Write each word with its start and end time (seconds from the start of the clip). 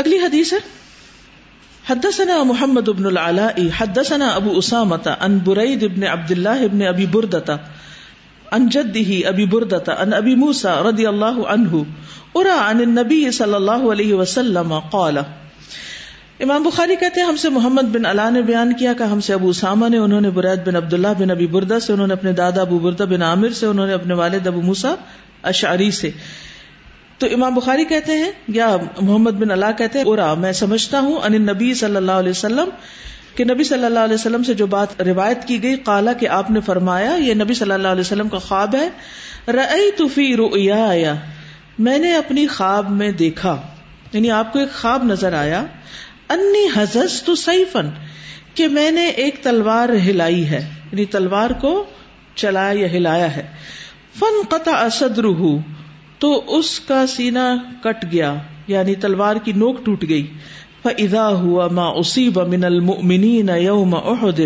اگلی 0.00 0.18
حدیث 0.18 0.52
ہے۔ 0.52 0.58
حدثنا 1.90 2.42
محمد 2.42 2.88
بن 2.88 3.06
العلاء 3.06 3.56
حدثنا 3.78 4.28
ابو 4.28 4.58
اسامة 4.58 5.10
عن 5.20 5.38
بريد 5.44 5.84
بن 5.96 6.04
عبد 6.04 6.30
الله 6.30 6.66
بن 6.72 6.82
ابي 6.82 7.06
بردة 7.06 7.56
عن 8.52 8.68
جده 8.68 9.28
ابي 9.28 9.44
بردة 9.44 9.96
عن 9.98 10.12
ابي 10.12 10.34
موسى 10.34 10.74
رضي 10.84 11.06
الله 11.06 11.46
عنه 11.48 11.82
ارى 12.34 12.56
عن 12.58 12.80
النبي 12.80 13.30
صلى 13.30 13.56
الله 13.56 13.92
عليه 13.92 14.18
وسلم 14.22 14.74
قال۔ 14.78 15.18
امام 16.40 16.62
بخاری 16.62 16.96
کہتے 16.96 17.20
ہیں، 17.20 17.28
ہم 17.28 17.36
سے 17.36 17.48
محمد 17.48 17.82
بن 17.82 18.06
علا 18.06 18.30
نے 18.30 18.42
بیان 18.42 18.72
کیا 18.72 18.92
کہ 18.92 19.02
ہم 19.02 19.20
سے 19.20 19.34
ابو 19.34 19.48
اسامہ 19.48 19.88
نے، 19.88 19.98
انہوں 19.98 20.20
نے 20.20 20.30
برید 20.30 20.66
بن 20.66 20.76
عبداللہ 20.76 21.14
بن 21.18 21.30
ابی 21.30 21.46
بردہ 21.46 21.78
سے، 21.82 21.92
انہوں 21.92 22.06
نے 22.06 22.12
اپنے 22.12 22.32
دادا 22.32 22.60
ابو 22.60 22.78
بردہ 22.78 23.02
بن 23.02 23.22
عامر 23.22 23.50
سے، 23.50 23.66
انہوں 23.66 23.86
نے 23.86 23.92
اپنے 23.92 24.14
والد 24.14 24.46
ابو 24.46 24.60
موسا 24.60 24.94
اشعری 25.42 25.90
سے۔ 25.90 26.10
تو 27.20 27.26
امام 27.34 27.54
بخاری 27.54 27.84
کہتے 27.84 28.12
ہیں 28.12 28.30
یا 28.48 28.66
محمد 29.00 29.40
بن 29.40 29.50
اللہ 29.50 29.72
کہتے 29.78 29.98
ہیں 29.98 30.06
ارا 30.06 30.32
میں 30.34 30.52
سمجھتا 30.52 31.00
ہوں، 31.00 31.16
ان 31.24 31.40
نبی 31.42 31.72
صلی 31.74 31.96
اللہ 31.96 32.20
علیہ 32.22 32.30
وسلم، 32.30 32.68
کہ 33.34 33.44
نبی 33.44 33.64
صلی 33.64 33.84
اللہ 33.84 33.98
علیہ 33.98 34.14
وسلم 34.14 34.42
سے 34.42 34.54
جو 34.54 34.66
بات 34.66 35.00
روایت 35.00 35.44
کی 35.46 35.62
گئی 35.62 35.76
کالا 35.84 36.12
کہ 36.12 36.28
آپ 36.28 36.50
نے 36.50 36.60
فرمایا، 36.60 37.14
یہ 37.20 37.34
نبی 37.34 37.54
صلی 37.54 37.72
اللہ 37.72 37.88
علیہ 37.88 38.00
وسلم 38.00 38.28
کا 38.28 38.38
خواب 38.38 38.74
ہے 38.74 38.88
رئی 39.52 39.90
توفی 39.96 40.34
ریا 40.36 41.14
میں 41.78 41.98
نے 41.98 42.14
اپنی 42.16 42.46
خواب 42.46 42.90
میں 42.90 43.10
دیکھا 43.18 43.56
یعنی 44.12 44.30
آپ 44.30 44.52
کو 44.52 44.58
ایک 44.58 44.72
خواب 44.72 45.04
نظر 45.04 45.32
آیا، 45.32 45.64
انی 46.28 46.66
حزز 46.74 47.22
تو 47.22 47.34
سیفن 47.34 47.90
کہ 48.54 48.68
میں 48.68 48.90
نے 48.90 49.06
ایک 49.22 49.42
تلوار 49.42 49.88
ہلائی 50.06 50.48
ہے 50.50 50.60
یعنی 50.92 51.04
تلوار 51.04 51.50
کو 51.60 51.72
چلایا 52.34 52.80
یا 52.80 52.90
ہلایا 52.92 53.34
ہے 53.36 53.46
فن 54.18 54.40
قطع 54.48 54.76
اسد 54.76 55.18
روح 55.18 55.44
تو 56.20 56.42
اس 56.46 56.80
کا 56.80 57.06
سینا 57.06 57.56
کٹ 57.82 58.04
گیا 58.12 58.34
یعنی 58.66 58.94
تلوار 58.94 59.36
کی 59.36 59.52
نوک 59.52 59.84
ٹوٹ 59.84 60.04
گئی۔ 60.08 60.26
فضا 60.82 61.28
ہوا 61.28 61.68
ما 61.68 61.84
اصیب 61.84 62.38
من 62.38 62.64
المؤمنین 62.64 63.50
یوم 63.56 63.94
احد 63.94 64.40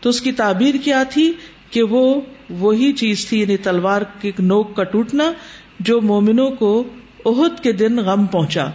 تو 0.00 0.08
اس 0.08 0.20
کی 0.20 0.32
تعبیر 0.32 0.74
کیا 0.84 1.02
تھی؟ 1.02 1.32
کہ 1.70 1.82
وہ 1.82 2.20
وہی 2.50 2.92
چیز 2.92 3.26
تھی 3.26 3.40
یعنی 3.40 3.56
تلوار 3.56 4.02
کی 4.20 4.32
نوک 4.38 4.76
کا 4.76 4.84
ٹوٹنا، 4.84 5.32
جو 5.80 6.00
مومنوں 6.00 6.50
کو 6.50 6.84
عہد 7.26 7.62
کے 7.62 7.72
دن 7.72 7.96
غم 7.96 8.26
پہنچا۔ 8.26 8.66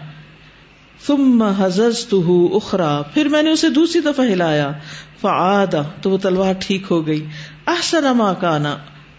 ثم 1.07 1.43
حززته 1.43 2.33
اخرى 2.53 3.13
پھر 3.13 3.27
میں 3.27 3.43
نے 3.43 3.51
اسے 3.51 3.69
دوسری 3.69 4.01
دفعہ 4.01 4.25
ہلایا۔ 4.25 4.71
فعاد، 5.21 5.75
تو 6.01 6.09
وہ 6.09 6.17
تلوار 6.17 6.53
ٹھیک 6.59 6.81
ہو 6.91 7.07
گئی۔ 7.07 7.25
احسن 7.67 8.17
ما 8.17 8.33
کانا 8.33 8.77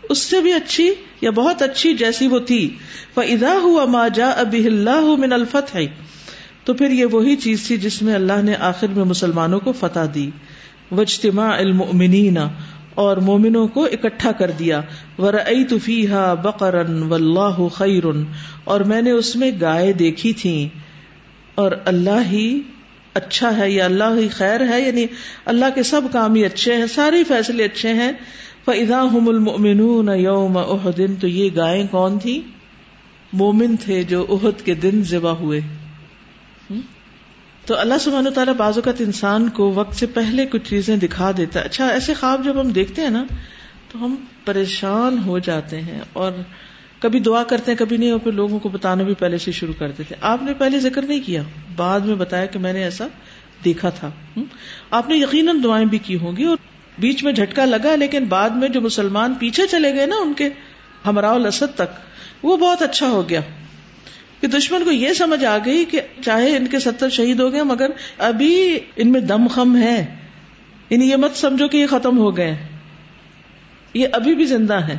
اس 0.08 0.18
سے 0.18 0.40
بھی 0.40 0.52
اچھی 0.52 0.94
یا 1.20 1.30
بہت 1.30 1.62
اچھی 1.62 1.94
جیسی 1.94 2.26
وہ 2.26 2.38
تھی۔ 2.38 2.76
فاذا 3.14 3.54
هو 3.64 3.86
ما 3.86 4.08
جاء 4.08 4.42
به 4.42 4.64
الله 4.64 5.16
من 5.18 5.32
الفتح۔ 5.32 5.78
تو 6.64 6.74
پھر 6.74 6.90
یہ 6.90 7.04
وہی 7.04 7.36
چیز 7.36 7.66
تھی 7.66 7.76
جس 7.76 8.02
میں 8.02 8.14
اللہ 8.14 8.42
نے 8.42 8.54
آخر 8.54 8.86
میں 8.86 9.04
مسلمانوں 9.04 9.60
کو 9.60 9.72
فتح 9.72 10.00
دی۔ 10.14 10.30
واجتماع 10.90 11.56
المؤمنین 11.58 12.36
اور 12.94 13.16
مومنوں 13.16 13.68
کو 13.68 13.84
اکٹھا 13.84 14.32
کر 14.32 14.50
دیا۔ 14.50 14.80
ورأيت 15.18 15.74
فيها 15.84 16.34
بقرا 16.34 16.82
والله 17.08 17.68
خير۔ 17.68 18.04
اور 18.64 18.80
میں 18.80 19.02
نے 19.02 19.10
اس 19.10 19.36
میں 19.36 19.50
گائے 19.60 19.92
دیکھی 19.92 20.32
تھیں 20.32 20.78
اور 21.54 21.72
اللہ 21.84 22.26
ہی 22.30 22.60
اچھا 23.14 23.56
ہے 23.56 23.70
یا 23.70 23.84
اللہ 23.84 24.18
ہی 24.18 24.28
خیر 24.28 24.68
ہے؟ 24.68 24.80
یعنی 24.80 25.06
اللہ 25.44 25.64
کے 25.74 25.82
سب 25.82 26.00
کام 26.12 26.34
ہی 26.34 26.44
اچھے 26.44 26.74
ہیں، 26.74 26.86
سارے 26.86 27.24
فیصلے 27.24 27.64
اچھے 27.64 27.92
ہیں۔ 27.92 28.12
فضا 28.68 29.02
ہم 29.02 29.28
المن 29.28 30.20
یوم 30.20 30.56
احدن 30.56 31.14
تو 31.14 31.28
یہ 31.28 31.50
گائے 31.56 31.86
کون 31.90 32.18
تھی 32.18 32.42
مومن 33.32 33.76
تھے 33.76 34.02
جو 34.02 34.26
عہد 34.28 34.64
کے 34.64 34.74
دن 34.74 35.02
ذبح 35.02 35.30
ہوئے۔ 35.30 35.60
تو 37.66 37.78
اللہ 37.78 37.94
سبحانہ 38.00 38.28
تعالیٰ 38.28 38.54
بعض 38.54 38.78
اوقات 38.78 39.00
انسان 39.00 39.48
کو 39.48 39.72
وقت 39.72 39.96
سے 39.96 40.06
پہلے 40.06 40.46
کچھ 40.46 40.70
چیزیں 40.70 40.96
دکھا 40.96 41.30
دیتا 41.36 41.60
ہے۔ 41.60 41.64
اچھا 41.64 41.88
ایسے 41.88 42.14
خواب 42.14 42.44
جب 42.44 42.60
ہم 42.60 42.70
دیکھتے 42.70 43.02
ہیں 43.02 43.10
نا، 43.10 43.24
تو 43.92 44.04
ہم 44.04 44.14
پریشان 44.44 45.18
ہو 45.26 45.38
جاتے 45.38 45.80
ہیں 45.80 46.00
اور 46.12 46.32
کبھی 47.00 47.20
دعا 47.20 47.42
کرتے 47.44 47.72
ہیں، 47.72 47.78
کبھی 47.78 47.96
نہیں، 47.96 48.10
اور 48.10 48.20
پھر 48.20 48.32
لوگوں 48.32 48.58
کو 48.58 48.68
بتانا 48.68 49.02
بھی 49.02 49.14
پہلے 49.14 49.38
سے 49.38 49.52
شروع 49.52 49.74
کر 49.78 49.90
دیتے 49.98 50.14
آپ 50.20 50.42
نے 50.42 50.54
پہلے 50.54 50.78
ذکر 50.78 51.02
نہیں 51.02 51.20
کیا، 51.26 51.42
بعد 51.76 52.00
میں 52.00 52.14
بتایا 52.14 52.46
کہ 52.46 52.58
میں 52.58 52.72
نے 52.72 52.82
ایسا 52.84 53.06
دیکھا 53.64 53.90
تھا۔ 53.90 54.10
آپ 54.90 55.08
نے 55.08 55.16
یقیناً 55.16 55.62
دعائیں 55.64 55.86
بھی 55.86 55.98
کی 55.98 56.18
ہوں 56.18 56.36
گی 56.36 56.44
اور 56.44 56.56
بیچ 56.98 57.24
میں 57.24 57.32
جھٹکا 57.32 57.64
لگا 57.64 57.96
لیکن 57.96 58.24
بعد 58.24 58.50
میں 58.50 58.68
جو 58.68 58.80
مسلمان 58.80 59.34
پیچھے 59.34 59.66
چلے 59.66 59.94
گئے 59.94 60.06
نا 60.06 60.16
ان 60.16 60.34
کے 60.34 60.48
ہمراہ 61.06 61.34
الاسد 61.34 61.74
تک، 61.74 62.00
وہ 62.42 62.56
بہت 62.56 62.82
اچھا 62.82 63.08
ہو 63.08 63.28
گیا۔ 63.28 63.40
کہ 64.40 64.46
دشمن 64.46 64.84
کو 64.84 64.90
یہ 64.90 65.12
سمجھ 65.12 65.44
آ 65.44 65.58
گئی 65.64 65.84
کہ 65.84 66.00
چاہے 66.24 66.56
ان 66.56 66.66
کے 66.66 66.78
ستر 66.78 67.08
شہید 67.08 67.40
ہو 67.40 67.52
گئے، 67.52 67.62
مگر 67.62 67.90
ابھی 68.18 68.78
ان 68.96 69.12
میں 69.12 69.20
دم 69.20 69.46
خم 69.46 69.76
ہے۔ 69.76 70.16
یعنی 70.90 71.10
یہ 71.10 71.16
مت 71.16 71.36
سمجھو 71.36 71.68
کہ 71.68 71.76
یہ 71.76 71.86
ختم 71.86 72.18
ہو 72.18 72.36
گئے۔ 72.36 72.56
یہ 73.94 74.06
ابھی 74.12 74.34
بھی 74.34 74.44
زندہ 74.44 74.74
ہے 74.74 74.98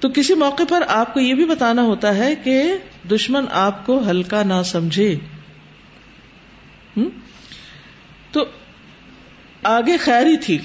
تو 0.00 0.08
کسی 0.08 0.34
موقع 0.34 0.62
پر 0.68 0.82
آپ 0.88 1.14
کو 1.14 1.20
یہ 1.20 1.34
بھی 1.34 1.44
بتانا 1.44 1.82
ہوتا 1.82 2.16
ہے 2.16 2.34
کہ 2.34 2.62
دشمن 3.10 3.44
آپ 3.50 3.86
کو 3.86 4.10
ہلکا 4.10 4.42
نہ 4.42 4.62
سمجھے۔ 4.64 5.18
تو 8.32 8.44
آگے 9.66 9.96
خیری 9.96 10.36
تھی 10.36 10.58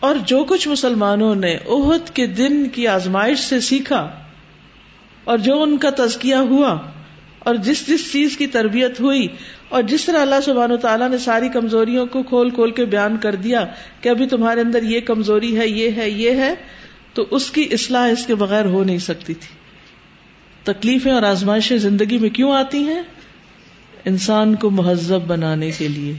اور 0.00 0.14
جو 0.26 0.44
کچھ 0.44 0.68
مسلمانوں 0.68 1.34
نے 1.34 1.56
عہد 1.68 2.10
کے 2.10 2.26
دن 2.26 2.68
کی 2.68 2.86
آزمائش 2.86 3.38
سے 3.38 3.60
سیکھا 3.60 4.10
اور 5.24 5.38
جو 5.38 5.62
ان 5.62 5.76
کا 5.76 5.90
تزکیہ 5.90 6.34
ہوا 6.34 6.78
اور 7.38 7.54
جس 7.54 7.88
جس 7.88 8.12
چیز 8.12 8.36
کی 8.36 8.46
تربیت 8.46 9.00
ہوئی 9.00 9.28
اور 9.68 9.82
جس 9.82 10.04
طرح 10.04 10.22
اللہ 10.22 10.40
سبحانہ 10.44 10.72
و 10.72 10.76
تعالیٰ 10.76 11.10
نے 11.10 11.18
ساری 11.18 11.48
کمزوریوں 11.48 12.06
کو 12.06 12.22
کھول 12.22 12.50
کھول 12.50 12.70
کے 12.70 12.84
بیان 12.84 13.16
کر 13.16 13.34
دیا 13.34 13.66
کہ 14.00 14.08
ابھی 14.08 14.26
تمہارے 14.26 14.60
اندر 14.60 14.82
یہ 14.82 15.00
کمزوری 15.00 15.58
ہے، 15.58 15.68
یہ 15.68 15.90
ہے 15.96 16.10
یہ 16.10 16.30
ہے، 16.30 16.54
تو 17.14 17.26
اس 17.30 17.50
کی 17.50 17.68
اصلاح 17.70 18.08
اس 18.08 18.26
کے 18.26 18.34
بغیر 18.34 18.64
ہو 18.64 18.84
نہیں 18.84 18.98
سکتی 18.98 19.34
تھی۔ 19.34 19.54
تکلیفیں 20.64 21.12
اور 21.12 21.22
آزمائشیں 21.22 21.78
زندگی 21.78 22.18
میں 22.18 22.30
کیوں 22.30 22.52
آتی 22.52 22.78
ہیں؟ 22.78 23.02
انسان 24.04 24.54
کو 24.54 24.70
مہذب 24.70 25.26
بنانے 25.26 25.70
کے 25.70 25.88
لیے۔ 25.88 26.14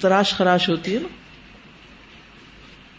تراش 0.00 0.34
خراش 0.34 0.68
ہوتی 0.68 0.94
ہے 0.94 0.98
نا۔ 0.98 1.08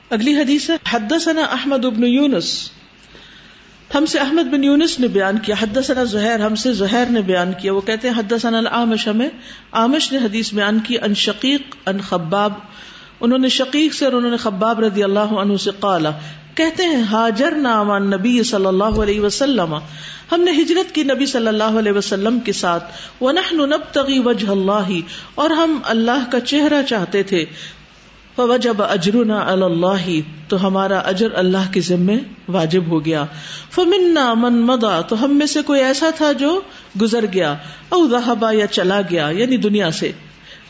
اگلی 0.09 0.36
حدیث 0.38 0.69
ہے، 0.69 0.75
حدثنا 0.94 1.42
احمد 1.42 1.86
ابن 1.86 2.03
یونس۔ 2.03 2.72
ہم 3.96 4.06
سے 4.06 4.19
احمد 4.19 4.44
بن 4.44 4.64
یونس 4.64 5.00
نے 5.00 5.08
بیان 5.08 5.40
کیا 5.40 5.56
حد 5.59 5.78
ثنا 5.84 6.03
زہر 6.03 6.40
ہم 6.40 6.56
سے 6.56 6.74
زہر 6.74 7.03
نے 7.09 7.22
بیان 7.22 7.53
کیا۔ 7.62 7.74
وہ 7.74 7.81
کہتے 7.81 8.09
ہیں، 8.09 8.20
حدثنا 8.20 8.58
العامش، 8.58 9.08
ہمیں 9.08 9.30
آمش 9.72 10.12
نے 10.12 10.18
حدیث 10.18 10.53
بیان 10.53 10.80
کی، 10.80 10.97
ان 11.00 11.14
شقیق، 11.14 11.62
ان 11.86 12.00
خباب۔ 12.00 12.53
انہوں 13.20 13.40
نے 13.40 13.50
شقیق 13.50 13.94
سے 13.94 14.06
اور 14.06 14.14
انہوں 14.14 14.31
نے 14.31 14.38
خباب 14.38 14.80
رضی 14.80 15.03
اللہ 15.03 15.20
عنہ 15.20 15.58
سے 15.58 15.72
قالا۔ 15.80 16.12
کہتے 16.56 16.84
ہیں، 16.84 17.04
حاجر 17.04 17.52
نام 17.52 17.98
نبی 17.98 18.44
صلی 18.44 18.66
اللہ 18.66 18.84
علیہ 18.84 19.22
وسلم۔ 19.22 19.76
ہم 20.32 20.42
نے 20.42 20.52
ہجرت 20.52 20.96
کی 20.96 21.04
نبی 21.04 21.26
صلی 21.26 21.48
اللہ 21.48 21.64
علیہ 21.64 21.92
وسلم 21.92 22.40
کے 22.40 22.52
ساتھ۔ 22.52 22.84
ونحن 23.22 23.58
نبتغی 23.58 24.20
وجہ 24.20 24.50
اللہ 24.50 24.90
اور 25.36 25.50
ہم 25.50 25.80
اللہ 25.84 26.32
کا 26.32 26.40
چہرہ 26.40 26.82
چاہتے 26.84 27.24
تھے۔ 27.24 27.46
فوجب 28.36 28.84
اجرنا 28.84 29.54
علی 29.54 29.64
اللہ 29.64 30.20
تو 30.50 30.68
ہمارا 30.68 31.00
اجر 31.00 31.28
اللہ 31.34 31.74
کے 31.74 31.82
ذمے 31.82 32.18
واجب 32.50 32.88
ہو 32.88 33.06
گیا۔ 33.06 33.26
فمنا 33.72 34.34
من 34.34 34.54
مدا 34.54 35.02
تو 35.02 35.26
ہم 35.26 35.38
میں 35.38 35.46
سے 35.46 35.62
کوئی 35.62 35.84
ایسا 35.84 36.10
تھا 36.16 36.32
جو 36.32 36.62
گزر 37.02 37.26
گیا۔ 37.34 37.56
او 37.90 38.08
ذهب 38.08 38.46
یا 38.54 38.68
چلا 38.68 39.02
گیا 39.02 39.30
یعنی 39.32 39.58
دنیا 39.58 39.92
سے۔ 39.92 40.12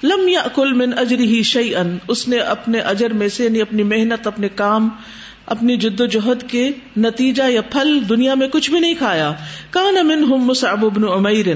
لم 0.03 0.27
یا 0.27 0.41
کل 0.55 0.73
من 0.73 0.91
اجری 0.97 1.37
ہی 1.37 1.43
شعی 1.43 1.75
ان 1.75 1.97
اس 2.07 2.27
نے 2.27 2.37
اپنے 2.37 2.79
اجر 2.79 3.13
میں 3.13 3.27
سے 3.27 3.43
یعنی 3.43 3.61
اپنی 3.61 3.83
محنت، 3.83 4.27
اپنے 4.27 4.49
کام 4.49 4.89
اپنی 5.45 5.77
جد 5.77 6.01
و 6.01 6.05
جہد 6.05 6.49
کے 6.49 6.71
نتیجہ 6.97 7.43
یا 7.49 7.61
پھل 7.61 7.99
دنیا 8.09 8.33
میں 8.33 8.47
کچھ 8.47 8.71
بھی 8.71 8.79
نہیں 8.79 8.93
کھایا۔ 8.93 9.33
کان 9.69 9.97
امن 9.97 10.23
ہم 10.23 10.37
مصعب 10.37 10.85
ابن 10.85 11.03
عمیر، 11.03 11.47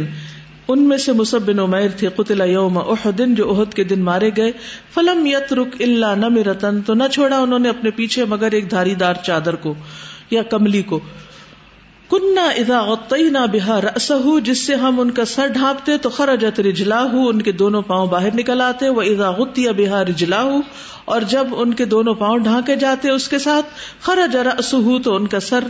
ان 0.67 0.81
میں 0.81 0.97
سے 0.97 1.11
مصب 1.11 1.41
بن 1.41 1.59
عمیر 1.59 1.89
تھے 1.89 2.09
قتل 2.15 2.41
یوم 2.49 2.77
احدن 2.77 3.35
جو 3.35 3.53
احد 3.53 3.73
کے 3.73 3.83
دن 3.83 3.99
مارے 3.99 4.29
گئے۔ 4.37 4.51
فلم 4.93 5.25
یت 5.25 5.53
رک 5.53 5.75
اللہ 5.79 6.15
نہ 6.15 6.25
تو 6.85 6.93
نہ 6.93 7.03
چھوڑا 7.11 7.37
انہوں 7.37 7.59
نے 7.59 7.69
اپنے 7.69 7.89
پیچھے 7.91 8.25
مگر 8.25 8.51
ایک 8.51 8.71
دھاری 8.71 8.95
دار 8.95 9.13
چادر 9.13 9.55
کو 9.55 9.73
یا 10.31 10.43
کملی 10.43 10.81
کو۔ 10.81 10.99
کنہ 12.09 12.39
ادا 12.39 12.81
غطینا 12.81 13.45
بہا 13.45 13.81
رسہ 13.81 14.39
جس 14.43 14.67
سے 14.67 14.75
ہم 14.75 14.99
ان 14.99 15.11
کا 15.11 15.25
سر 15.25 15.47
ڈھانپتے 15.47 15.97
تو 15.97 16.09
خرجت 16.09 16.59
رجلا 16.59 16.99
ان 17.13 17.41
کے 17.41 17.51
دونوں 17.51 17.81
پاؤں 17.81 18.07
باہر 18.07 18.35
نکل 18.35 18.61
آتے 18.61 18.89
وہ 18.89 19.01
ادا 19.01 19.31
غتیا 19.31 19.71
بہا 19.71 20.03
رجلا 20.05 20.43
اور 21.05 21.21
جب 21.21 21.47
ان 21.57 21.73
کے 21.73 21.85
دونوں 21.85 22.13
پاؤں 22.13 22.37
ڈھانکے 22.37 22.75
جاتے 22.75 23.09
اس 23.09 23.27
کے 23.27 23.39
ساتھ، 23.39 23.65
خرج 24.01 24.37
رسہ 24.37 24.97
تو 25.03 25.15
ان 25.15 25.27
کا 25.27 25.39
سر 25.39 25.63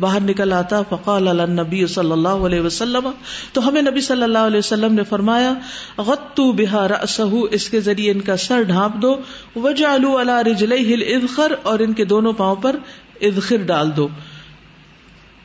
باہر 0.00 0.20
نکل 0.20 0.52
آتا، 0.52 0.82
فقال 0.82 1.50
نبی 1.50 1.86
صلی 1.86 2.12
اللہ 2.12 2.44
علیہ 2.48 2.60
وسلم۔ 2.60 3.10
تو 3.52 3.68
ہمیں 3.68 3.82
نبی 3.82 4.00
صلی 4.00 4.22
اللہ 4.22 4.38
علیہ 4.38 4.58
وسلم 4.58 4.94
نے 4.94 5.02
فرمایا 5.02 5.52
غتو 5.98 6.52
بہا 6.52 6.88
رسہ 6.88 7.22
اس 7.50 7.68
کے 7.68 7.80
ذریعے 7.80 8.12
ان 8.12 8.20
کا 8.20 8.36
سر 8.36 8.62
ڈھانپ 8.62 9.02
دو 9.02 9.16
وجعلوا 9.56 10.20
على 10.20 10.50
رجلیہ 10.50 10.94
الادخر 10.94 11.54
اور 11.62 11.78
ان 11.78 11.92
کے 11.92 12.04
دونوں 12.04 12.32
پاؤں 12.32 12.56
پر 12.56 12.76
ادخر 13.20 13.56
ڈال 13.56 13.90
دو۔ 13.96 14.08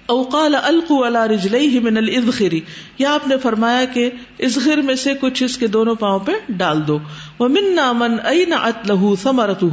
اوقال 0.05 0.55
القو 0.55 1.03
اللہ 1.03 1.23
رجلئی 1.23 1.79
من 1.79 1.97
الخری 1.97 2.59
یا 2.97 3.13
آپ 3.13 3.27
نے 3.27 3.37
فرمایا 3.37 3.85
کہ 3.85 4.09
ازخر 4.39 4.77
میں 4.77 4.95
سے 4.95 5.13
کچھ 5.21 5.43
اس 5.43 5.57
کے 5.57 5.67
دونوں 5.67 5.95
پاؤں 5.95 6.19
پہ 6.19 6.31
ڈال 6.49 6.87
دو۔ 6.87 6.99
وہ 7.39 7.47
من 7.47 7.75
نامن 7.75 8.15
ائی 8.23 8.45
نہ 8.45 8.55
ات 8.55 8.91
لہو 8.91 9.15
سمرت 9.15 9.63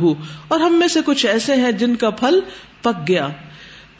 اور 0.49 0.61
ہم 0.61 0.75
میں 0.75 0.89
سے 0.89 1.01
کچھ 1.05 1.27
ایسے 1.27 1.55
ہیں 1.55 1.73
جن 1.73 1.97
کا 1.97 2.11
پھل 2.11 2.41
پک 2.83 3.09
گیا۔ 3.09 3.29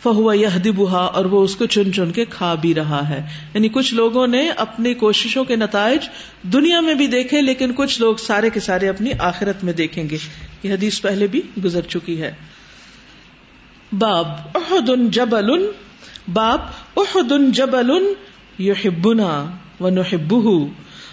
فہو 0.03 0.35
یہ 0.35 0.49
دبا 0.65 0.99
اور 0.99 1.25
وہ 1.25 1.45
اس 1.45 1.57
کو 1.57 1.67
چن 1.67 1.93
چن 1.93 2.11
کے 2.11 2.25
کھا 2.25 2.55
بھی 2.55 2.75
رہا 2.75 3.09
ہے۔ 3.09 3.27
یعنی 3.55 3.69
کچھ 3.69 3.95
لوگوں 3.95 4.27
نے 4.27 4.51
اپنی 4.51 4.95
کوششوں 4.95 5.45
کے 5.45 5.57
نتائج 5.57 6.09
دنیا 6.43 6.81
میں 6.81 6.95
بھی 6.95 7.07
دیکھے، 7.07 7.43
لیکن 7.43 7.73
کچھ 7.77 8.01
لوگ 8.01 8.17
سارے 8.17 8.51
کے 8.51 8.61
سارے 8.61 8.89
اپنی 8.89 9.11
آخرت 9.19 9.65
میں 9.65 9.73
دیکھیں 9.73 10.11
گے۔ 10.11 10.19
یہ 10.63 10.73
حدیث 10.73 11.01
پہلے 11.01 11.27
بھی 11.27 11.43
گزر 11.65 11.81
چکی 11.81 12.23
ہے۔ 12.23 12.35
باب 13.93 14.27
احد 14.55 14.91
جبل 15.13 15.71
باب 16.29 16.61
احد 16.97 17.33
جبل 17.53 18.13
یحبنا 18.59 19.57
ونحبه. 19.81 20.69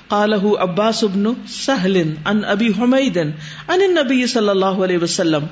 قاله 0.07 0.49
عباس 0.59 1.03
بن 1.03 1.23
سہل 1.47 2.13
ان 2.25 2.45
ابی 2.45 2.67
حمید 2.67 3.17
ان 3.17 3.31
النبی 3.67 4.27
صلی 4.27 4.49
اللہ 4.49 4.65
علیہ 4.65 4.97
وسلم. 4.97 5.45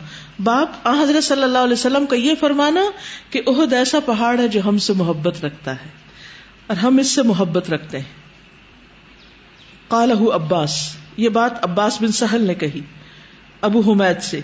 باپ 0.44 0.88
حضرت 0.88 1.24
صلی 1.24 1.44
اللہ 1.44 1.58
علیہ 1.58 1.74
وسلم 1.74 2.06
کا 2.06 2.16
یہ 2.16 2.34
فرمانا 2.40 2.82
کہ 3.30 3.42
عہد 3.48 3.74
ایسا 3.74 4.00
پہاڑ 4.06 4.40
ہے 4.40 4.48
جو 4.48 4.60
ہم 4.66 4.78
سے 4.78 4.94
محبت 4.94 5.46
رکھتا 5.46 5.72
ہے 5.72 5.90
اور 6.68 6.78
ہم 6.78 6.98
اس 6.98 7.08
سے 7.08 7.24
محبت 7.24 7.70
رکھتے 7.70 7.98
ہیں. 7.98 8.24
قالہ 9.88 10.34
عباس. 10.34 10.96
یہ 11.18 11.30
بات 11.30 11.66
عباس 11.66 12.02
بن 12.02 12.12
سہل 12.12 12.42
نے 12.42 12.54
کہی 12.54 12.82
ابو 13.62 13.92
حمید 13.92 14.22
سے 14.22 14.40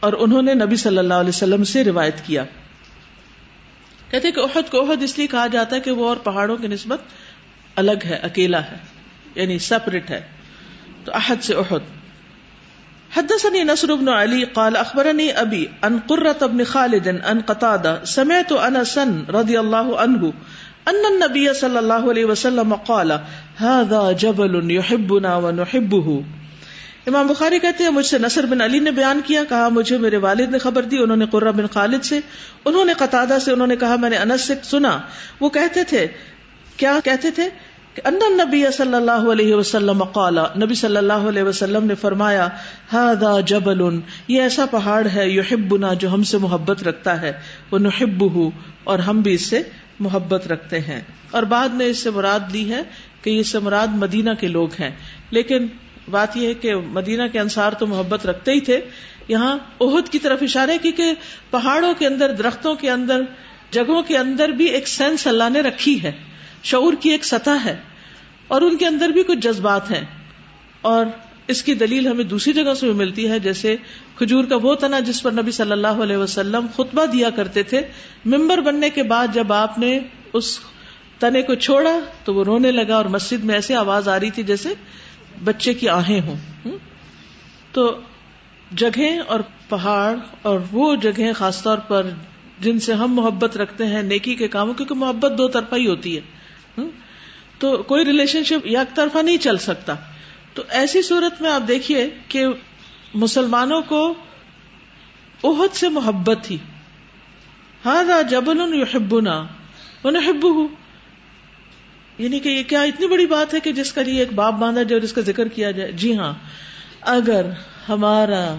اور 0.00 0.12
انہوں 0.12 0.42
نے 0.42 0.54
نبی 0.54 0.76
صلی 0.76 0.98
اللہ 0.98 1.14
علیہ 1.14 1.28
وسلم 1.28 1.64
سے 1.64 1.84
روایت 1.84 2.26
کیا۔ 2.26 2.44
کہتے 4.12 4.30
کہ 4.30 4.40
عہد 4.40 4.70
کو 4.70 4.80
عہد 4.80 5.02
اس 5.02 5.18
لیے 5.18 5.26
کہا 5.26 5.46
جاتا 5.46 5.76
ہے 5.76 5.80
کہ 5.80 5.90
وہ 5.90 6.08
اور 6.08 6.16
پہاڑوں 6.16 6.56
کی 6.56 6.66
نسبت 6.66 6.98
الگ 7.76 8.04
ہے، 8.04 8.14
اکیلا 8.14 8.62
ہے 8.62 8.76
یعنی 9.34 9.58
سپریٹ 9.58 10.10
ہے۔ 10.10 10.20
تو 11.04 11.12
احد 11.14 11.44
سے 11.44 11.54
احد۔ 11.54 11.78
حدثني 13.16 13.62
نصر 13.62 13.94
بن 13.94 14.08
علي 14.08 14.44
قال 14.44 14.76
اخبرني 14.76 15.30
ابي 15.36 15.66
ان 15.82 15.98
قرة 16.06 16.46
بن 16.46 16.64
خالد 16.64 17.08
ان 17.08 17.40
قتادة 17.46 18.04
سمعت 18.06 18.52
انسا 18.52 19.04
رضي 19.28 19.56
الله 19.56 19.94
عنه 19.98 20.28
ان 20.86 21.04
النبي 21.10 21.52
صلى 21.52 21.78
الله 21.78 22.10
عليه 22.10 22.24
وسلم 22.24 22.74
قال، 22.74 23.10
هذا 23.62 24.12
جبل 24.12 24.70
يحبنا 24.70 25.36
ونحبه. 25.36 26.20
امام 27.06 27.26
بخاری 27.26 27.58
کہتے 27.58 27.84
ہیں، 27.84 27.90
مجھ 27.90 28.06
سے 28.06 28.18
نصر 28.18 28.46
بن 28.46 28.60
علی 28.60 28.78
نے 28.78 28.90
بیان 28.90 29.20
کیا، 29.24 29.44
کہا، 29.48 29.68
مجھے 29.68 29.98
میرے 29.98 30.16
والد 30.16 30.50
نے 30.50 30.58
خبر 30.58 30.82
دی، 30.82 30.98
انہوں 30.98 31.16
نے 31.16 31.26
قرہ 31.30 31.52
بن 31.52 31.66
خالد 31.66 32.04
سے، 32.04 32.20
انہوں 32.64 32.84
نے 32.84 32.92
قطادہ 32.92 33.38
سے، 33.44 33.52
انہوں 33.52 33.66
نے 33.66 33.76
کہا، 33.76 33.96
میں 33.96 34.10
نے 34.10 34.16
انس 34.16 34.40
سے 34.40 34.54
سنا۔ 34.62 35.00
وہ 35.40 35.48
کہتے 35.48 35.84
تھے، 35.84 36.06
کیا 36.76 36.98
کہتے 37.04 37.30
تھے؟ 37.30 37.48
ان 38.04 38.18
نبی 38.30 38.64
صلی 38.72 38.94
اللہ 38.94 39.32
علیہ 39.32 39.54
وسلم 39.54 40.04
قال، 40.04 40.38
نبی 40.38 40.74
صلی 40.74 40.96
اللہ 40.96 41.12
علیہ 41.12 41.42
وسلم 41.42 41.86
نے 41.86 41.94
فرمایا 41.94 42.48
ہادا 42.92 43.40
جبل، 43.40 44.00
یہ 44.28 44.42
ایسا 44.42 44.66
پہاڑ 44.66 45.06
ہے، 45.14 45.28
یحبنا، 45.28 45.92
جو 45.92 46.14
ہم 46.14 46.22
سے 46.22 46.38
محبت 46.38 46.82
رکھتا 46.82 47.22
ہے 47.22 47.32
وہ 47.70 47.78
نحب 47.78 48.24
اور 48.84 48.98
ہم 48.98 49.20
بھی 49.20 49.34
اس 49.34 49.42
سے 49.42 49.62
محبت 50.00 50.48
رکھتے 50.48 50.80
ہیں۔ 50.80 51.00
اور 51.30 51.42
بعد 51.42 51.68
میں 51.68 51.86
اس 51.86 51.98
سے 51.98 52.10
مراد 52.10 52.40
لی 52.52 52.72
ہے 52.72 52.82
کہ 53.22 53.40
اس 53.40 53.48
سے 53.48 53.58
مراد 53.58 53.86
مدینہ 53.90 54.30
کے 54.40 54.48
لوگ 54.48 54.68
ہیں۔ 54.80 54.90
لیکن 55.30 55.66
بات 56.10 56.36
یہ 56.36 56.48
ہے 56.48 56.54
کہ 56.54 56.74
مدینہ 56.74 57.22
کے 57.32 57.40
انصار 57.40 57.72
تو 57.72 57.86
محبت 57.86 58.26
رکھتے 58.26 58.52
ہی 58.52 58.60
تھے۔ 58.60 58.80
یہاں 59.28 59.58
عہد 59.80 60.08
کی 60.08 60.18
طرف 60.18 60.38
اشارے 60.42 60.78
کیونکہ 60.78 61.04
پہاڑوں 61.50 61.94
کے 61.98 62.06
اندر، 62.06 62.32
درختوں 62.32 62.74
کے 62.74 62.90
اندر، 62.90 63.20
جگہوں 63.70 64.02
کے 64.02 64.18
اندر 64.18 64.48
بھی 64.48 64.64
ایک 64.64 64.88
سینس 64.88 65.26
اللہ 65.26 65.50
نے 65.52 65.60
رکھی 65.60 66.02
ہے۔ 66.02 66.12
شعور 66.62 66.92
کی 67.00 67.10
ایک 67.10 67.24
سطح 67.24 67.50
ہے۔ 67.64 67.76
اور 68.48 68.62
ان 68.62 68.76
کے 68.76 68.86
اندر 68.86 69.08
بھی 69.08 69.22
کچھ 69.22 69.38
جذبات 69.38 69.90
ہیں۔ 69.90 70.04
اور 70.80 71.06
اس 71.46 71.62
کی 71.62 71.74
دلیل 71.74 72.06
ہمیں 72.06 72.24
دوسری 72.24 72.52
جگہ 72.52 72.74
سے 72.74 72.86
بھی 72.86 72.94
ملتی 72.94 73.30
ہے، 73.30 73.38
جیسے 73.38 73.76
کھجور 74.18 74.44
کا 74.44 74.56
وہ 74.62 74.74
تنا 74.74 75.00
جس 75.00 75.22
پر 75.22 75.32
نبی 75.32 75.50
صلی 75.50 75.72
اللہ 75.72 75.86
علیہ 75.86 76.16
وسلم 76.16 76.66
خطبہ 76.74 77.06
دیا 77.06 77.30
کرتے 77.30 77.62
تھے۔ 77.62 77.80
ممبر 78.24 78.58
بننے 78.58 78.90
کے 78.90 79.02
بعد 79.02 79.26
جب 79.34 79.52
آپ 79.52 79.78
نے 79.78 79.98
اس 80.32 80.58
تنے 81.18 81.42
کو 81.42 81.54
چھوڑا 81.54 81.98
تو 82.24 82.34
وہ 82.34 82.44
رونے 82.44 82.72
لگا 82.72 82.96
اور 82.96 83.04
مسجد 83.04 83.44
میں 83.44 83.54
ایسے 83.54 83.74
آواز 83.74 84.08
آ 84.08 84.20
رہی 84.20 84.30
تھی 84.30 84.42
جیسے 84.42 84.68
بچے 85.44 85.74
کی 85.74 85.88
آہیں 85.88 86.20
ہوں 86.20 86.70
تو 87.72 88.00
جگہ 88.72 89.20
اور 89.26 89.40
پہاڑ 89.68 90.16
اور 90.42 90.60
وہ 90.72 90.94
جگہ 90.96 91.32
خاص 91.32 91.62
طور 91.62 91.78
پر 91.78 92.06
جن 92.60 92.80
سے 92.80 92.92
ہم 92.92 93.14
محبت 93.14 93.56
رکھتے 93.56 93.86
ہیں، 93.86 94.02
نیکی 94.02 94.34
کے 94.34 94.48
کاموں، 94.48 94.74
کیونکہ 94.74 94.94
محبت 94.94 95.32
دو 95.38 95.48
طرفہ 95.48 95.74
ہی 95.74 95.86
ہوتی 95.86 96.18
ہے 96.18 96.82
تو 97.58 97.76
کوئی 97.82 98.04
ریلیشن 98.04 98.44
شپ 98.44 98.66
یک 98.66 98.96
طرفہ 98.96 99.18
نہیں 99.18 99.36
چل 99.36 99.58
سکتا۔ 99.58 99.94
تو 100.54 100.62
ایسی 100.68 101.02
صورت 101.02 101.42
میں 101.42 101.50
آپ 101.50 101.68
دیکھیے 101.68 102.10
کہ 102.28 102.46
مسلمانوں 103.14 103.82
کو 103.82 104.14
عہد 105.44 105.74
سے 105.74 105.88
محبت 105.88 106.38
تھی۔ 106.42 106.58
ہاں 107.84 108.22
جبل 108.22 108.74
یحبنا 108.74 109.46
ونحبہ 110.04 110.66
یعنی 112.22 112.40
کہ 112.40 112.48
یہ 112.48 112.62
کیا 112.62 112.82
اتنی 112.82 113.06
بڑی 113.06 113.26
بات 113.26 113.54
ہے 113.54 113.60
کہ 113.60 113.72
جس 113.72 113.92
کا 113.92 114.02
لیے 114.02 114.18
ایک 114.18 114.32
باپ 114.32 114.54
باندھا 114.54 114.82
جائے 114.82 114.94
اور 114.94 115.02
اس 115.02 115.12
کا 115.12 115.20
ذکر 115.20 115.48
کیا 115.48 115.70
جائے؟ 115.70 115.92
جی 115.92 116.16
ہاں۔ 116.16 116.34
اگر 117.00 117.46
ہمارا 117.88 118.56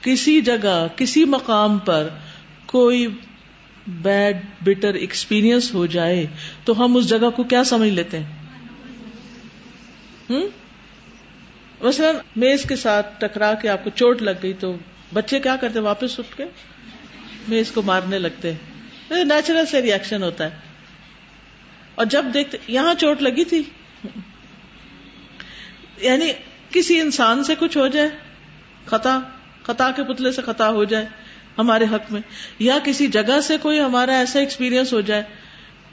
کسی 0.00 0.40
جگہ، 0.40 0.86
کسی 0.96 1.24
مقام 1.24 1.78
پر 1.78 2.08
کوئی 2.66 3.06
بیڈ 3.86 4.36
بٹر 4.60 4.94
ایکسپیرئنس 4.94 5.74
ہو 5.74 5.86
جائے، 5.86 6.26
تو 6.64 6.84
ہم 6.84 6.96
اس 6.96 7.08
جگہ 7.08 7.30
کو 7.30 7.42
کیا 7.42 7.64
سمجھ 7.64 7.90
لیتے 7.90 8.18
ہیں؟ 8.18 8.46
مثلاً 11.80 12.16
میز 12.36 12.62
کے 12.62 12.76
ساتھ 12.76 13.20
ٹکرا 13.20 13.54
کے 13.54 13.68
آپ 13.68 13.84
کو 13.84 13.90
چوٹ 13.90 14.22
لگ 14.22 14.38
گئی 14.42 14.52
تو 14.52 14.76
بچے 15.14 15.40
کیا 15.40 15.56
کرتے 15.56 15.78
واپس 15.78 16.18
اٹھ 16.18 16.36
کے 16.36 16.44
میز 17.48 17.70
کو 17.72 17.82
مارنے 17.82 18.18
لگتے 18.18 18.52
نیچرل 19.10 19.66
سے 19.66 19.82
ریئیکشن 19.82 20.22
ہوتا 20.22 20.44
ہے۔ 20.44 20.65
اور 21.96 22.06
جب 22.06 22.24
دیکھتے 22.34 22.58
یہاں 22.68 22.94
چوٹ 22.94 23.22
لگی 23.22 23.44
تھی۔ 23.44 23.62
یعنی 25.96 26.32
کسی 26.70 27.00
انسان 27.00 27.44
سے 27.44 27.54
کچھ 27.58 27.78
ہو 27.78 27.86
جائے، 27.86 28.08
خطا 28.86 29.20
خطا 29.62 29.90
کے 29.90 30.02
پتلے 30.02 30.32
سے 30.32 30.42
خطا 30.42 30.70
ہو 30.70 30.84
جائے 30.84 31.06
ہمارے 31.58 31.84
حق 31.84 32.12
میں، 32.12 32.20
یا 32.58 32.78
کسی 32.84 33.06
جگہ 33.06 33.40
سے 33.42 33.56
کوئی 33.62 33.80
ہمارا 33.80 34.18
ایسا 34.18 34.38
ایکسپیرئنس 34.38 34.92
ہو 34.92 35.00
جائے، 35.00 35.22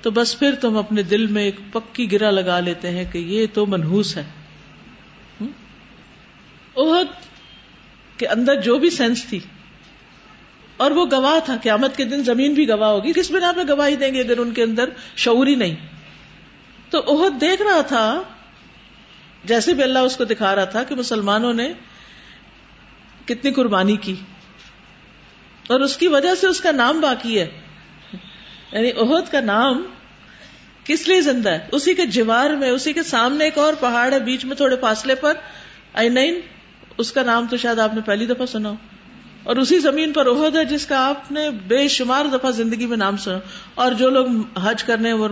تو 0.01 0.11
بس 0.11 0.39
پھر 0.39 0.55
تم 0.55 0.77
اپنے 0.77 1.03
دل 1.03 1.27
میں 1.27 1.43
ایک 1.43 1.55
پکی 1.71 2.11
گرا 2.11 2.31
لگا 2.31 2.59
لیتے 2.59 2.89
ہیں 2.89 3.05
کہ 3.11 3.17
یہ 3.17 3.45
تو 3.53 3.65
منہوس 3.65 4.17
ہے۔ 4.17 4.23
عہد 6.77 7.07
کے 8.19 8.27
اندر 8.27 8.61
جو 8.61 8.79
بھی 8.79 8.89
سینس 8.89 9.25
تھی۔ 9.25 9.39
اور 10.77 10.91
وہ 10.91 11.05
گواہ 11.11 11.39
تھا، 11.45 11.57
قیامت 11.61 11.97
کے 11.97 12.03
دن 12.03 12.23
زمین 12.23 12.53
بھی 12.53 12.69
گواہ 12.69 12.89
ہوگی۔ 12.89 13.13
کس 13.13 13.31
بنا 13.31 13.51
پہ 13.55 13.61
گواہی 13.69 13.95
دیں 13.95 14.13
گے 14.13 14.19
اگر 14.19 14.37
ان 14.37 14.53
کے 14.53 14.63
اندر 14.63 14.89
شعوری 15.15 15.55
نہیں؟ 15.55 15.92
تو 16.93 17.23
عہد 17.23 17.41
دیکھ 17.41 17.61
رہا 17.61 17.81
تھا، 17.81 18.21
جیسے 19.43 19.73
بھی 19.73 19.83
اللہ 19.83 19.99
اس 19.99 20.17
کو 20.17 20.23
دکھا 20.23 20.55
رہا 20.55 20.65
تھا 20.65 20.83
کہ 20.83 20.95
مسلمانوں 20.95 21.53
نے 21.53 21.73
کتنی 23.25 23.51
قربانی 23.51 23.97
کی۔ 23.97 24.15
اور 25.69 25.79
اس 25.79 25.97
کی 25.97 26.07
وجہ 26.07 26.35
سے 26.35 26.47
اس 26.47 26.61
کا 26.61 26.71
نام 26.71 27.01
باقی 27.01 27.39
ہے۔ 27.39 27.61
یعنی 28.71 28.91
عہد 28.91 29.31
کا 29.31 29.39
نام 29.39 29.83
کس 30.83 31.07
لیے 31.07 31.21
زندہ 31.21 31.49
ہے؟ 31.49 31.67
اسی 31.71 31.93
کے 31.93 32.05
جوار 32.05 32.49
میں، 32.49 32.69
اسی 32.69 32.93
کے 32.93 33.03
سامنے 33.03 33.43
ایک 33.43 33.57
اور 33.57 33.73
پہاڑ 33.79 34.13
ہے، 34.13 34.19
بیچ 34.19 34.45
میں 34.45 34.55
تھوڑے 34.55 34.75
فاصلے 34.81 35.15
پر 35.15 35.33
این 35.93 36.17
اس 36.97 37.11
کا 37.11 37.23
نام 37.23 37.47
تو 37.49 37.57
شاید 37.57 37.79
آپ 37.79 37.93
نے 37.93 38.01
پہلی 38.01 38.25
دفعہ 38.25 38.45
سنا 38.45 38.69
ہو۔ 38.69 38.75
اور 39.43 39.55
اسی 39.55 39.79
زمین 39.79 40.13
پر 40.13 40.27
عہد 40.27 40.55
ہے 40.55 40.65
جس 40.65 40.85
کا 40.85 41.07
آپ 41.07 41.31
نے 41.31 41.49
بے 41.49 41.87
شمار 41.87 42.25
دفعہ 42.25 42.51
زندگی 42.51 42.85
میں 42.85 42.97
نام 42.97 43.17
سنا 43.17 43.39
اور 43.75 43.91
جو 43.91 44.09
لوگ 44.09 44.25
حج 44.63 44.83
کرنے 44.83 45.11
اور 45.11 45.29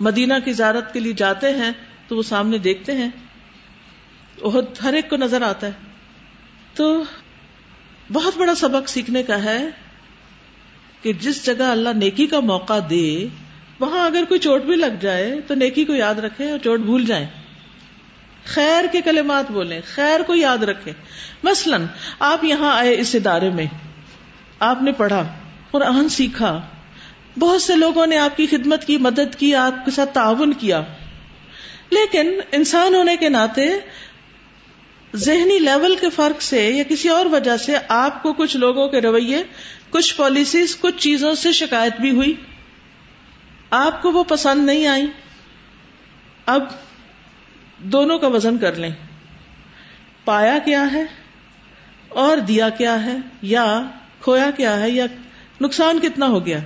مدینہ 0.00 0.34
کی 0.44 0.52
زیارت 0.52 0.92
کے 0.92 1.00
لیے 1.00 1.12
جاتے 1.12 1.50
ہیں 1.50 1.70
تو 2.08 2.16
وہ 2.16 2.22
سامنے 2.22 2.58
دیکھتے 2.58 2.92
ہیں۔ 2.92 3.10
عہد 4.42 4.64
ہر 4.82 4.92
ایک 4.92 5.10
کو 5.10 5.16
نظر 5.16 5.42
آتا 5.42 5.66
ہے۔ 5.66 5.72
تو 6.74 7.02
بہت 8.12 8.38
بڑا 8.38 8.54
سبق 8.54 8.88
سیکھنے 8.88 9.22
کا 9.22 9.44
ہے 9.44 9.68
کہ 11.02 11.12
جس 11.12 11.46
جگہ 11.46 11.62
اللہ 11.62 11.88
نیکی 11.88 12.26
کا 12.26 12.40
موقع 12.40 12.78
دے، 12.90 13.26
وہاں 13.80 14.06
اگر 14.06 14.24
کوئی 14.28 14.40
چوٹ 14.40 14.62
بھی 14.62 14.76
لگ 14.76 15.00
جائے 15.00 15.40
تو 15.46 15.54
نیکی 15.54 15.84
کو 15.84 15.94
یاد 15.94 16.14
رکھے 16.14 16.50
اور 16.50 16.58
چوٹ 16.58 16.80
بھول 16.80 17.04
جائیں۔ 17.04 17.26
خیر 18.44 18.84
کے 18.92 19.00
کلمات 19.00 19.50
بولیں، 19.50 19.80
خیر 19.94 20.20
کو 20.22 20.34
یاد 20.34 20.58
رکھے 20.58 20.92
مثلا، 21.42 21.76
آپ 22.18 22.44
یہاں 22.44 22.76
آئے 22.76 23.00
اس 23.00 23.14
ادارے 23.14 23.50
میں، 23.50 23.66
آپ 24.60 24.82
نے 24.82 24.92
پڑھا، 24.92 25.32
قرآن 25.70 26.08
سیکھا۔ 26.08 26.60
بہت 27.38 27.62
سے 27.62 27.76
لوگوں 27.76 28.06
نے 28.06 28.18
آپ 28.18 28.36
کی 28.36 28.46
خدمت 28.46 28.84
کی، 28.84 28.98
مدد 28.98 29.34
کی، 29.38 29.54
آپ 29.54 29.84
کے 29.84 29.90
ساتھ 29.90 30.14
تعاون 30.14 30.52
کیا۔ 30.52 30.82
لیکن 31.90 32.40
انسان 32.52 32.94
ہونے 32.94 33.16
کے 33.16 33.28
ناطے 33.28 33.70
ذہنی 35.14 35.58
لیول 35.58 35.96
کے 36.00 36.10
فرق 36.10 36.42
سے 36.42 36.70
یا 36.70 36.82
کسی 36.88 37.08
اور 37.08 37.26
وجہ 37.26 37.56
سے 37.56 37.76
آپ 37.88 38.22
کو 38.22 38.32
کچھ 38.32 38.56
لوگوں 38.56 38.88
کے 38.88 39.00
رویے، 39.00 39.42
کچھ 39.90 40.16
پالیسیز 40.16 40.76
کچھ 40.80 40.96
چیزوں 40.96 41.34
سے 41.34 41.52
شکایت 41.52 42.00
بھی 42.00 42.10
ہوئی۔ 42.10 42.34
آپ 43.70 44.02
کو 44.02 44.12
وہ 44.12 44.24
پسند 44.24 44.66
نہیں 44.66 44.86
آئی۔ 44.86 45.06
اب 46.46 46.62
دونوں 47.82 48.18
کا 48.18 48.26
وزن 48.26 48.58
کر 48.58 48.74
لیں۔ 48.74 48.90
پایا 50.24 50.58
کیا 50.64 50.92
ہے 50.92 51.04
اور 52.08 52.36
دیا 52.36 52.68
کیا 52.68 53.04
ہے 53.04 53.16
یا 53.42 53.82
کھویا 54.20 54.50
کیا 54.56 54.80
ہے 54.80 54.90
یا 54.90 55.06
نقصان 55.60 56.00
کتنا 56.00 56.26
ہو 56.26 56.46
گیا۔ 56.46 56.58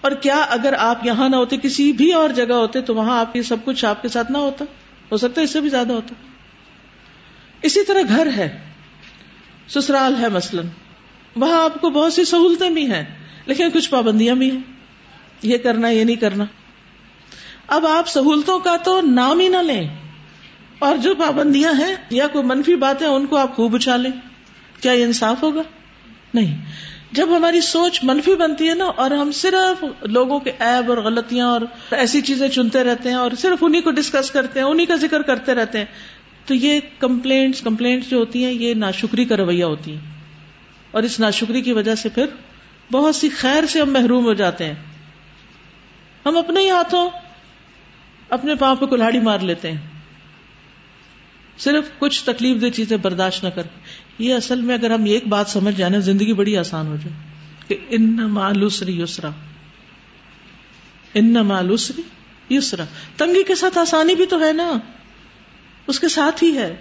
اور 0.00 0.12
کیا 0.12 0.36
اگر 0.36 0.74
آپ 0.78 1.06
یہاں 1.06 1.28
نہ 1.28 1.36
ہوتے، 1.36 1.56
کسی 1.56 1.92
بھی 1.92 2.12
اور 2.12 2.30
جگہ 2.30 2.52
ہوتے، 2.52 2.80
تو 2.80 2.94
وہاں 2.94 3.20
آپ 3.20 3.36
یہ 3.36 3.42
سب 3.42 3.56
کچھ 3.64 3.84
آپ 3.84 4.02
کے 4.02 4.08
ساتھ 4.08 4.32
نہ 4.32 4.38
ہوتا۔ 4.38 4.64
ہو 5.12 5.16
سکتا 5.16 5.40
ہے 5.40 5.44
اس 5.44 5.52
سے 5.52 5.60
بھی 5.60 5.68
زیادہ 5.68 5.92
ہوتا۔ 5.92 6.14
اسی 7.62 7.84
طرح 7.84 8.00
گھر 8.08 8.28
ہے، 8.36 8.58
سسرال 9.68 10.14
ہے 10.20 10.28
مثلاً۔ 10.28 10.66
وہاں 11.36 11.64
آپ 11.64 11.80
کو 11.80 11.90
بہت 11.90 12.12
سی 12.12 12.24
سہولتیں 12.24 12.70
بھی 12.70 12.92
ہیں، 12.92 13.04
لیکن 13.46 13.70
کچھ 13.74 13.90
پابندیاں 13.90 14.34
بھی 14.34 14.50
ہیں۔ 14.50 14.60
یہ 15.42 15.58
کرنا، 15.58 15.88
یہ 15.88 16.04
نہیں 16.04 16.16
کرنا۔ 16.16 16.44
اب 17.70 17.86
آپ 17.86 18.08
سہولتوں 18.08 18.58
کا 18.58 18.76
تو 18.76 19.00
نام 19.00 19.40
ہی 19.40 19.48
نہ 19.48 19.56
لیں 19.56 19.88
اور 20.78 20.96
جو 20.96 21.14
پابندیاں 21.14 21.72
ہیں 21.72 21.96
یا 22.10 22.26
کوئی 22.26 22.44
منفی 22.44 22.74
باتیں 22.74 23.06
ان 23.06 23.26
کو 23.26 23.36
آپ 23.36 23.56
خوب 23.56 23.74
اچھالیں 23.74 24.10
کیا 24.80 24.92
یہ 24.92 25.04
انصاف 25.04 25.42
ہوگا؟ 25.42 25.62
نہیں۔ 26.34 26.64
جب 27.12 27.36
ہماری 27.36 27.60
سوچ 27.60 28.00
منفی 28.02 28.34
بنتی 28.34 28.68
ہے 28.68 28.74
نا، 28.74 28.84
اور 28.84 29.10
ہم 29.10 29.32
صرف 29.32 29.84
لوگوں 30.02 30.40
کے 30.40 30.52
ایب 30.58 30.90
اور 30.90 30.98
غلطیاں 30.98 31.46
اور 31.46 31.60
ایسی 31.90 32.20
چیزیں 32.20 32.48
چنتے 32.48 32.84
رہتے 32.84 33.08
ہیں 33.08 33.16
اور 33.16 33.30
صرف 33.38 33.58
انہیں 33.60 33.82
کو 33.82 33.90
ڈسکس 33.90 34.30
کرتے 34.30 34.60
ہیں 34.60 34.66
انہیں 34.66 34.86
کا 34.86 34.96
ذکر 34.96 35.22
کرتے 35.22 35.54
رہتے 35.54 35.78
ہیں، 35.78 35.84
تو 36.46 36.54
یہ 36.54 36.80
کمپلینٹس 36.98 37.60
کمپلینٹس 37.60 38.10
جو 38.10 38.16
ہوتی 38.16 38.44
ہیں، 38.44 38.52
یہ 38.52 38.74
ناشکری 38.74 39.24
کا 39.24 39.36
رویہ 39.36 39.64
ہوتی 39.64 39.92
ہیں۔ 39.92 40.00
اور 40.90 41.02
اس 41.02 41.20
ناشکری 41.20 41.60
کی 41.60 41.72
وجہ 41.72 41.94
سے 41.94 42.08
پھر 42.08 42.26
بہت 42.92 43.14
سی 43.14 43.28
خیر 43.28 43.66
سے 43.66 43.80
ہم 43.80 43.92
محروم 43.92 44.24
ہو 44.24 44.32
جاتے 44.32 44.64
ہیں۔ 44.64 44.74
ہم 46.26 46.36
اپنے 46.36 46.60
ہی 46.60 46.70
ہاتھوں 46.70 47.10
اپنے 48.30 48.54
پاؤں 48.54 48.76
پہ 48.76 48.86
کلاڑی 48.86 49.20
مار 49.20 49.38
لیتے 49.38 49.72
ہیں۔ 49.72 49.78
صرف 51.58 51.84
کچھ 51.98 52.24
تکلیف 52.24 52.62
دہ 52.62 52.66
چیزیں 52.74 52.96
برداشت 52.96 53.44
نہ 53.44 53.48
کر۔ 53.48 53.62
یہ 54.18 54.34
اصل 54.34 54.60
میں 54.60 54.74
اگر 54.74 54.90
ہم 54.90 55.04
ایک 55.04 55.28
بات 55.28 55.48
سمجھ 55.48 55.74
جائیں 55.74 55.92
نا، 55.92 55.98
زندگی 55.98 56.32
بڑی 56.32 56.56
آسان 56.56 56.86
ہو 56.86 56.96
جائے 56.96 57.16
کہ 57.68 57.76
ان 57.90 58.16
مالوسری 58.16 59.00
یسرا۔ 59.00 59.30
ان 61.14 61.32
مالوسری 61.32 62.02
یسرا۔ 62.54 62.84
تنگی 63.16 63.42
کے 63.42 63.54
ساتھ 63.54 63.78
آسانی 63.78 64.14
بھی 64.14 64.26
تو 64.26 64.46
ہے 64.46 64.52
نا۔ 64.52 64.72
اس 65.86 66.00
کے 66.00 66.08
ساتھ 66.08 66.44
ہی 66.44 66.56
ہے۔ 66.56 66.76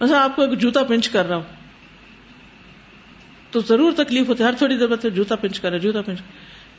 مثلا 0.00 0.24
آپ 0.24 0.36
کو 0.36 0.42
ایک 0.42 0.58
جوتا 0.58 0.82
پنچ 0.82 1.08
کر 1.08 1.26
رہا 1.26 1.36
ہوں۔ 1.36 1.44
تو 3.50 3.60
ضرور 3.60 3.92
تکلیف 3.92 4.28
ہوتی 4.28 4.42
ہے۔ 4.42 4.48
ہر 4.48 4.54
تھوڑی 4.54 4.76
دیر 4.76 4.86
بعد 4.86 5.06
جوتا 5.14 5.36
پنچ 5.36 5.60
کر 5.60 5.70
رہا 5.70 5.78
جوتا 5.78 6.02
پنچ۔ 6.02 6.20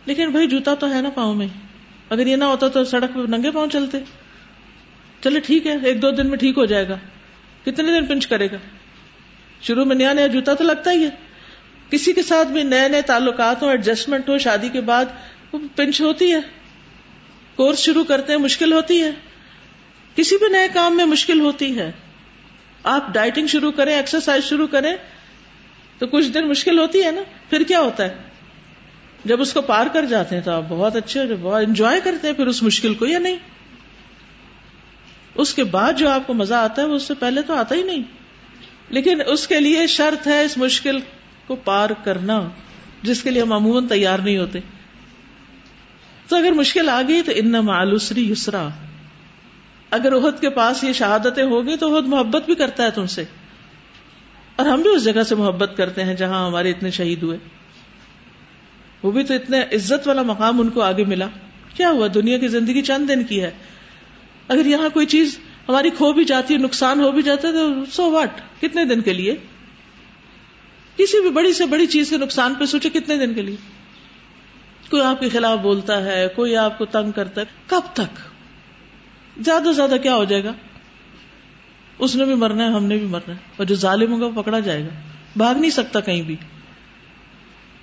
لیکن 0.06 0.32
بھائی، 0.32 0.48
جوتا 0.48 0.76
تو 0.76 0.94
ہے 0.94 1.02
نا 1.02 1.10
پاؤں 1.10 1.36
میں۔ 1.36 1.48
اگر 2.10 2.28
یہ 2.28 2.36
نہ 2.36 2.44
ہوتا 2.44 2.68
تو 2.68 2.84
سڑک 2.84 3.14
پہ 3.14 3.20
ننگے 3.20 3.52
پاؤں 3.52 3.68
چلتے۔ 3.68 3.98
چلے 5.24 5.40
ٹھیک 5.40 5.68
ہے، 5.68 5.76
ایک 5.84 6.02
دو 6.02 6.12
دن 6.12 6.28
میں 6.28 6.38
ٹھیک 6.38 6.58
ہو 6.58 6.66
جائے 6.66 6.90
گا۔ 6.90 6.96
کتنے 7.66 8.00
دن 8.00 8.06
پنچ 8.06 8.28
کرے 8.28 8.48
گا؟ 8.52 8.58
شروع 9.62 9.86
میں 9.86 9.96
نیا 9.96 10.14
نیا 10.14 10.28
جوتا 10.28 10.54
تو 10.54 10.64
لگتا 10.64 10.92
ہی 10.92 11.04
ہے۔ 11.04 11.10
کسی 11.90 12.14
کے 12.14 12.22
ساتھ 12.22 12.48
بھی 12.48 12.64
نئے 12.64 12.88
نئے 12.88 13.02
تعلقات 13.02 13.64
ہوں 13.64 13.70
ایڈجسٹمنٹ 13.70 14.30
ہو، 14.30 14.38
شادی 14.38 14.70
کے 14.70 14.82
بعد 14.82 15.06
وہ 15.52 15.60
پنچ 15.76 16.02
ہوتی 16.02 16.34
ہے۔ 16.34 16.40
کورس 17.56 17.80
شروع 17.80 18.04
کرتے 18.04 18.34
ہیں، 18.34 18.40
مشکل 18.40 18.74
ہوتی 18.74 19.04
ہے۔ 19.04 19.12
کسی 20.16 20.38
بھی 20.38 20.48
نئے 20.48 20.68
کام 20.74 20.98
میں 20.98 21.06
مشکل 21.06 21.40
ہوتی 21.40 21.80
ہے۔ 21.80 21.92
آپ 22.84 23.14
ڈائٹنگ 23.14 23.48
شروع 23.48 23.72
کریں 23.72 23.96
ایکسرسائز 23.96 24.44
شروع 24.44 24.68
کریں، 24.68 24.96
تو 26.00 26.08
کچھ 26.08 26.30
دن 26.30 26.48
مشکل 26.48 26.80
ہوتی 26.80 27.04
ہے 27.04 27.12
نا۔ 27.12 27.22
پھر 27.50 27.64
کیا 27.64 27.80
ہوتا 27.80 28.06
ہے؟ 28.06 28.27
جب 29.26 29.42
اس 29.42 29.54
کو 29.54 29.62
پار 29.62 29.88
کر 29.94 30.06
جاتے 30.06 30.36
ہیں 30.36 30.44
تو 30.44 30.52
آپ 30.52 30.64
بہت 30.70 30.96
اچھے 30.96 31.22
بہت 31.42 31.64
انجوائے 31.68 32.02
کرتے 32.04 32.28
ہیں، 32.28 32.36
پھر 32.36 32.48
اس 32.48 32.64
مشکل 32.64 32.94
کو 32.94 33.06
یا 33.06 33.20
نہیں؟ 33.20 33.36
اس 35.36 35.54
کے 35.54 35.64
بعد 35.64 35.94
جو 35.94 36.10
آپ 36.10 36.28
کو 36.28 36.34
مزہ 36.34 36.54
آتا 36.54 36.82
ہے، 36.82 36.88
وہ 36.88 36.96
اس 36.96 37.04
سے 37.04 37.14
پہلے 37.14 37.42
تو 37.42 37.54
آتا 37.54 37.76
ہی 37.76 37.84
نہیں۔ 37.84 38.04
لیکن 38.90 39.22
اس 39.28 39.48
کے 39.48 39.60
لیے 39.60 39.88
شرط 39.88 40.28
ہے 40.28 40.44
اس 40.44 40.58
مشکل 40.58 41.00
کو 41.48 41.56
پار 41.56 41.90
کرنا، 42.04 42.50
جس 43.04 43.24
کے 43.24 43.30
لیے 43.30 43.42
ہم 43.42 43.54
عموماً 43.54 43.88
تیار 43.88 44.20
نہیں 44.20 44.38
ہوتے۔ 44.38 44.60
تو 46.28 46.36
اگر 46.36 46.52
مشکل 46.52 46.90
آ 46.90 47.02
گئی 47.08 47.22
تو 47.22 47.32
ان 47.36 47.52
معلوسری 47.52 48.32
یسرا۔ 48.32 48.68
اگر 49.92 50.16
عہد 50.16 50.42
کے 50.42 50.50
پاس 50.50 50.84
یہ 50.84 50.94
شہادتیں 50.94 51.44
ہوگی 51.44 51.78
تو 51.78 51.98
عہد 51.98 52.08
محبت 52.08 52.46
بھی 52.46 52.56
کرتا 52.56 52.84
ہے 52.84 52.92
تم 52.92 53.06
سے۔ 53.06 53.24
اور 54.56 54.66
ہم 54.66 54.82
بھی 54.82 54.90
اس 54.90 55.04
جگہ 55.04 55.24
سے 55.24 55.36
محبت 55.36 55.72
کرتے 55.78 56.04
ہیں 56.04 56.16
جہاں 56.16 56.48
ہمارے 56.48 56.70
اتنے 56.70 56.92
شہید 56.92 57.24
ہوئے۔ 57.24 57.38
وہ 59.04 59.12
بھی 59.12 59.24
تو 59.24 59.34
اتنے 59.34 59.62
عزت 59.62 60.08
والا 60.08 60.22
مقام 60.22 60.62
ان 60.62 60.70
کو 60.70 60.82
آگے 60.82 61.04
ملا۔ 61.04 61.28
کیا 61.76 61.90
ہوا؟ 61.90 62.08
دنیا 62.14 62.38
کی 62.38 62.48
زندگی 62.48 62.82
چند 62.82 63.10
دن 63.10 63.24
کی 63.24 63.44
ہے۔ 63.44 63.52
اگر 64.48 64.66
یہاں 64.66 64.90
کوئی 64.90 65.06
چیز 65.06 65.40
ہماری 65.70 65.90
کھو 65.90 66.14
بھی 66.14 66.24
جاتی 66.24 66.54
ہے، 66.54 66.60
نقصان 66.60 67.02
ہو 67.02 67.12
بھی 67.12 67.22
جاتا 67.22 67.48
ہے، 67.48 67.54
تو 67.54 67.86
سو 67.92 68.12
واٹ 68.12 68.62
کتنے 68.62 68.86
دن 68.86 69.02
کے 69.02 69.14
لیے؟ 69.14 69.36
کسی 70.98 71.22
بھی 71.22 71.30
بڑی 71.30 71.54
سے 71.54 71.66
بڑی 71.66 71.88
چیز 71.88 72.10
کے 72.10 72.18
نقصان 72.18 72.54
پہ 72.56 72.66
سوچے 72.66 72.90
کتنے 72.90 73.18
دن 73.18 73.34
کے 73.34 73.42
لیے؟ 73.42 73.56
کوئی 74.90 75.02
آپ 75.02 75.20
کے 75.20 75.30
خلاف 75.30 75.60
بولتا 75.60 76.04
ہے، 76.06 76.28
کوئی 76.36 76.56
آپ 76.56 76.78
کو 76.78 76.86
تنگ 76.86 77.12
کرتا 77.12 77.42
ہے۔ 77.42 77.46
کب 77.68 77.80
تک؟ 77.94 78.20
زیادہ 79.42 79.64
سے 79.64 79.74
زیادہ 79.74 79.96
کیا 80.04 80.16
ہو 80.16 80.24
جائے 80.24 80.44
گا؟ 80.44 80.54
اس 82.00 82.16
نے 82.16 82.26
بھی 82.26 82.36
مرنا 82.36 82.68
ہے، 82.68 82.72
ہم 82.72 82.86
نے 82.86 82.98
بھی 82.98 83.08
مرنا 83.08 83.34
ہے۔ 83.34 83.40
اور 83.58 83.66
جو 83.66 83.76
ظالم 83.76 84.14
ہوگا 84.14 84.26
وہ 84.26 84.42
پکڑا 84.42 84.60
جائے 84.60 84.84
گا۔ 84.84 85.12
بھاگ 85.36 85.56
نہیں 85.56 85.72
سکتا 85.72 86.00
کہیں 86.00 86.22
بھی۔ 86.22 86.36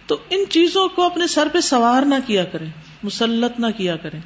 تو 0.06 0.18
ان 0.30 0.44
چیزوں 0.50 0.88
کو 0.88 1.02
اپنے 1.02 1.26
سر 1.26 1.48
پہ 1.52 1.60
سوار 1.60 2.02
نہ 2.02 2.14
کیا 2.26 2.44
کریں، 2.44 2.70
مسلط 3.02 3.60
نہ 3.60 3.66
کیا 3.76 3.96
کریں۔ 3.96 4.20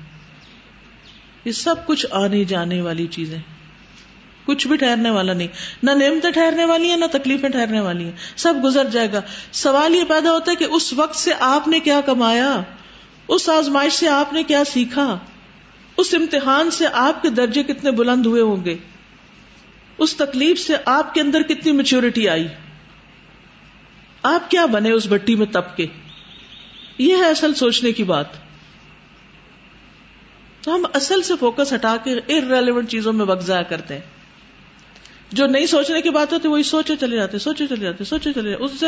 یہ 1.45 1.53
سب 1.53 1.87
کچھ 1.87 2.07
آنے 2.11 2.45
جانے 2.45 2.81
والی 2.83 3.07
چیزیں۔ 3.07 3.39
کچھ 4.47 4.69
بھی 4.69 4.77
ٹھہرنے 4.77 5.11
والا 5.11 5.33
نہیں۔ 5.33 5.49
نہ 5.83 5.91
نعمتیں 5.91 6.31
ٹھہرنے 6.31 6.65
والی 6.65 6.91
ہیں، 6.91 6.97
نہ 6.97 7.05
تکلیفیں 7.13 7.49
ٹھہرنے 7.49 7.81
والی 7.81 8.05
ہیں۔ 8.05 8.13
سب 8.37 8.55
گزر 8.65 8.85
جائے 8.85 9.13
گا۔ 9.13 9.21
سوال 9.53 9.95
یہ 9.95 10.05
پیدا 10.09 10.33
ہوتا 10.33 10.51
ہے 10.51 10.57
کہ 10.57 10.65
اس 10.65 10.93
وقت 10.93 11.17
سے 11.17 11.31
آپ 11.41 11.69
نے 11.69 11.81
کیا 11.81 12.01
کمایا؟ 12.07 12.61
اس 13.29 13.49
آزمائش 13.49 13.93
سے 13.93 14.09
آپ 14.09 14.33
نے 14.33 14.43
کیا 14.43 14.65
سیکھا؟ 14.65 15.19
اس 15.97 16.15
امتحان 16.15 16.71
سے 16.71 16.87
آپ 16.93 17.23
کے 17.23 17.31
درجے 17.31 17.63
کتنے 17.63 17.91
بلند 17.91 18.27
ہوئے 18.27 18.43
ہوں 18.43 18.65
گے؟ 18.65 18.77
اس 19.99 20.17
تکلیف 20.17 20.61
سے 20.61 20.77
آپ 20.85 21.15
کے 21.15 21.21
اندر 21.21 21.43
کتنی 21.43 21.73
میچورٹی 21.73 22.29
آئی؟ 22.29 22.49
آپ 24.23 24.51
کیا 24.51 24.67
بنے 24.67 24.91
اس 24.91 25.07
بٹی 25.07 25.35
میں 25.35 25.47
تب 25.47 25.77
کے؟ 25.77 25.87
یہ 26.99 27.17
ہے 27.17 27.31
اصل 27.31 27.55
سوچنے 27.55 27.93
کی 27.93 28.05
بات۔ 28.05 28.27
تو 30.63 30.75
ہم 30.75 30.85
اصل 30.95 31.23
سے 31.23 31.35
فوکس 31.41 31.73
ہٹا 31.73 31.97
کے 32.05 32.15
ریلیونٹ 32.29 32.89
چیزوں 32.89 33.13
میں 33.13 33.27
وقت 33.27 33.47
ضائع 33.47 33.63
کرتے 33.63 33.95
ہیں۔ 33.95 34.01
جو 35.33 35.47
نہیں 35.47 35.67
سوچنے 35.67 36.03
کی 36.03 36.11
بات 36.11 36.33
ہوتی 36.33 36.49
وہی 36.49 36.63
سوچے 36.63 36.97
چلے 36.97 37.17
جاتے 37.17 37.39
سوچے 37.39 37.67
چلے 37.67 37.85
جاتے 37.85 38.05
سوچے 38.05 38.33
چلے 38.33 38.51
جاتے 38.51 38.65
اس 38.65 38.71
سے 38.81 38.87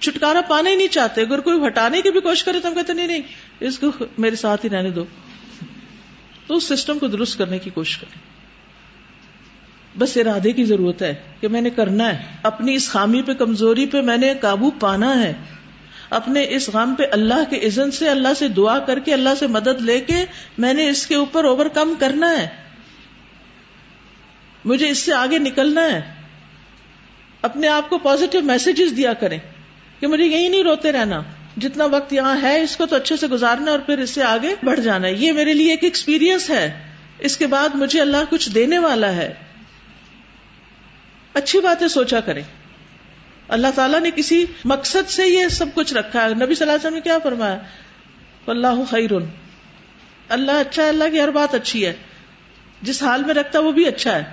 چھٹکارا 0.00 0.40
پانا 0.40 0.70
ہی 0.70 0.74
نہیں 0.74 0.88
چاہتے۔ 0.88 1.20
اگر 1.20 1.40
کوئی 1.40 1.66
ہٹانے 1.66 2.00
کی 2.00 2.10
بھی 2.10 2.20
کوشش 2.20 2.44
کرے 2.44 2.60
تو 2.60 2.68
ہم 2.68 2.74
کہتے 2.74 2.92
نہیں 2.92 3.06
نہیں، 3.06 3.22
اس 3.60 3.78
کو 3.78 4.04
میرے 4.18 4.36
ساتھ 4.36 4.64
ہی 4.64 4.70
رہنے 4.70 4.90
دو۔ 4.90 5.04
تو 6.46 6.54
اس 6.54 6.64
سسٹم 6.64 6.98
کو 6.98 7.06
درست 7.06 7.38
کرنے 7.38 7.58
کی 7.58 7.70
کوشش 7.70 7.98
کریں۔ 7.98 8.31
بس 9.98 10.16
ارادے 10.16 10.52
کی 10.52 10.64
ضرورت 10.64 11.02
ہے 11.02 11.14
کہ 11.40 11.48
میں 11.48 11.60
نے 11.60 11.70
کرنا 11.70 12.08
ہے۔ 12.08 12.22
اپنی 12.42 12.74
اس 12.74 12.88
خامی 12.88 13.22
پہ 13.22 13.32
کمزوری 13.32 13.86
پہ 13.86 14.00
میں 14.00 14.16
نے 14.16 14.34
قابو 14.40 14.70
پانا 14.70 15.22
ہے۔ 15.22 15.32
اپنے 16.10 16.46
اس 16.48 16.68
غم 16.68 16.94
پہ 16.94 17.02
اللہ 17.12 17.50
کے 17.50 17.66
عزن 17.66 17.90
سے، 17.90 18.08
اللہ 18.08 18.28
سے 18.38 18.48
دعا 18.48 18.78
کر 18.78 18.98
کے، 18.98 19.14
اللہ 19.14 19.28
سے 19.38 19.46
مدد 19.46 19.80
لے 19.80 20.00
کے 20.00 20.14
میں 20.58 20.74
نے 20.74 20.88
اس 20.88 21.06
کے 21.06 21.14
اوپر 21.14 21.44
اوور 21.44 21.66
کم 21.66 21.94
کرنا 21.98 22.30
ہے۔ 22.30 22.48
مجھے 24.64 24.88
اس 24.88 24.98
سے 24.98 25.14
آگے 25.14 25.38
نکلنا 25.38 25.84
ہے۔ 25.84 26.00
اپنے 27.42 27.68
آپ 27.68 27.90
کو 27.90 27.98
پازیٹو 27.98 28.40
میسجز 28.40 28.96
دیا 28.96 29.12
کریں 29.12 29.38
کہ 30.00 30.06
مجھے 30.06 30.24
یہی 30.24 30.48
نہیں 30.48 30.62
روتے 30.62 30.92
رہنا۔ 30.92 31.22
جتنا 31.56 31.84
وقت 31.84 32.12
یہاں 32.12 32.36
ہے، 32.42 32.60
اس 32.60 32.76
کو 32.76 32.86
تو 32.86 32.96
اچھے 32.96 33.16
سے 33.16 33.26
گزارنا 33.26 33.70
اور 33.70 33.78
پھر 33.78 33.98
اس 33.98 34.10
سے 34.10 34.22
آگے 34.22 34.54
بڑھ 34.62 34.80
جانا 34.80 35.08
ہے۔ 35.08 35.12
یہ 35.12 35.32
میرے 35.32 35.54
لیے 35.54 35.70
ایک 35.70 35.84
ایکسپیرئنس 35.84 36.50
ہے۔ 36.50 36.80
اس 37.18 37.36
کے 37.36 37.46
بعد 37.46 37.68
مجھے 37.74 38.00
اللہ 38.00 38.16
کچھ 38.30 38.50
دینے 38.50 38.78
والا 38.78 39.16
ہے۔ 39.16 39.34
اچھی 41.34 41.60
باتیں 41.60 41.88
سوچا 41.88 42.20
کریں۔ 42.20 42.42
اللہ 43.48 43.66
تعالیٰ 43.74 44.00
نے 44.00 44.10
کسی 44.16 44.44
مقصد 44.64 45.10
سے 45.10 45.28
یہ 45.28 45.48
سب 45.48 45.66
کچھ 45.74 45.94
رکھا 45.94 46.22
ہے۔ 46.22 46.28
نبی 46.28 46.54
صلی 46.54 46.64
اللہ 46.64 46.72
علیہ 46.72 46.80
وسلم 46.80 46.94
نے 46.94 47.00
کیا 47.00 47.18
فرمایا؟ 47.18 47.58
اللہ 48.46 48.90
خیر۔ 48.90 49.10
اللہ 50.28 50.52
اچھا 50.52 50.82
ہے، 50.82 50.88
اللہ 50.88 51.04
کی 51.12 51.20
ہر 51.20 51.30
بات 51.30 51.54
اچھی 51.54 51.86
ہے۔ 51.86 51.92
جس 52.82 53.02
حال 53.02 53.24
میں 53.24 53.34
رکھتا 53.34 53.58
وہ 53.58 53.72
بھی 53.72 53.86
اچھا 53.86 54.16
ہے۔ 54.16 54.24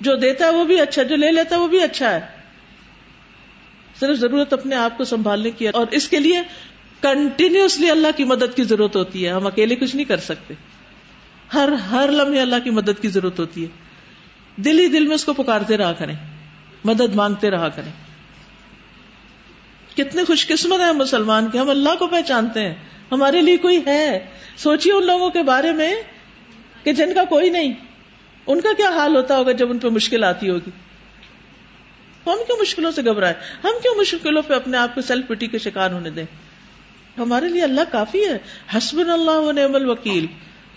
جو 0.00 0.16
دیتا 0.16 0.44
ہے 0.44 0.50
وہ 0.50 0.64
بھی 0.64 0.80
اچھا 0.80 1.02
ہے، 1.02 1.06
جو 1.06 1.16
لے 1.16 1.32
لیتا 1.32 1.56
ہے 1.56 1.60
وہ 1.60 1.68
بھی 1.68 1.82
اچھا 1.82 2.14
ہے۔ 2.14 2.20
صرف 4.00 4.16
ضرورت 4.16 4.52
اپنے 4.52 4.76
آپ 4.76 4.98
کو 4.98 5.04
سنبھالنے 5.04 5.50
کی 5.50 5.68
اور 5.68 5.86
اس 5.90 6.08
کے 6.08 6.18
لیے 6.18 6.40
کنٹینیوسلی 7.00 7.90
اللہ 7.90 8.08
کی 8.16 8.24
مدد 8.24 8.56
کی 8.56 8.64
ضرورت 8.64 8.96
ہوتی 8.96 9.26
ہے۔ 9.26 9.30
ہم 9.30 9.46
اکیلے 9.46 9.76
کچھ 9.76 9.96
نہیں 9.96 10.04
کر 10.04 10.16
سکتے۔ 10.16 10.54
ہر 11.54 11.68
ہر 11.72 12.08
لمحے 12.10 12.40
اللہ 12.40 12.56
کی 12.64 12.70
مدد 12.70 13.02
کی 13.02 13.08
ضرورت 13.08 13.40
ہوتی 13.40 13.62
ہے۔ 13.62 13.89
دل 14.56 14.78
ہی 14.78 14.88
دل 14.88 15.06
میں 15.06 15.14
اس 15.14 15.24
کو 15.24 15.32
پکارتے 15.32 15.76
رہا 15.76 15.92
کریں، 15.92 16.14
مدد 16.84 17.14
مانگتے 17.14 17.50
رہا 17.50 17.68
کریں۔ 17.68 17.92
کتنے 19.96 20.24
خوش 20.24 20.46
قسمت 20.46 20.80
ہیں 20.80 20.92
مسلمان 20.92 21.50
کے 21.50 21.58
ہم 21.58 21.70
اللہ 21.70 21.94
کو 21.98 22.06
پہچانتے 22.06 22.60
ہیں، 22.60 22.74
ہمارے 23.12 23.42
لیے 23.42 23.56
کوئی 23.56 23.80
ہے۔ 23.86 24.26
سوچیے 24.56 24.92
ان 24.92 25.06
لوگوں 25.06 25.30
کے 25.30 25.42
بارے 25.42 25.72
میں 25.72 25.94
کہ 26.84 26.92
جن 26.92 27.14
کا 27.14 27.24
کوئی 27.24 27.50
نہیں۔ 27.50 27.74
ان 28.46 28.60
کا 28.60 28.68
کیا 28.76 28.88
حال 28.88 29.16
ہوتا 29.16 29.36
ہوگا 29.36 29.52
جب 29.52 29.70
ان 29.70 29.78
پہ 29.78 29.88
مشکل 29.88 30.24
آتی 30.24 30.50
ہوگی؟ 30.50 30.70
ہم 32.26 32.38
کیوں 32.46 32.56
مشکلوں 32.60 32.90
سے 32.90 33.02
گھبرائے 33.04 33.34
ہم 33.64 33.70
کیوں 33.82 33.94
مشکلوں 33.94 34.42
پہ 34.42 34.54
اپنے 34.54 34.78
آپ 34.78 34.94
کو 34.94 35.00
سیلف 35.00 35.28
پٹی 35.28 35.46
کے 35.46 35.58
شکار 35.58 35.90
ہونے 35.90 36.10
دیں؟ 36.10 36.24
ہمارے 37.18 37.48
لیے 37.48 37.62
اللہ 37.62 37.80
کافی 37.92 38.26
ہے۔ 38.28 38.38
حسب 38.76 38.98
اللہ 38.98 39.52
نعم 39.52 39.74
الوکیل 39.74 40.26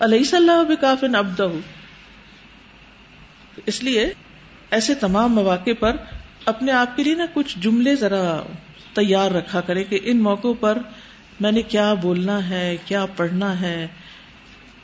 علیہ 0.00 0.24
صلاح 0.24 0.62
بھی 0.62 0.76
کافی 0.76 1.06
نبد 1.06 1.40
اس 3.66 3.82
لیے 3.82 4.12
ایسے 4.70 4.94
تمام 4.94 5.34
مواقع 5.34 5.70
پر 5.80 5.96
اپنے 6.44 6.72
آپ 6.72 6.96
کے 6.96 7.02
لیے 7.02 7.14
نا 7.14 7.26
کچھ 7.34 7.58
جملے 7.58 7.96
ذرا 7.96 8.42
تیار 8.94 9.30
رکھا 9.30 9.60
کرے 9.60 9.84
کہ 9.84 9.98
ان 10.02 10.22
موقعوں 10.22 10.54
پر 10.54 10.78
میں 11.40 11.52
نے 11.52 11.62
کیا 11.62 11.94
بولنا 11.94 12.48
ہے، 12.48 12.76
کیا 12.84 13.06
پڑھنا 13.06 13.60
ہے، 13.60 13.86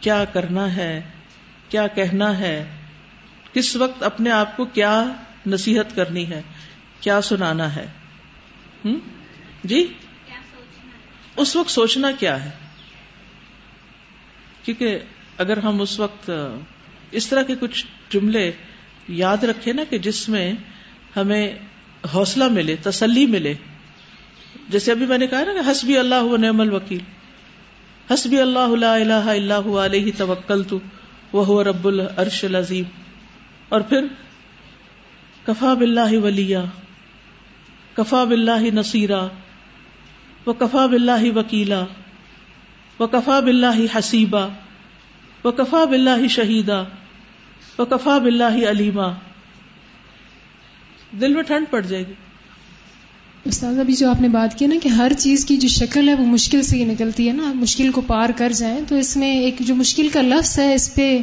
کیا 0.01 0.25
کرنا 0.25 0.77
ہے، 0.77 1.01
کیا 1.69 1.87
کہنا 1.87 2.39
ہے، 2.39 2.77
کس 3.53 3.77
وقت 3.77 4.03
اپنے 4.03 4.31
آپ 4.31 4.57
کو 4.57 4.65
کیا 4.65 5.13
نصیحت 5.47 5.97
کرنی 5.97 6.31
ہے، 6.31 6.43
کیا 7.01 7.21
سنانا 7.21 7.77
ہے۔ 7.77 7.87
جی؟ 9.65 9.93
اس 11.37 11.57
وقت 11.57 11.71
سوچنا 11.71 12.11
کیا 12.19 12.45
ہے؟ 12.45 12.51
کیونکہ 14.63 14.99
اگر 15.39 15.57
ہم 15.57 15.81
اس 15.81 16.01
وقت 16.01 16.31
اس 17.11 17.27
طرح 17.27 17.43
کے 17.43 17.55
کچھ 17.61 17.87
جملے 18.11 18.53
یاد 19.09 19.45
رکھے 19.45 19.73
نا 19.73 19.83
کہ 19.91 19.99
جس 19.99 20.29
میں 20.29 20.53
ہمیں 21.17 21.59
حوصلہ 22.15 22.49
ملے، 22.49 22.77
تسلی 22.83 23.27
ملے۔ 23.27 23.55
جیسے 24.69 24.93
ابھی 24.93 25.07
میں 25.07 25.19
نے 25.19 25.27
کہا 25.27 25.41
نا 25.41 25.53
کہ 25.53 25.71
حسبی 25.71 25.99
اللہ 25.99 26.37
نعم 26.39 26.61
الوکیل۔ 26.61 26.99
حسبی 28.15 28.41
اللہ 28.41 28.77
لا 28.77 28.95
الہ 28.95 29.13
الا 29.13 29.61
هو 29.65 29.85
علیہ 29.85 30.13
توکلت 30.17 30.75
وہ 31.33 31.63
رب 31.63 31.87
العرش 31.87 32.45
العظیم۔ 32.45 32.85
اور 33.69 33.81
پھر 33.81 34.05
کفا 35.47 35.75
بلّہ 35.75 36.19
ولیہ، 36.19 36.59
کفا 37.95 38.25
بلّہ 38.25 38.75
نصیرہ 38.75 39.29
و 40.47 40.53
کفا 40.53 40.87
بلّہ 40.87 41.37
وکیلا 41.37 41.85
و 43.01 43.07
کفا 43.07 43.41
بلّہ 43.41 43.99
حسیبہ 43.99 44.49
و 45.45 45.51
کفا 45.51 45.85
بلّہ 45.85 46.27
شہیدا 46.27 46.83
و 47.79 47.85
کفا 47.85 48.19
بلّہ 48.19 48.71
علیما۔ 48.71 49.13
دل 51.21 51.35
میں 51.35 51.43
ٹھنڈ 51.43 51.67
پڑ 51.71 51.81
جائے 51.81 52.07
گی۔ 52.07 52.13
استاد 53.45 53.79
ابھی 53.79 53.95
جو 53.95 54.11
آپ 54.11 54.21
نے 54.21 54.29
بات 54.29 54.59
کی 54.59 54.67
نا 54.67 54.75
کہ 54.83 54.89
ہر 54.89 55.13
چیز 55.19 55.45
کی 55.45 55.57
جو 55.57 55.69
شکل 55.69 56.09
ہے 56.09 56.15
وہ 56.15 56.27
مشکل 56.27 56.63
سے 56.63 56.77
ہی 56.77 56.85
نکلتی 56.85 57.29
ہے 57.29 57.33
نا۔ 57.33 57.53
مشکل 57.53 57.91
کو 57.91 58.01
پار 58.01 58.31
کر 58.37 58.53
جائیں 58.57 58.81
تو 58.89 58.97
اس 58.97 59.17
میں 59.17 59.41
ایک 59.41 59.55
جو 59.61 59.75
مشکل 59.75 60.09
کا 60.09 60.23
لفظ 60.23 60.59
ہے 60.59 60.75
اس 60.75 60.95
پہ 60.95 61.19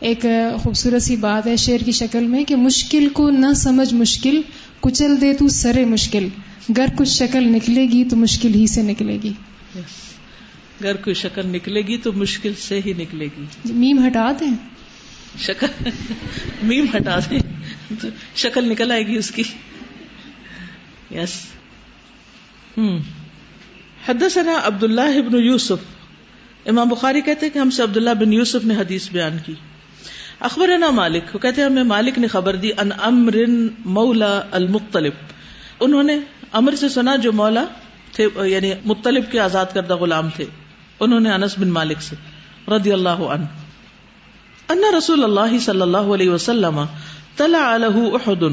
ایک 0.00 0.26
خوبصورت 0.62 1.02
سی 1.02 1.16
بات 1.16 1.46
ہے 1.46 1.56
شعر 1.56 1.84
کی 1.84 1.92
شکل 1.92 2.26
میں 2.26 2.44
کہ 2.44 2.56
مشکل 2.56 3.08
کو 3.08 3.30
نہ 3.30 3.52
سمجھ 3.56 3.94
مشکل 3.94 4.40
کچل 4.80 5.20
دے 5.20 5.34
تو 5.34 5.48
سرے 5.48 5.84
مشکل۔ 5.84 6.28
گر 6.76 6.86
کچھ 6.96 7.08
شکل 7.08 7.52
نکلے 7.52 7.82
گی 7.82 8.04
تو 8.04 8.16
مشکل 8.16 8.54
ہی 8.54 8.66
سے 8.66 8.82
نکلے 8.82 9.18
گی۔ 9.22 9.32
گر 10.82 10.96
کوئی 10.96 11.14
شکل 11.14 11.46
نکلے 11.46 11.80
گی 11.80 11.98
تو 11.98 12.12
مشکل 12.12 12.52
سے 12.58 12.80
ہی 12.86 12.92
نکلے 12.98 13.24
گی۔ 13.24 13.44
جی، 13.64 13.72
میم 13.72 14.06
ہٹا 14.06 14.32
دیں۔ 14.40 14.75
شکل 15.38 15.90
میم 16.62 16.86
ہٹا 16.96 17.18
دیں۔ 17.30 17.40
تو 18.02 18.08
شکل 18.36 18.68
نکل 18.68 18.92
آئے 18.92 19.06
گی 19.06 19.16
اس 19.16 19.30
کی۔ 19.30 19.42
یس 21.10 21.46
ہوں 22.78 22.88
hmm. 22.88 23.02
حدثنا 24.08 24.60
عبد 24.64 24.82
اللہ 24.82 25.00
ابن 25.00 25.44
یوسف۔ 25.44 25.96
امام 26.66 26.88
بخاری 26.88 27.20
کہتے 27.20 27.50
کہ 27.50 27.58
ہم 27.58 27.70
سے 27.70 27.82
عبداللہ 27.82 28.10
بن 28.10 28.32
یوسف 28.32 28.64
نے 28.64 28.74
حدیث 28.74 29.10
بیان 29.10 29.36
کی۔ 29.46 29.54
اخبر 30.40 30.68
مالک، 30.90 31.34
وہ 31.34 31.38
کہتے 31.38 31.62
ہمیں 31.62 31.82
مالک 31.82 32.18
نے 32.18 32.26
خبر 32.26 32.56
دی، 32.56 32.70
ان 32.78 32.88
امر 33.02 33.36
مولا 33.84 34.40
المختلف 34.50 35.12
انہوں 35.80 36.02
نے 36.02 36.18
امر 36.52 36.74
سے 36.74 36.88
سنا 36.88 37.16
جو 37.16 37.32
مولا 37.32 37.64
تھے 38.12 38.28
یعنی 38.46 38.72
مختلف 38.84 39.24
کے 39.30 39.40
آزاد 39.40 39.66
کردہ 39.74 39.96
غلام 39.96 40.28
تھے۔ 40.36 40.44
انہوں 41.00 41.20
نے 41.20 41.30
انس 41.30 41.58
بن 41.58 41.68
مالک 41.68 42.02
سے، 42.02 42.16
رضی 42.68 42.92
اللہ 42.92 43.08
عنہ۔ 43.08 43.44
ان 44.68 44.82
رسول 44.98 45.24
اللہ 45.24 45.58
صلی 45.58 45.80
اللہ 45.80 45.96
علیہ 45.96 46.30
وسلم 46.30 46.80
طلع 47.36 47.74
علیہ 47.74 48.14
احد، 48.14 48.44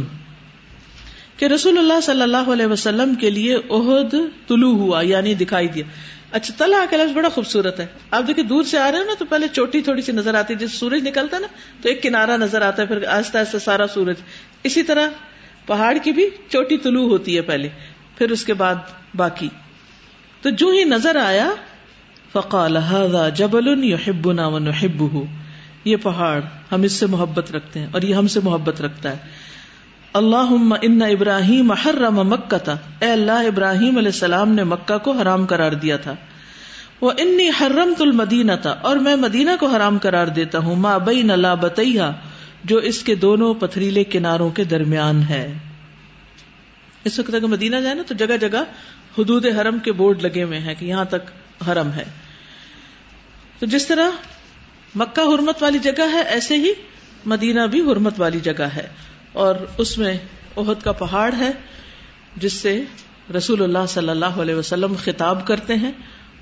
کہ 1.37 1.45
رسول 1.45 1.77
اللہ 1.77 2.01
صلی 2.03 2.21
اللہ 2.21 2.37
علیہ 2.37 2.65
وسلم 2.65 3.15
کے 3.15 3.29
لیے 3.29 3.55
عہد 3.69 4.15
طلوع 4.47 4.77
ہوا 4.77 5.01
یعنی 5.01 5.33
دکھائی 5.33 5.67
دیا۔ 5.67 5.83
اچھا 6.31 6.53
تلا 6.57 6.85
کا 6.89 6.97
لفظ 6.97 7.13
بڑا 7.13 7.29
خوبصورت 7.29 7.79
ہے۔ 7.79 7.85
آپ 8.11 8.23
دیکھیں، 8.27 8.43
دور 8.43 8.63
سے 8.63 8.79
آ 8.79 8.91
رہے 8.91 8.99
ہیں 8.99 9.05
نا، 9.05 9.13
تو 9.19 9.25
پہلے 9.25 9.47
چوٹی 9.47 9.81
تھوڑی 9.81 10.01
سی 10.01 10.11
نظر 10.11 10.35
آتی 10.35 10.53
ہے 10.53 10.59
جس 10.59 10.73
سورج 10.73 11.07
نکلتا 11.07 11.37
ہے 11.37 11.41
نا، 11.41 11.47
تو 11.81 11.89
ایک 11.89 12.03
کنارا 12.03 12.37
نظر 12.37 12.61
آتا 12.61 12.81
ہے، 12.81 12.87
پھر 12.87 13.03
آہستہ 13.07 13.37
آہستہ 13.37 13.57
سارا 13.57 13.87
سورج۔ 13.87 14.15
اسی 14.63 14.83
طرح 14.83 15.09
پہاڑ 15.65 15.97
کی 16.03 16.11
بھی 16.11 16.29
چوٹی 16.49 16.77
طلوع 16.77 17.09
ہوتی 17.09 17.35
ہے 17.35 17.41
پہلے، 17.41 17.69
پھر 18.17 18.31
اس 18.31 18.45
کے 18.45 18.53
بعد 18.53 18.75
باقی۔ 19.15 19.49
تو 20.41 20.49
جو 20.49 20.69
ہی 20.69 20.83
نظر 20.83 21.15
آیا، 21.15 21.49
فقال، 22.33 22.77
هذا 22.77 23.29
جبل 23.29 23.83
يحبنا 23.83 24.47
ونحبه. 24.47 25.42
یہ 25.85 25.97
پہاڑ 26.01 26.41
ہم 26.71 26.81
اس 26.81 26.91
سے 26.91 27.05
محبت 27.05 27.51
رکھتے 27.51 27.79
ہیں 27.79 27.87
اور 27.91 28.01
یہ 28.01 28.15
ہم 28.15 28.27
سے 28.27 28.39
محبت 28.43 28.81
رکھتا 28.81 29.11
ہے۔ 29.11 29.17
اللہ 30.13 30.77
ان 30.81 31.01
ابراہیم 31.01 31.71
حرم 31.71 32.15
مکہ 32.15 32.57
تھا 32.57 32.77
اے 32.99 33.11
اللہ 33.11 33.31
ابراہیم 33.31 33.97
علیہ 33.97 34.11
السلام 34.13 34.49
نے 34.49 34.63
مکہ 34.63 34.97
کو 34.97 35.11
حرام 35.11 35.45
قرار 35.45 35.71
دیا 35.71 35.97
تھا۔ 35.97 36.15
وہ 37.01 37.11
انی 37.17 37.49
حرم 37.49 37.93
تل 37.97 38.11
مدینہ 38.11 38.51
تھا 38.61 38.69
اور 38.69 38.95
میں 38.95 39.15
مدینہ 39.15 39.51
کو 39.59 39.67
حرام 39.67 39.97
قرار 39.97 40.27
دیتا 40.27 40.57
ہوں۔ 40.57 40.75
ماں 40.75 40.99
بئی 40.99 41.21
نلا 41.21 41.53
بتیا 41.53 42.11
جو 42.63 42.77
اس 42.77 43.03
کے 43.03 43.15
دونوں 43.15 43.53
پتھریلے 43.53 44.03
کناروں 44.03 44.49
کے 44.49 44.63
درمیان 44.63 45.23
ہے۔ 45.29 45.53
اس 47.03 47.19
وقت 47.19 47.35
اگر 47.35 47.47
مدینہ 47.47 47.75
جائے 47.75 47.95
نا، 47.95 48.03
تو 48.07 48.13
جگہ 48.13 48.37
جگہ 48.37 48.63
حدود 49.17 49.45
حرم 49.45 49.79
کے 49.79 49.91
بورڈ 49.91 50.21
لگے 50.21 50.43
ہوئے 50.43 50.59
ہیں 50.59 50.75
کہ 50.79 50.85
یہاں 50.85 51.05
تک 51.05 51.31
حرم 51.67 51.91
ہے۔ 51.91 52.03
تو 53.59 53.65
جس 53.65 53.87
طرح 53.87 54.09
مکہ 54.95 55.21
حرمت 55.21 55.63
والی 55.63 55.79
جگہ 55.79 56.11
ہے، 56.11 56.21
ایسے 56.21 56.57
ہی 56.57 56.71
مدینہ 57.25 57.61
بھی 57.61 57.81
حرمت 57.81 58.19
والی 58.19 58.39
جگہ 58.39 58.63
ہے۔ 58.63 58.87
اور 59.33 59.55
اس 59.77 59.97
میں 59.97 60.17
عہد 60.57 60.83
کا 60.83 60.91
پہاڑ 60.91 61.33
ہے، 61.37 61.51
جس 62.37 62.53
سے 62.53 62.83
رسول 63.37 63.63
اللہ 63.63 63.85
صلی 63.87 64.09
اللہ 64.09 64.25
علیہ 64.25 64.55
وسلم 64.55 64.93
خطاب 65.03 65.47
کرتے 65.47 65.75
ہیں 65.75 65.91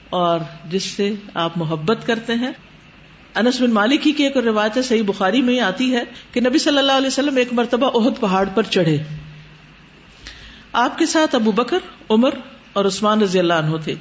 اور 0.09 0.39
جس 0.69 0.83
سے 0.83 1.13
آپ 1.33 1.51
محبت 1.55 2.07
کرتے 2.07 2.33
ہیں۔ 2.33 2.51
انس 3.35 3.61
بن 3.61 3.71
مالک 3.71 4.07
ہی 4.07 4.11
کی 4.11 4.23
ایک 4.23 4.37
روایت 4.37 4.77
صحیح 4.85 5.03
بخاری 5.03 5.41
میں 5.41 5.53
ہی 5.53 5.59
آتی 5.59 5.95
ہے 5.95 6.03
کہ 6.31 6.41
نبی 6.41 6.59
صلی 6.59 6.77
اللہ 6.77 6.91
علیہ 6.91 7.07
وسلم 7.07 7.35
ایک 7.35 7.53
مرتبہ 7.53 8.05
عہد 8.05 8.13
پہاڑ 8.19 8.49
پر 8.55 8.63
چڑھے۔ 8.63 8.97
آپ 10.73 10.97
کے 10.97 11.05
ساتھ 11.05 11.35
ابو 11.35 11.51
بکر، 11.51 11.77
عمر 12.09 12.29
اور 12.73 12.85
عثمان 12.85 13.21
رضی 13.21 13.39
اللہ 13.39 13.53
عنہ 13.53 13.77
تھے۔ 13.83 13.95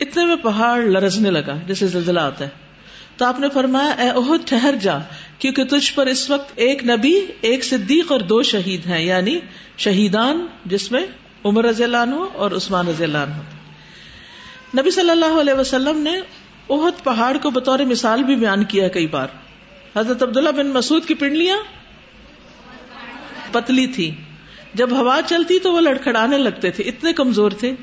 اتنے 0.00 0.24
میں 0.24 0.36
پہاڑ 0.36 0.82
لرزنے 0.82 1.30
لگا، 1.30 1.58
جیسے 1.66 1.86
زلزلہ 1.86 2.20
آتا 2.20 2.44
ہے۔ 2.44 2.50
تو 3.20 3.26
آپ 3.26 3.40
نے 3.40 3.48
فرمایا، 3.48 3.90
اے 3.90 4.08
عہد 4.08 4.48
ٹھہر 4.48 4.74
جا، 4.80 4.98
کیونکہ 5.38 5.64
تجھ 5.64 5.94
پر 5.94 6.06
اس 6.06 6.30
وقت 6.30 6.52
ایک 6.54 6.84
نبی، 6.84 7.26
ایک 7.40 7.64
صدیق 7.64 8.12
اور 8.12 8.20
دو 8.20 8.42
شہید 8.42 8.86
ہیں 8.86 9.04
یعنی 9.04 9.38
شہیدان 9.78 10.46
جس 10.66 10.92
میں 10.92 11.06
عمر 11.44 11.64
رضی 11.64 11.84
اللہ 11.84 11.96
عنہ 11.96 12.14
اور 12.34 12.50
عثمان 12.50 12.88
رضی 12.88 13.04
اللہ 13.04 13.18
عنہ۔ 13.18 13.32
نبی 14.80 14.90
صلی 14.90 15.10
اللہ 15.10 15.40
علیہ 15.40 15.54
وسلم 15.54 15.98
نے 15.98 16.12
اہد 16.70 17.04
پہاڑ 17.04 17.36
کو 17.36 17.50
بطور 17.50 17.78
مثال 17.78 18.22
بھی 18.22 18.36
بیان 18.36 18.64
کیا 18.64 18.88
کئی 18.88 19.06
بار۔ 19.06 19.26
حضرت 19.96 20.22
عبداللہ 20.22 20.50
بن 20.50 20.66
مسعود 20.66 21.04
کی 21.06 21.14
پنڈلیاں 21.14 21.56
پتلی 23.52 23.86
تھی 23.86 24.10
جب 24.74 24.90
ہوا 24.90 25.20
چلتی 25.26 25.58
تو 25.58 25.72
وہ 25.72 25.80
لڑکھڑانے 25.80 26.38
لگتے 26.38 26.70
تھے، 26.70 26.84
اتنے 26.84 27.12
کمزور 27.12 27.50
تھے۔ 27.50 27.74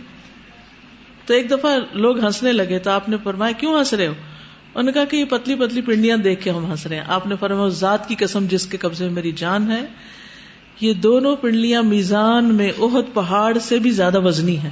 تو 1.26 1.34
ایک 1.34 1.52
دفعہ 1.52 1.76
لوگ 1.94 2.26
ہنسنے 2.26 2.52
لگے، 2.52 2.80
تو 2.80 2.90
آپ 2.90 3.10
نے 3.10 3.18
فرمایا، 3.24 3.52
کیوں 3.52 3.78
ہنس 3.78 3.94
رہے 3.94 4.08
ہو؟ 4.08 4.14
انہوں 4.68 4.84
نے 4.84 4.92
کہا 4.92 5.06
کہ 5.06 5.18
یہ 5.18 5.26
پتلی 5.26 5.56
پتلی 5.56 5.82
پنڈیاں 5.82 6.18
دیکھ 6.18 6.42
کے 6.44 6.50
ہم 6.50 6.72
ہنس 6.72 6.86
رہے 6.86 6.96
ہیں۔ 6.96 7.04
آپ 7.08 7.28
نے 7.28 7.36
فرما 7.40 7.68
ذات 7.68 8.08
کی 8.08 8.16
قسم 8.20 8.46
جس 8.50 8.66
کے 8.66 8.78
قبضے 8.78 9.06
میں 9.06 9.14
میری 9.14 9.32
جان 9.32 9.72
ہے، 9.72 9.86
یہ 10.82 10.94
دونوں 10.94 11.36
پنڈلیاں 11.36 11.84
میزان 11.84 12.54
میں 12.56 12.72
اہد 12.78 13.14
پہاڑ 13.14 13.58
سے 13.58 13.80
بھی 13.80 13.92
زیادہ 13.92 14.20
وزنی 14.22 14.58
ہے 14.64 14.70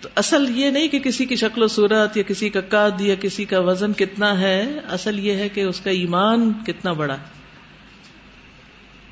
تو 0.00 0.08
اصل 0.14 0.44
یہ 0.58 0.70
نہیں 0.70 0.88
کہ 0.88 0.98
کسی 0.98 1.24
کی 1.24 1.36
شکل 1.36 1.62
و 1.62 1.66
صورت 1.66 2.16
یا 2.16 2.22
کسی 2.22 2.48
کا 2.48 2.60
قد 2.68 3.00
یا 3.00 3.14
کسی 3.14 3.44
کا 3.44 3.58
وزن 3.58 3.92
کتنا 3.92 4.40
ہے، 4.40 4.78
اصل 4.88 5.18
یہ 5.18 5.32
ہے 5.32 5.48
کہ 5.48 5.60
اس 5.60 5.80
کا 5.80 5.90
ایمان 5.90 6.52
کتنا 6.66 6.92
بڑا 6.92 7.16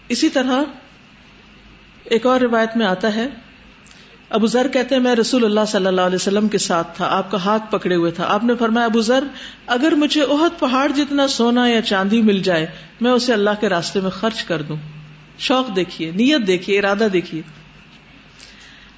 اسی 0.09 0.29
طرح 0.29 0.63
ایک 2.05 2.27
اور 2.27 2.41
روایت 2.41 2.77
میں 2.77 2.87
آتا 2.87 3.15
ہے 3.15 3.29
ابو 4.31 4.47
ذر 4.47 4.69
کہتے 4.69 4.95
ہیں، 4.95 5.03
میں 5.03 5.15
رسول 5.15 5.45
اللہ 5.45 5.61
صلی 5.69 5.87
اللہ 5.87 6.01
علیہ 6.01 6.15
وسلم 6.15 6.49
کے 6.49 6.59
ساتھ 6.59 6.97
تھا، 6.97 7.07
آپ 7.11 7.31
کا 7.31 7.39
ہاتھ 7.45 7.71
پکڑے 7.71 7.95
ہوئے 7.95 8.11
تھا. 8.11 8.25
آپ 8.29 8.45
نے 8.45 8.55
فرمایا، 8.59 8.87
ابو 8.87 9.01
ذر، 9.01 9.25
اگر 9.67 9.93
مجھے 9.93 10.23
اہد 10.23 10.61
پہاڑ 10.61 10.93
جتنا 10.97 11.29
سونا 11.29 11.67
یا 11.67 11.83
چاندی 11.83 12.23
مل 12.23 12.43
جائے، 12.43 12.67
میں 13.01 13.11
اسے 13.11 13.33
اللہ 13.33 13.51
کے 13.61 13.69
راستے 13.69 14.01
میں 14.01 14.11
خرچ 14.11 14.45
کر 14.45 14.63
دوں. 14.63 14.77
شوق 15.39 15.77
دیکھیے، 15.77 16.11
نیت 16.11 16.47
دیکھیے، 16.47 16.79
ارادہ 16.79 17.09
دیکھیے۔ 17.13 17.43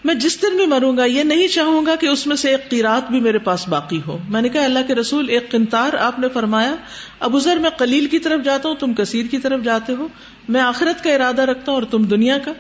میں 0.05 0.15
جس 0.15 0.43
دن 0.43 0.57
بھی 0.57 0.67
مروں 0.67 0.97
گا، 0.97 1.05
یہ 1.05 1.23
نہیں 1.23 1.49
چاہوں 1.49 1.87
گا 1.87 1.97
کہ 1.97 2.07
اس 2.07 2.27
میں 2.27 2.37
سے 2.37 2.51
ایک 2.51 2.71
قیرات 2.71 3.11
بھی 3.11 3.21
میرے 3.21 3.39
پاس 3.39 3.69
باقی 3.69 4.01
ہو. 4.07 4.19
میں 4.29 4.43
نے 4.43 4.49
کہا، 4.49 4.65
اللہ 4.65 4.79
کے 4.87 4.95
رسول، 4.95 5.29
ایک 5.29 5.51
قنتار 5.51 5.93
آپ 5.93 6.19
نے 6.19 6.29
فرمایا، 6.29 6.75
ابو 7.21 7.39
ذر، 7.39 7.57
میں 7.57 7.71
قلیل 7.71 8.07
کی 8.07 8.19
طرف 8.19 8.45
جاتا 8.45 8.69
ہوں، 8.69 8.77
تم 8.77 8.95
کثیر 8.95 9.27
کی 9.27 9.39
طرف 9.39 9.65
جاتے 9.65 9.93
ہو، 9.95 10.09
میں 10.49 10.61
آخرت 10.61 11.05
کا 11.05 11.15
ارادہ 11.15 11.43
رکھتا 11.43 11.73
ہوں 11.73 11.79
اور 11.79 11.87
تم 11.91 12.03
دنیا 12.03 12.39
کا. 12.39 12.53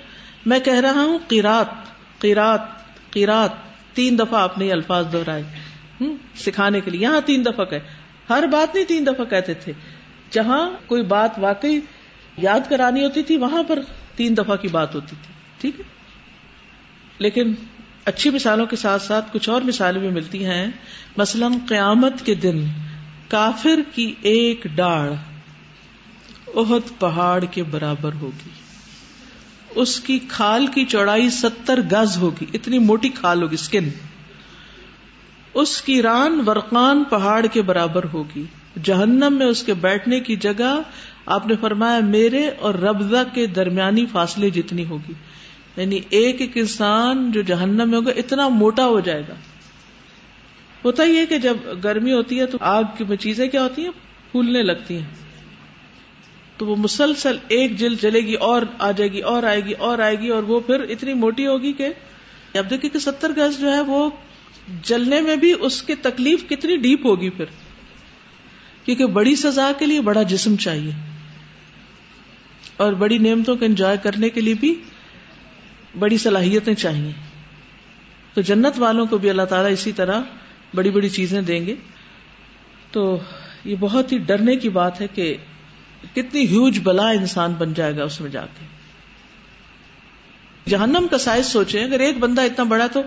میں 0.46 0.60
کہہ 0.60 0.80
رہا 0.80 1.02
ہوں، 1.02 1.18
قیرات 1.28 1.90
قیرات 2.20 2.60
قیرات 3.10 3.50
تین 3.94 4.18
دفعہ 4.18 4.40
آپ 4.40 4.58
نے 4.58 4.66
یہ 4.66 4.72
الفاظ 4.72 5.12
دہرائے 5.12 5.42
سکھانے 6.36 6.80
کے 6.80 6.90
لیے، 6.90 7.00
یہاں 7.00 7.20
تین 7.26 7.44
دفعہ 7.44 7.64
کہ 7.64 7.78
ہر 8.30 8.44
بات 8.52 8.74
نہیں 8.74 8.84
تین 8.84 9.06
دفعہ 9.06 9.24
کہتے 9.24 9.54
تھے۔ 9.54 9.72
جہاں 10.30 10.70
کوئی 10.86 11.02
بات 11.02 11.30
واقعی 11.38 11.80
یاد 12.36 12.60
کرانی 12.70 13.04
ہوتی 13.04 13.22
تھی، 13.22 13.36
وہاں 13.36 13.62
پر 13.62 13.78
تین 14.16 14.36
دفعہ 14.36 14.56
کی 14.56 14.68
بات 14.68 14.94
ہوتی 14.94 15.16
تھی۔ 15.22 15.34
ٹھیک 15.60 15.80
ہے؟ 15.80 15.84
لیکن 17.18 17.54
اچھی 18.04 18.30
مثالوں 18.30 18.66
کے 18.66 18.76
ساتھ 18.76 19.02
ساتھ 19.02 19.24
کچھ 19.32 19.48
اور 19.48 19.62
مثالیں 19.62 20.00
بھی 20.00 20.08
ملتی 20.08 20.44
ہیں۔ 20.44 20.66
مثلاً 21.16 21.52
قیامت 21.68 22.12
کے 22.24 22.34
دن 22.34 22.64
کافر 23.28 23.80
کی 23.94 24.14
ایک 24.22 24.66
ڈاڑ 24.74 25.12
اہد 26.54 27.00
پہاڑ 27.00 27.44
کے 27.44 27.62
برابر 27.62 28.12
ہوگی۔ 28.12 28.59
اس 29.74 30.00
کی 30.00 30.18
کھال 30.28 30.66
کی 30.66 30.84
چوڑائی 30.84 31.30
ستر 31.30 31.80
گز 31.92 32.16
ہوگی، 32.16 32.46
اتنی 32.54 32.78
موٹی 32.78 33.08
کھال 33.08 33.42
ہوگی 33.42 33.54
اسکن 33.54 33.88
اس 35.54 35.82
کی 35.82 36.02
ران 36.02 36.42
ورقان 36.46 37.04
پہاڑ 37.04 37.46
کے 37.46 37.62
برابر 37.62 38.04
ہوگی۔ 38.12 38.44
جہنم 38.82 39.34
میں 39.38 39.46
اس 39.46 39.62
کے 39.62 39.74
بیٹھنے 39.74 40.20
کی 40.20 40.36
جگہ، 40.36 40.82
آپ 41.26 41.46
نے 41.46 41.54
فرمایا، 41.60 42.00
میرے 42.00 42.48
اور 42.48 42.74
ربضہ 42.74 43.34
کے 43.34 43.46
درمیانی 43.46 44.06
فاصلے 44.06 44.50
جتنی 44.50 44.84
ہوگی۔ 44.84 45.12
یعنی 45.76 46.00
ایک 46.10 46.40
ایک 46.40 46.50
انسان 46.54 47.32
جو 47.32 47.42
جہنم 47.42 47.90
میں 47.90 47.98
ہوگا، 47.98 48.12
اتنا 48.16 48.48
موٹا 48.48 48.86
ہو 48.86 49.00
جائے 49.00 49.22
گا۔ 49.28 49.34
ہوتا 50.84 51.04
ہی 51.04 51.16
ہے 51.16 51.26
کہ 51.26 51.38
جب 51.38 51.56
گرمی 51.84 52.12
ہوتی 52.12 52.40
ہے 52.40 52.46
تو 52.46 52.58
آگ 52.60 52.82
کی 52.98 53.16
چیزیں 53.16 53.48
کیا 53.48 53.62
ہوتی 53.62 53.82
ہیں؟ 53.82 53.90
پھولنے 54.32 54.62
لگتی 54.62 54.98
ہیں۔ 54.98 55.29
تو 56.60 56.66
وہ 56.66 56.76
مسلسل 56.76 57.36
ایک 57.48 57.76
جل 57.76 57.94
جلے 57.94 58.20
گی 58.20 58.34
اور 58.34 58.62
آ 58.78 58.90
جائے 58.90 59.12
گی، 59.12 59.20
اور 59.20 59.42
آئے 59.42 59.64
گی، 59.64 59.72
اور 59.72 59.98
آئے 59.98 60.20
گی، 60.20 60.28
اور 60.28 60.42
وہ 60.42 60.60
پھر 60.60 60.80
اتنی 60.80 61.14
موٹی 61.14 61.46
ہوگی 61.46 61.72
کہ 61.72 61.88
اب 62.54 62.70
دیکھیے 62.70 62.90
کہ 62.90 62.98
ستر 62.98 63.32
گز 63.36 63.60
جو 63.60 63.72
ہے 63.72 63.80
وہ 63.80 64.10
جلنے 64.82 65.20
میں 65.20 65.36
بھی 65.36 65.54
اس 65.60 65.82
کی 65.82 65.94
تکلیف 65.94 66.48
کتنی 66.48 66.76
ڈیپ 66.76 67.06
ہوگی 67.06 67.30
پھر۔ 67.30 67.44
کیونکہ 68.84 69.06
بڑی 69.06 69.36
سزا 69.36 69.72
کے 69.78 69.86
لیے 69.86 70.00
بڑا 70.00 70.22
جسم 70.22 70.56
چاہیے۔ 70.56 70.90
اور 72.76 72.92
بڑی 72.92 73.18
نعمتوں 73.18 73.56
کو 73.56 73.64
انجوائے 73.64 73.96
کرنے 74.02 74.28
کے 74.28 74.40
لیے 74.40 74.54
بھی 74.54 74.74
بڑی 75.98 76.18
صلاحیتیں 76.18 76.74
چاہیے۔ 76.74 77.12
تو 78.34 78.40
جنت 78.40 78.74
والوں 78.76 79.06
کو 79.06 79.18
بھی 79.18 79.30
اللہ 79.30 79.42
تعالیٰ 79.42 79.72
اسی 79.72 79.92
طرح 79.92 80.20
بڑی 80.74 80.90
بڑی 80.90 81.08
چیزیں 81.08 81.42
دیں 81.42 81.66
گے۔ 81.66 81.74
تو 82.90 83.18
یہ 83.64 83.76
بہت 83.80 84.12
ہی 84.12 84.18
ڈرنے 84.18 84.56
کی 84.56 84.68
بات 84.68 85.00
ہے 85.00 85.06
کہ 85.14 85.36
کتنی 86.14 86.46
ہیوج 86.46 86.80
بلا 86.82 87.08
انسان 87.08 87.52
بن 87.52 87.74
جائے 87.74 87.96
گا 87.96 88.04
اس 88.04 88.20
میں 88.20 88.30
جا 88.30 88.46
کے۔ 88.46 88.66
جہنم 90.70 91.06
کا 91.10 91.18
سائز 91.18 91.46
سوچے 91.46 91.84
اگر 91.84 92.00
ایک 92.00 92.18
بندہ 92.18 92.40
اتنا 92.40 92.64
بڑا 92.64 92.86
تو 92.86 93.02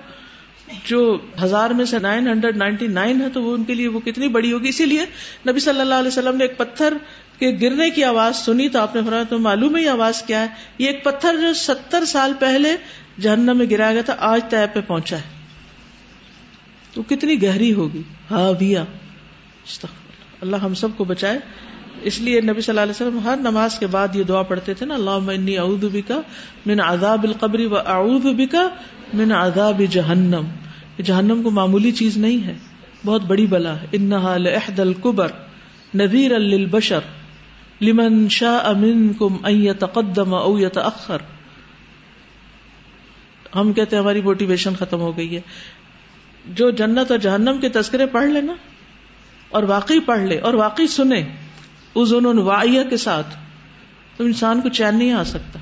جو 0.85 1.17
ہزار 1.43 1.69
میں 1.69 1.85
سے 1.85 1.99
نائن 1.99 2.27
ہنڈریڈ 2.27 2.57
نائنٹی 2.57 2.87
نائن 2.87 3.21
ہے 3.21 3.29
تو 3.29 3.43
وہ 3.43 3.53
ان 3.53 3.63
کے 3.63 3.73
لیے 3.73 3.87
وہ 3.87 3.99
کتنی 3.99 4.27
بڑی 4.27 4.53
ہوگی۔ 4.53 4.69
اسی 4.69 4.85
لیے 4.85 5.05
نبی 5.49 5.59
صلی 5.59 5.81
اللہ 5.81 5.93
علیہ 5.93 6.07
وسلم 6.07 6.37
نے 6.37 6.43
ایک 6.43 6.57
پتھر 6.57 6.93
کے 7.39 7.57
گرنے 7.61 7.89
کی 7.89 8.03
آواز 8.03 8.35
سنی 8.35 8.69
تو 8.69 8.79
آپ 8.79 8.95
نے 8.95 9.01
فرمایا، 9.05 9.23
تو 9.23 9.39
معلوم 9.39 9.77
ہے 9.77 9.81
یہ 9.81 9.89
آواز 9.89 10.21
کیا 10.21 10.41
ہے؟ 10.41 10.47
یہ 10.77 10.87
ایک 10.87 11.03
پتھر 11.03 11.35
جو 11.41 11.53
ستر 11.53 12.05
سال 12.05 12.33
پہلے 12.39 12.75
جہنم 13.19 13.57
میں 13.57 13.65
گرایا 13.71 13.93
گیا 13.93 14.01
تھا، 14.01 14.15
آج 14.19 14.41
طے 14.49 14.57
پہ 14.73 14.79
پہنچا 14.81 15.17
ہے۔ 15.17 15.45
تو 16.93 17.03
کتنی 17.03 17.43
گہری 17.43 17.73
ہوگی۔ 17.73 18.01
ہاں 18.31 18.53
بھیا۔ 18.53 18.83
اللہ 20.41 20.55
ہم 20.55 20.73
سب 20.73 20.87
کو 20.97 21.03
بچائے۔ 21.03 21.39
اس 22.03 22.19
لیے 22.21 22.41
نبی 22.41 22.61
صلی 22.61 22.71
اللہ 22.71 22.81
علیہ 22.81 22.91
وسلم 22.91 23.19
ہر 23.23 23.37
نماز 23.37 23.77
کے 23.79 23.87
بعد 23.87 24.15
یہ 24.15 24.23
دعا 24.23 24.41
پڑھتے 24.41 24.73
تھے 24.73 24.85
نا 24.85 24.93
اللہ 24.93 25.59
اعوذ 25.59 25.85
بکا 25.93 26.19
من 26.65 26.79
عذاب 26.79 27.23
القبری 27.23 27.65
و 27.65 27.77
اعوذ 27.77 28.25
بکا 28.37 28.67
من 29.13 29.31
عذاب 29.31 29.81
جہنم۔ 29.91 30.45
جہنم 31.03 31.41
کو 31.43 31.51
معمولی 31.51 31.91
چیز 31.91 32.17
نہیں 32.17 32.45
ہے، 32.47 32.53
بہت 33.05 33.21
بڑی 33.21 33.45
بلا 33.45 33.75
ہے۔ 33.81 33.87
انہا 33.91 34.37
لحد 34.37 34.79
القبر 34.79 35.31
نذیر 35.93 36.37
للبشر 36.39 36.99
لمن 37.81 38.27
شاء 38.29 38.71
منکم 38.71 39.37
ان 39.43 39.63
يتقدم 39.63 40.33
او 40.33 40.57
يتأخر 40.59 41.21
ہم 43.55 43.73
کہتے 43.73 43.95
ہیں 43.95 44.03
ہماری 44.03 44.21
موٹیویشن 44.21 44.75
ختم 44.75 44.99
ہو 44.99 45.17
گئی 45.17 45.35
ہے۔ 45.35 45.41
جو 46.45 46.69
جنت 46.71 47.11
اور 47.11 47.19
جہنم 47.19 47.59
کے 47.61 47.69
تذکرے 47.69 48.05
پڑھ 48.05 48.29
لے 48.29 48.41
نا، 48.41 48.53
اور 49.49 49.63
واقعی 49.63 49.99
پڑھ 49.99 50.21
لے 50.21 50.37
اور 50.39 50.53
واقعی 50.53 50.87
سنے۔ 50.87 51.23
ازن 51.95 52.25
واعیہ 52.25 52.83
کے 52.89 52.97
ساتھ 52.97 53.27
تو 54.17 54.23
انسان 54.23 54.61
کو 54.61 54.69
چین 54.69 54.97
نہیں 54.97 55.13
آ 55.13 55.23
سکتا۔ 55.23 55.59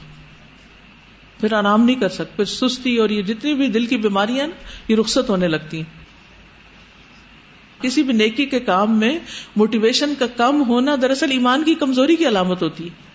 پھر 1.39 1.54
آرام 1.54 1.86
نہیں 1.86 1.96
کر 1.96 2.10
سکتا 2.10 2.36
پھر 2.36 2.46
سستی 2.46 2.98
اور 2.98 3.10
یہ 3.10 3.22
جتنی 3.22 3.54
بھی 3.54 3.67
دل 3.67 3.86
کی 3.86 3.98
بیماریاں 3.98 4.48
یہ 4.88 4.96
رخصت 4.96 5.30
ہونے 5.30 5.48
لگتی 5.48 5.78
ہیں۔ 5.78 6.02
کسی 7.82 8.04
بھی 8.04 8.13
نیکی 8.13 8.46
کے 8.46 8.60
کام 8.60 9.00
میں 9.00 9.20
موٹیویشن 9.56 10.13
کا 10.20 10.28
کم 10.28 10.63
ہونا 10.67 10.96
دراصل 11.02 11.32
ایمان 11.32 11.63
کی 11.63 11.76
کمزوری 11.76 12.15
کی 12.15 12.28
علامت 12.28 12.62
ہوتی 12.62 12.84
ہے۔ 12.84 13.12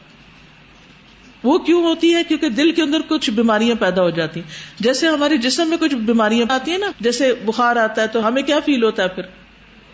وہ 1.42 1.59
کیوں 1.59 1.83
ہوتی 1.83 2.14
ہے؟ 2.14 2.24
کیونکہ 2.24 2.48
دل 2.48 2.72
کے 2.72 2.83
اندر 2.83 2.98
کچھ 3.09 3.31
بیماریاں 3.31 3.74
پیدا 3.81 4.02
ہو 4.02 4.11
جاتی 4.11 4.40
ہیں۔ 4.40 4.50
جیسے 4.81 5.09
ہمارے 5.09 5.37
جسم 5.37 5.68
میں 5.68 5.76
کچھ 5.76 5.94
بیماریاں 5.94 6.46
آتی 6.48 6.70
ہیں 6.70 6.79
نا، 6.79 6.87
جیسے 7.00 7.35
بخار 7.35 7.76
آتا 7.76 8.02
ہے 8.02 8.07
تو 8.07 8.29
ہمیں 8.29 8.42
کیا 8.42 8.59
فیل 8.64 8.85
ہوتا 8.85 9.02
ہے 9.02 9.09
پھر؟ 9.09 9.22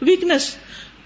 ویکنیس 0.03 0.57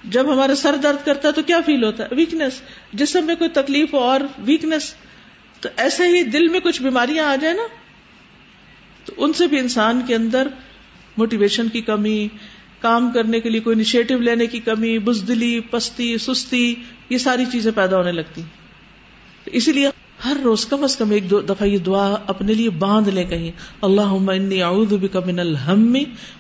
جب 0.07 0.33
ہمارا 0.33 0.55
سر 0.55 0.77
درد 0.77 1.05
کرتا 1.05 1.29
ہے 1.29 1.33
تو 1.33 1.43
کیا 1.43 1.61
فیل 1.67 1.85
ہوتا 1.85 2.05
ہے؟ 2.05 2.15
ویکنیس 2.17 2.61
جسم 2.93 3.27
میں 3.27 3.35
کوئی 3.35 3.51
تکلیف 3.51 3.95
ہو 3.95 3.99
اور 3.99 4.21
ویکنیس 4.39 4.95
تو 5.61 5.69
ایسے 5.77 6.09
ہی 6.09 6.23
دل 6.23 6.49
میں 6.49 6.61
کچھ 6.61 6.83
بیماریاں 6.83 7.27
آ 7.27 7.37
جائیں 7.37 7.55
نا، 7.57 7.63
تو 9.05 9.13
ان 9.17 9.33
سے 9.33 9.47
بھی 9.47 9.59
انسان 9.59 10.01
کے 10.07 10.15
اندر 10.15 10.49
موٹیویشن 11.17 11.69
کی 11.69 11.81
کمی، 11.81 12.29
کام 12.81 13.11
کرنے 13.13 13.41
کے 13.41 13.51
لیے 13.51 13.61
کوئی 13.61 13.75
انیشیٹو 13.75 14.19
لینے 14.19 14.47
کی 14.47 14.61
کمی، 14.61 14.99
بزدلی، 14.99 15.61
پستی، 15.61 16.17
سستی، 16.19 16.75
یہ 17.11 17.19
ساری 17.19 17.45
چیزیں 17.53 17.73
پیدا 17.75 17.97
ہونے 17.97 18.13
لگتی 18.13 18.43
اسی 19.47 19.73
لیے 19.73 19.91
ہر 20.27 20.37
روز 20.45 20.67
کم 20.67 20.85
از 20.85 20.97
کم 20.97 21.11
ایک 21.11 21.31
دو 21.31 21.41
دفعہ 21.41 21.69
یہ 21.69 21.79
دعا 21.79 22.15
اپنے 22.27 22.53
لیے 22.53 22.71
باندھ 22.71 23.09
لے 23.09 23.25
کہیں۔ 23.25 23.51
اللہ 23.83 24.31
انی 24.31 24.63
اعوذ 24.63 24.93
بک 24.93 25.17
من 25.17 25.39
الہم 25.39 25.97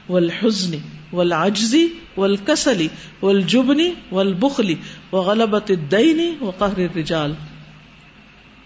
والحزن 0.08 0.78
والعجز 1.12 1.74
والکسل 2.16 2.86
والجبن 3.22 3.80
والبخل 4.12 4.74
وغلبت 5.12 5.70
الدین 5.70 6.34
وقہر 6.40 6.78
الرجال۔ 6.78 7.34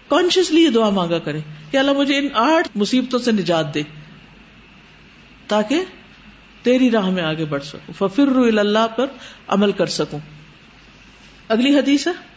کانشیسلی 0.07 0.63
یہ 0.63 0.69
دعا 0.69 0.89
مانگا 0.89 1.19
کرے 1.19 1.39
کہ 1.71 1.77
اللہ 1.77 1.91
مجھے 1.91 2.17
ان 2.17 2.27
آٹھ 2.33 2.67
مصیبتوں 2.75 3.19
سے 3.19 3.31
نجات 3.31 3.73
دے 3.73 3.83
تاکہ 5.47 5.83
تیری 6.63 6.91
راہ 6.91 7.09
میں 7.09 7.23
آگے 7.23 7.45
بڑھ 7.45 7.63
سکوں۔ 7.63 7.93
ففر 7.97 8.57
اللہ 8.59 8.87
پر 8.95 9.05
عمل 9.47 9.71
کر 9.71 9.85
سکوں۔ 9.85 10.19
اگلی 11.47 11.79
حدیث 11.79 12.07
ہے۔ 12.07 12.30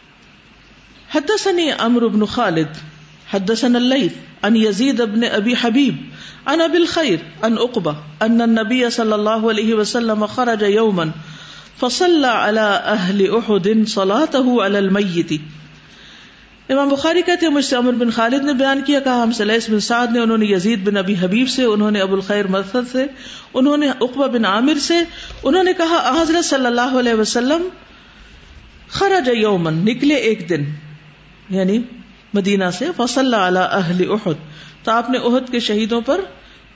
حدثني 1.15 1.71
عمرو 1.71 2.09
بن 2.09 2.25
خالد، 2.25 2.67
حدثنا 3.33 3.77
الليث 3.77 4.13
عن 4.43 4.55
يزيد 4.55 5.01
بن 5.01 5.23
ابي 5.23 5.55
حبيب 5.55 5.95
عن 6.45 6.61
ابي 6.61 6.77
الخير 6.77 7.17
عن 7.43 7.57
عقبه 7.57 7.95
ان 8.21 8.41
النبي 8.41 8.89
صلى 8.89 9.15
الله 9.15 9.49
عليه 9.49 9.73
وسلم 9.73 10.25
خرج 10.25 10.63
يوما 10.69 11.05
فصلى 11.79 12.27
على 12.27 12.65
اهل 12.85 13.29
احد 13.37 13.87
صلاته 13.87 14.57
على 14.65 14.77
الميت. 14.77 15.33
امام 16.69 16.89
بخاری 16.89 17.21
کہتے 17.21 17.45
ہیں، 17.45 17.53
مجھ 17.53 17.65
سے 17.65 17.75
عمر 17.75 17.93
بن 17.93 18.09
خالد 18.09 18.43
نے 18.43 18.53
بیان 18.53 18.81
کیا، 18.85 18.99
کہا، 18.99 19.23
ہم 19.23 19.31
سلیس 19.31 19.69
بن 19.69 19.79
سعد 19.79 20.11
نے، 20.11 20.19
انہوں 20.19 20.37
نے 20.37 20.45
یزید 20.45 20.87
بن 20.87 20.97
ابی 20.97 21.15
حبیب 21.21 21.49
سے، 21.49 21.63
انہوں 21.63 21.91
نے 21.91 22.01
ابو 22.01 22.15
الخیر 22.15 22.47
مرسد 22.47 22.91
سے، 22.91 23.05
انہوں 23.53 23.77
نے 23.77 23.89
اقبا 23.89 24.27
بن 24.27 24.45
عامر 24.45 24.79
سے، 24.79 24.97
انہوں 25.43 25.63
نے 25.63 25.73
کہا 25.73 26.21
حضرت 26.21 26.45
صلی 26.45 26.65
اللہ 26.65 26.97
علیہ 26.99 27.13
وسلم 27.13 27.69
خرج 28.89 29.29
یومن 29.33 29.73
نکلے 29.73 30.15
ایک 30.15 30.49
دن۔ 30.49 30.65
یعنی 31.49 31.79
مدینہ 32.33 32.69
سے، 32.73 32.85
فصل 32.97 33.33
اہل 33.33 33.57
احد 33.57 34.33
تو 34.83 34.91
آپ 34.91 35.09
نے 35.09 35.17
عہد 35.17 35.51
کے 35.51 35.59
شہیدوں 35.59 36.01
پر 36.01 36.21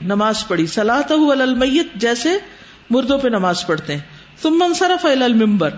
نماز 0.02 0.48
پڑھی۔ 0.48 0.66
سلاح 0.66 1.02
المیت 1.10 1.88
جیسے 1.96 2.30
مردوں 2.90 3.20
پہ 3.20 3.28
نماز 3.28 3.68
پڑھتے 3.68 3.94
ہیں۔ 3.94 4.00
تم 4.42 4.50
منصرف 4.50 5.06
المبر 5.06 5.70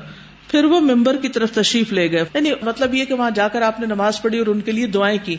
پھر 0.48 0.64
وہ 0.64 0.80
ممبر 0.80 1.16
کی 1.16 1.30
طرف 1.30 1.52
تشریف 1.52 1.94
لے 1.94 2.12
گئے۔ 2.12 2.24
یعنی 2.34 2.52
مطلب 2.62 2.96
یہ 2.96 3.06
کہ 3.06 3.14
وہاں 3.14 3.32
جا 3.32 3.48
کر 3.48 3.62
آپ 3.62 3.80
نے 3.80 3.86
نماز 3.86 4.22
پڑھی 4.22 4.40
اور 4.40 4.48
ان 4.48 4.62
کے 4.62 4.72
لیے 4.72 4.88
دعائیں 4.88 5.18
کی۔ 5.24 5.36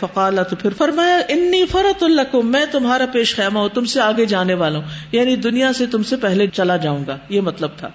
فقال 0.00 0.38
تو 0.50 0.56
پھر 0.56 0.70
فرمایا 0.70 1.20
انی 1.28 1.66
فرت 1.66 2.02
اللہ 2.02 2.36
میں 2.44 2.66
تمہارا 2.72 3.06
پیش 3.12 3.36
خیمہ 3.36 3.58
ہوں، 3.58 3.68
تم 3.68 3.84
سے 3.84 4.00
آگے 4.00 4.26
جانے 4.26 4.54
والا 4.54 4.78
ہوں 4.78 4.86
یعنی 5.12 5.36
دنیا 5.36 5.72
سے 5.72 5.86
تم 5.86 6.02
سے 6.02 6.16
پہلے 6.16 6.46
چلا 6.46 6.76
جاؤں 6.76 7.04
گا۔ 7.06 7.16
یہ 7.28 7.40
مطلب 7.40 7.70
تھا۔ 7.76 7.88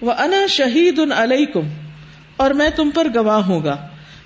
وہ 0.00 0.12
انا 0.12 0.46
شہید 0.46 0.98
ان 0.98 1.12
اور 2.42 2.50
میں 2.50 2.70
تم 2.76 2.90
پر 2.90 3.08
گواہ 3.14 3.40
ہوں 3.46 3.64
گا۔ 3.64 3.76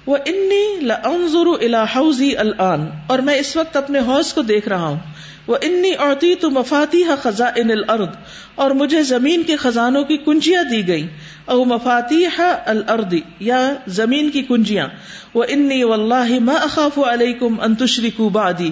وہ 0.07 0.17
انی 0.27 0.65
لنظر 0.81 1.47
الى 1.61 1.83
حوزی 1.95 2.37
الان، 2.37 2.87
اور 3.07 3.19
میں 3.19 3.35
اس 3.35 3.57
وقت 3.57 3.77
اپنے 3.77 3.99
حوض 3.99 4.33
کو 4.33 4.43
دیکھ 4.43 4.69
رہا 4.69 4.87
ہوں۔ 4.87 4.99
وہ 5.47 5.57
انی 5.63 5.93
عورتی 5.95 6.35
تو 6.35 6.51
مفاتی 6.51 7.03
خزائن 7.23 7.71
الارض، 7.71 8.17
اور 8.55 8.71
مجھے 8.71 9.03
زمین 9.03 9.43
کے 9.43 9.57
خزانوں 9.57 10.03
کی 10.05 10.17
کنجیاں 10.17 10.63
دی 10.63 10.87
گئی۔ 10.89 11.07
او 11.47 11.65
مفاتی 11.65 12.25
الارض، 12.39 13.15
یا 13.41 13.61
زمین 13.87 14.31
کی 14.31 14.43
کنجیاں۔ 14.43 14.87
وہ 15.35 15.45
انی 15.49 15.83
واللہ 15.85 16.39
ما 16.41 16.55
اخاف 16.63 16.99
علیکم 16.99 17.61
ان 17.61 17.75
تشرکوا 17.75 18.29
بعدی، 18.33 18.71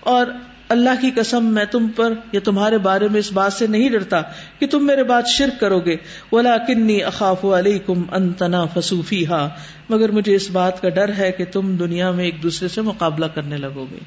اور 0.00 0.26
اللہ 0.68 0.90
کی 1.00 1.10
قسم 1.10 1.46
میں 1.46 1.64
تم 1.64 1.88
پر 1.88 2.12
یا 2.32 2.40
تمہارے 2.44 2.78
بارے 2.78 3.08
میں 3.08 3.20
اس 3.20 3.32
بات 3.32 3.52
سے 3.52 3.66
نہیں 3.66 3.88
ڈرتا 3.88 4.22
کہ 4.58 4.66
تم 4.66 4.86
میرے 4.86 5.04
بات 5.04 5.24
شرک 5.28 5.60
کرو 5.60 5.80
گے۔ 5.80 5.96
ولا 6.32 6.56
کنی 6.58 7.02
اخاف 7.02 7.44
علیکم 7.44 8.02
انتنا 8.12 8.64
فسوفی 8.64 9.26
ہا 9.26 9.48
مگر 9.88 10.10
مجھے 10.10 10.34
اس 10.34 10.50
بات 10.50 10.82
کا 10.82 10.88
ڈر 10.88 11.10
ہے 11.18 11.32
کہ 11.32 11.44
تم 11.52 11.76
دنیا 11.76 12.10
میں 12.10 12.24
ایک 12.24 12.42
دوسرے 12.42 12.68
سے 12.68 12.80
مقابلہ 12.80 13.26
کرنے 13.26 13.56
لگو 13.56 13.86
گے۔ 13.90 13.98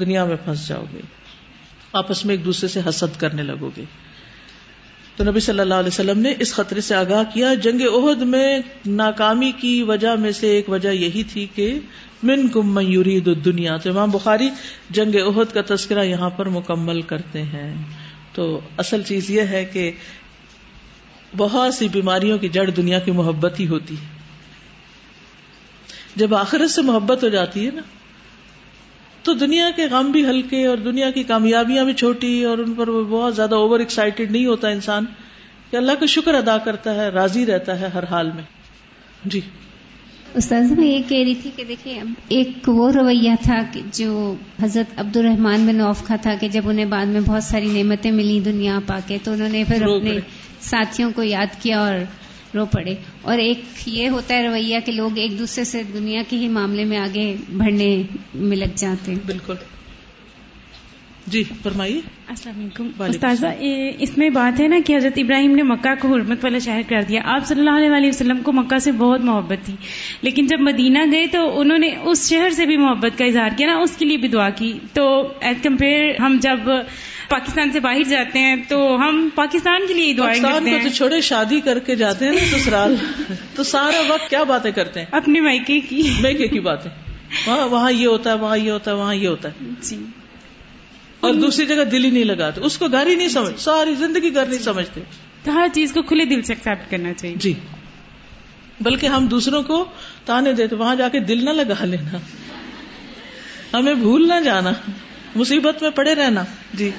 دنیا 0.00 0.24
میں 0.24 0.36
پھنس 0.44 0.68
جاؤ 0.68 0.84
گے۔ 0.94 1.00
آپس 1.92 2.24
میں 2.24 2.34
ایک 2.34 2.44
دوسرے 2.44 2.68
سے 2.68 2.80
حسد 2.88 3.20
کرنے 3.20 3.42
لگو 3.42 3.70
گے۔ 3.76 3.84
تو 5.16 5.24
نبی 5.24 5.40
صلی 5.40 5.60
اللہ 5.60 5.74
علیہ 5.74 5.88
وسلم 5.88 6.18
نے 6.18 6.34
اس 6.38 6.54
خطرے 6.54 6.80
سے 6.80 6.94
آگاہ 6.94 7.22
کیا۔ 7.34 7.54
جنگ 7.54 7.80
عہد 7.80 8.22
میں 8.22 8.58
ناکامی 8.86 9.52
کی 9.52 9.82
وجہ 9.82 10.16
میں 10.16 10.32
سے 10.32 10.48
ایک 10.48 10.68
وجہ 10.68 10.88
یہی 10.88 11.22
تھی 11.22 11.46
کہ 11.54 11.78
من 12.22 12.48
کم 12.48 12.74
میوری 12.74 13.20
دنیا 13.20 13.76
تو 13.76 13.90
امام 13.90 14.10
بخاری 14.10 14.50
جنگ 14.90 15.16
عہد 15.16 15.54
کا 15.54 15.60
تذکرہ 15.66 16.04
یہاں 16.04 16.30
پر 16.30 16.48
مکمل 16.48 17.02
کرتے 17.02 17.42
ہیں۔ 17.42 17.82
تو 18.32 18.60
اصل 18.76 19.02
چیز 19.02 19.30
یہ 19.30 19.40
ہے 19.40 19.64
کہ 19.64 19.90
بہت 21.36 21.74
سی 21.74 21.88
بیماریوں 21.88 22.38
کی 22.38 22.48
جڑ 22.48 22.70
دنیا 22.70 22.98
کی 22.98 23.10
محبت 23.10 23.60
ہی 23.60 23.66
ہوتی 23.66 23.94
ہے۔ 23.94 24.16
جب 26.16 26.34
آخرت 26.34 26.70
سے 26.70 26.82
محبت 26.82 27.24
ہو 27.24 27.28
جاتی 27.28 27.66
ہے 27.66 27.70
نا 27.70 27.82
تو 29.26 29.34
دنیا 29.34 29.70
کے 29.76 29.86
غم 29.86 30.10
بھی 30.10 30.24
ہلکے 30.26 30.66
اور 30.66 30.78
دنیا 30.78 31.10
کی 31.10 31.22
کامیابیاں 31.22 31.84
بھی 31.84 31.92
چھوٹی 31.92 32.44
اور 32.44 32.58
ان 32.58 32.74
پر 32.74 32.90
بہت 33.08 33.36
زیادہ 33.36 33.54
اوور 33.54 33.80
ایکسائٹیڈ 33.80 34.30
نہیں 34.30 34.46
ہوتا 34.46 34.68
انسان 34.68 35.04
کہ 35.70 35.76
اللہ 35.76 35.92
کا 36.00 36.06
شکر 36.06 36.34
ادا 36.34 36.58
کرتا 36.58 36.94
ہے 36.94 37.08
راضی 37.08 37.46
رہتا 37.46 37.80
ہے 37.80 37.88
ہر 37.94 38.04
حال 38.10 38.30
میں۔ 38.34 38.42
جی۔ 39.24 39.40
استاذ 40.34 40.72
میں 40.72 40.86
یہ 40.86 41.02
کہہ 41.08 41.22
رہی 41.24 41.34
تھی 41.34 41.50
کہ 41.56 41.64
دیکھیں 41.64 42.00
ایک 42.28 42.68
وہ 42.68 42.90
رویہ 42.92 43.34
تھا 43.42 43.60
کہ 43.72 43.80
جو 43.92 44.34
حضرت 44.62 44.98
عبد 44.98 45.16
الرحمان 45.16 45.66
بن 45.66 45.80
اوف 45.80 46.02
کا 46.06 46.16
تھا 46.16 46.34
کہ 46.40 46.48
جب 46.48 46.68
انہیں 46.68 46.84
بعد 46.84 47.06
میں 47.06 47.20
بہت 47.20 47.42
ساری 47.42 47.82
نعمتیں 47.82 48.10
ملی 48.10 48.40
دنیا 48.40 48.78
پا 48.86 48.98
کے 49.06 49.18
تو 49.24 49.32
انہوں 49.32 49.48
نے 49.48 49.64
پھر 49.68 49.82
اپنے 49.82 50.18
ساتھیوں 50.60 51.10
کو 51.14 51.22
یاد 51.22 51.62
کیا 51.62 51.80
اور 51.80 51.98
رو 52.56 52.66
پڑے۔ 52.66 52.94
اور 53.22 53.38
ایک 53.38 53.60
یہ 53.86 54.08
ہوتا 54.08 54.34
ہے 54.34 54.48
رویہ 54.48 54.78
کہ 54.84 54.92
لوگ 54.92 55.18
ایک 55.18 55.38
دوسرے 55.38 55.64
سے 55.64 55.82
دنیا 55.82 56.22
کے 56.28 56.36
ہی 56.36 56.48
معاملے 56.48 56.84
میں 56.84 56.98
آگے 56.98 57.36
بڑھنے 57.56 58.02
میں 58.34 58.56
لگ 58.56 58.76
جاتے 58.76 59.12
ہیں۔ 59.12 59.18
بالکل۔ 59.26 59.54
جی 61.26 61.44
فرمائیے۔ 61.62 62.00
السلام 62.28 62.60
علیکم۔ 62.60 62.90
استاذہ 62.98 63.46
اس 63.98 64.18
میں 64.18 64.30
بات 64.30 64.60
ہے 64.60 64.68
نا 64.68 64.76
کہ 64.86 64.96
حضرت 64.96 65.12
ابراہیم 65.16 65.54
نے 65.56 65.62
مکہ 65.62 65.94
کو 66.00 66.08
حرمت 66.08 66.44
والا 66.44 66.58
شہر 66.58 66.80
کر 66.88 67.02
دیا۔ 67.02 67.20
آپ 67.24 67.46
صلی 67.46 67.68
اللہ 67.68 67.96
علیہ 67.96 68.08
وسلم 68.08 68.38
کو 68.42 68.52
مکہ 68.52 68.78
سے 68.78 68.92
بہت 68.92 69.20
محبت 69.20 69.64
تھی۔ 69.64 69.74
لیکن 70.22 70.46
جب 70.46 70.60
مدینہ 70.60 70.98
گئے 71.12 71.26
تو 71.26 71.60
انہوں 71.60 71.78
نے 71.78 71.90
اس 72.02 72.28
شہر 72.30 72.50
سے 72.50 72.66
بھی 72.66 72.76
محبت 72.76 73.18
کا 73.18 73.24
اظہار 73.24 73.48
کیا 73.56 73.66
نا 73.66 73.76
اس 73.76 73.96
کے 73.96 74.04
لیے 74.04 74.16
بھی 74.16 74.28
دعا 74.28 74.50
کی۔ 74.50 74.72
تو 74.92 75.28
ایز 75.40 75.56
کمپیئر 75.62 76.20
ہم 76.20 76.38
جب 76.40 76.58
پاکستان 77.28 77.72
سے 77.72 77.80
باہر 77.80 78.02
جاتے 78.02 78.38
ہیں 78.38 78.56
تو 78.68 78.96
ہم 78.96 79.28
پاکستان 79.34 79.82
کے 79.88 79.94
لیے 79.94 80.12
دعائیں 80.12 80.42
کرتے 80.42 80.70
ہیں 80.70 80.82
تو 80.82 80.88
چھوڑے 80.88 81.20
شادی 81.20 81.60
کر 81.60 81.78
کے 81.78 81.96
جاتے 81.96 82.24
ہیں 82.24 82.32
نا 82.32 82.58
سسرال 82.58 82.96
تو 83.54 83.62
سارا 83.62 84.12
وقت 84.12 84.30
کیا 84.30 84.42
باتیں 84.42 84.70
کرتے 84.70 85.00
ہیں؟ 85.00 85.06
اپنے 85.10 85.40
مائکے 85.40 85.80
کی۔ 85.80 86.10
مائکے 86.20 86.48
کی 86.48 86.60
باتیں۔ 86.60 86.90
وہاں 87.46 87.68
وہاں 87.68 87.92
یہ 87.92 88.06
ہوتا 88.06 88.30
ہے 88.30 88.34
وہاں 88.34 88.58
یہ 88.58 88.70
ہوتا 88.70 88.90
ہے 88.90 88.96
وہاں 88.96 89.14
یہ 89.14 89.28
ہوتا 89.28 89.48
ہے۔ 89.48 89.68
جی۔ 89.80 90.04
اور 91.20 91.34
دوسری 91.34 91.66
جگہ 91.66 91.84
دل 91.84 92.04
ہی 92.04 92.10
نہیں 92.10 92.24
لگاتے۔ 92.24 92.60
اس 92.60 92.78
کو 92.78 92.86
گھر 92.88 93.06
ہی 93.06 93.14
نہیں 93.14 93.28
سمجھ 93.28 93.60
ساری 93.60 93.94
زندگی 93.94 94.34
گھر 94.34 94.46
نہیں 94.46 94.58
سمجھتے۔ 94.58 95.00
تو 95.44 95.52
ہر 95.52 95.66
چیز 95.72 95.92
کو 95.92 96.02
کھلے 96.02 96.24
دل 96.24 96.42
سے 96.42 96.52
ایکسپٹ 96.52 96.90
کرنا 96.90 97.12
چاہیے۔ 97.14 97.36
جی۔ 97.36 97.52
بلکہ 98.80 99.06
ہم 99.06 99.26
دوسروں 99.26 99.62
کو 99.62 99.84
تانے 100.24 100.52
دیتے 100.52 100.76
وہاں 100.76 100.96
جا 100.96 101.08
کے 101.08 101.20
دل 101.20 101.44
نہ 101.44 101.50
لگا 101.50 101.84
لینا۔ 101.84 102.18
ہمیں 103.78 103.94
بھول 103.94 104.28
نہ 104.28 104.40
جانا۔ 104.44 104.72
مصیبت 105.36 105.82
میں 105.82 105.90
پڑے 105.90 106.14
رہنا۔ 106.14 106.44
جی۔ 106.74 106.90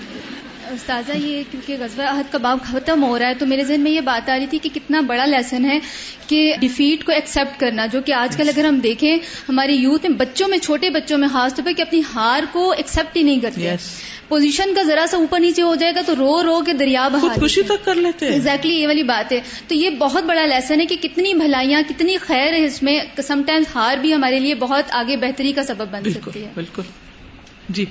استاذہ 0.72 1.12
یہ 1.18 1.44
کیونکہ 1.52 1.76
غزوہ 1.80 2.04
عہد 2.04 2.32
کا 2.32 2.38
باب 2.38 2.58
ختم 2.64 3.04
ہو 3.04 3.20
رہا 3.20 3.30
ہے 3.30 3.34
تو 3.34 3.46
میرے 3.46 3.64
ذہن 3.64 3.82
میں 3.82 3.92
یہ 3.92 4.02
بات 4.02 4.30
آ 4.30 4.38
رہی 4.40 4.46
تھی 4.46 4.60
کہ 4.60 4.70
کتنا 4.74 5.02
بڑا 5.02 5.26
لیسن 5.26 5.66
ہے 5.66 5.80
کہ 6.28 6.54
ڈیفیٹ 6.60 7.04
کو 7.04 7.12
ایکسپٹ 7.12 7.60
کرنا 7.60 7.86
جو 7.86 8.02
کہ 8.02 8.12
آج 8.14 8.38
کل 8.38 8.50
اگر 8.50 8.66
ہم 8.66 8.80
دیکھیں 8.80 9.18
ہماری 9.50 9.76
یوتھ 9.76 10.06
میں 10.06 10.18
بچوں 10.18 10.48
میں 10.48 10.58
چھوٹے 10.58 10.90
بچوں 10.90 11.18
میں 11.18 11.28
خاص 11.28 11.56
طور 11.56 11.66
پہ 11.66 11.74
کہ 11.74 11.82
اپنی 11.82 12.02
ہار 12.16 12.44
کو 12.52 12.72
ایکسپٹ 12.72 13.18
ہی 13.18 13.24
نہیں 13.24 13.40
کرتے۔ 13.40 13.76
پوزیشن 14.28 14.74
کا 14.76 14.84
ذرا 14.84 15.06
سا 15.10 15.18
اوپر 15.18 15.40
نیچے 15.40 15.62
ہو 15.62 15.76
جائے 15.76 15.96
گا 15.96 16.02
تو 16.06 16.16
رو 16.16 16.44
رو 16.44 16.64
کے 16.64 16.74
دریا 16.74 17.08
بہا 17.08 17.34
خوشی 17.40 17.62
تک 17.62 17.86
کر 17.86 17.96
لیتے 17.96 18.26
ایگزیکٹلی 18.26 18.74
یہ 18.74 18.88
والی 18.88 19.04
بات 19.04 19.32
ہے۔ 19.32 19.42
تو 19.68 19.76
یہ 19.76 19.90
بہت 19.90 20.24
بڑا 20.24 20.46
لیسن 20.46 20.82
ہے 20.82 20.86
کہ 20.86 20.96
کتنی 20.96 21.34
بھلائیاں 21.34 21.82
کتنی 21.90 22.18
خیر 22.18 22.54
ہے 22.54 22.66
اس 22.66 22.84
میں۔ 22.84 23.00
سم 23.28 23.42
ٹائمز 23.46 23.66
ہار 23.76 23.98
بھی 23.98 24.14
ہمارے 24.14 24.40
لیے 24.40 24.56
بہت 24.56 24.84
آگے 24.90 25.18
بہتری 25.18 25.52
کا 25.52 25.64
سبب 25.64 25.88
بن 25.92 26.12
سکتی 26.14 26.44
ہے۔ 26.44 26.50
بالکل۔ 26.56 26.82
جی۔ 27.70 27.86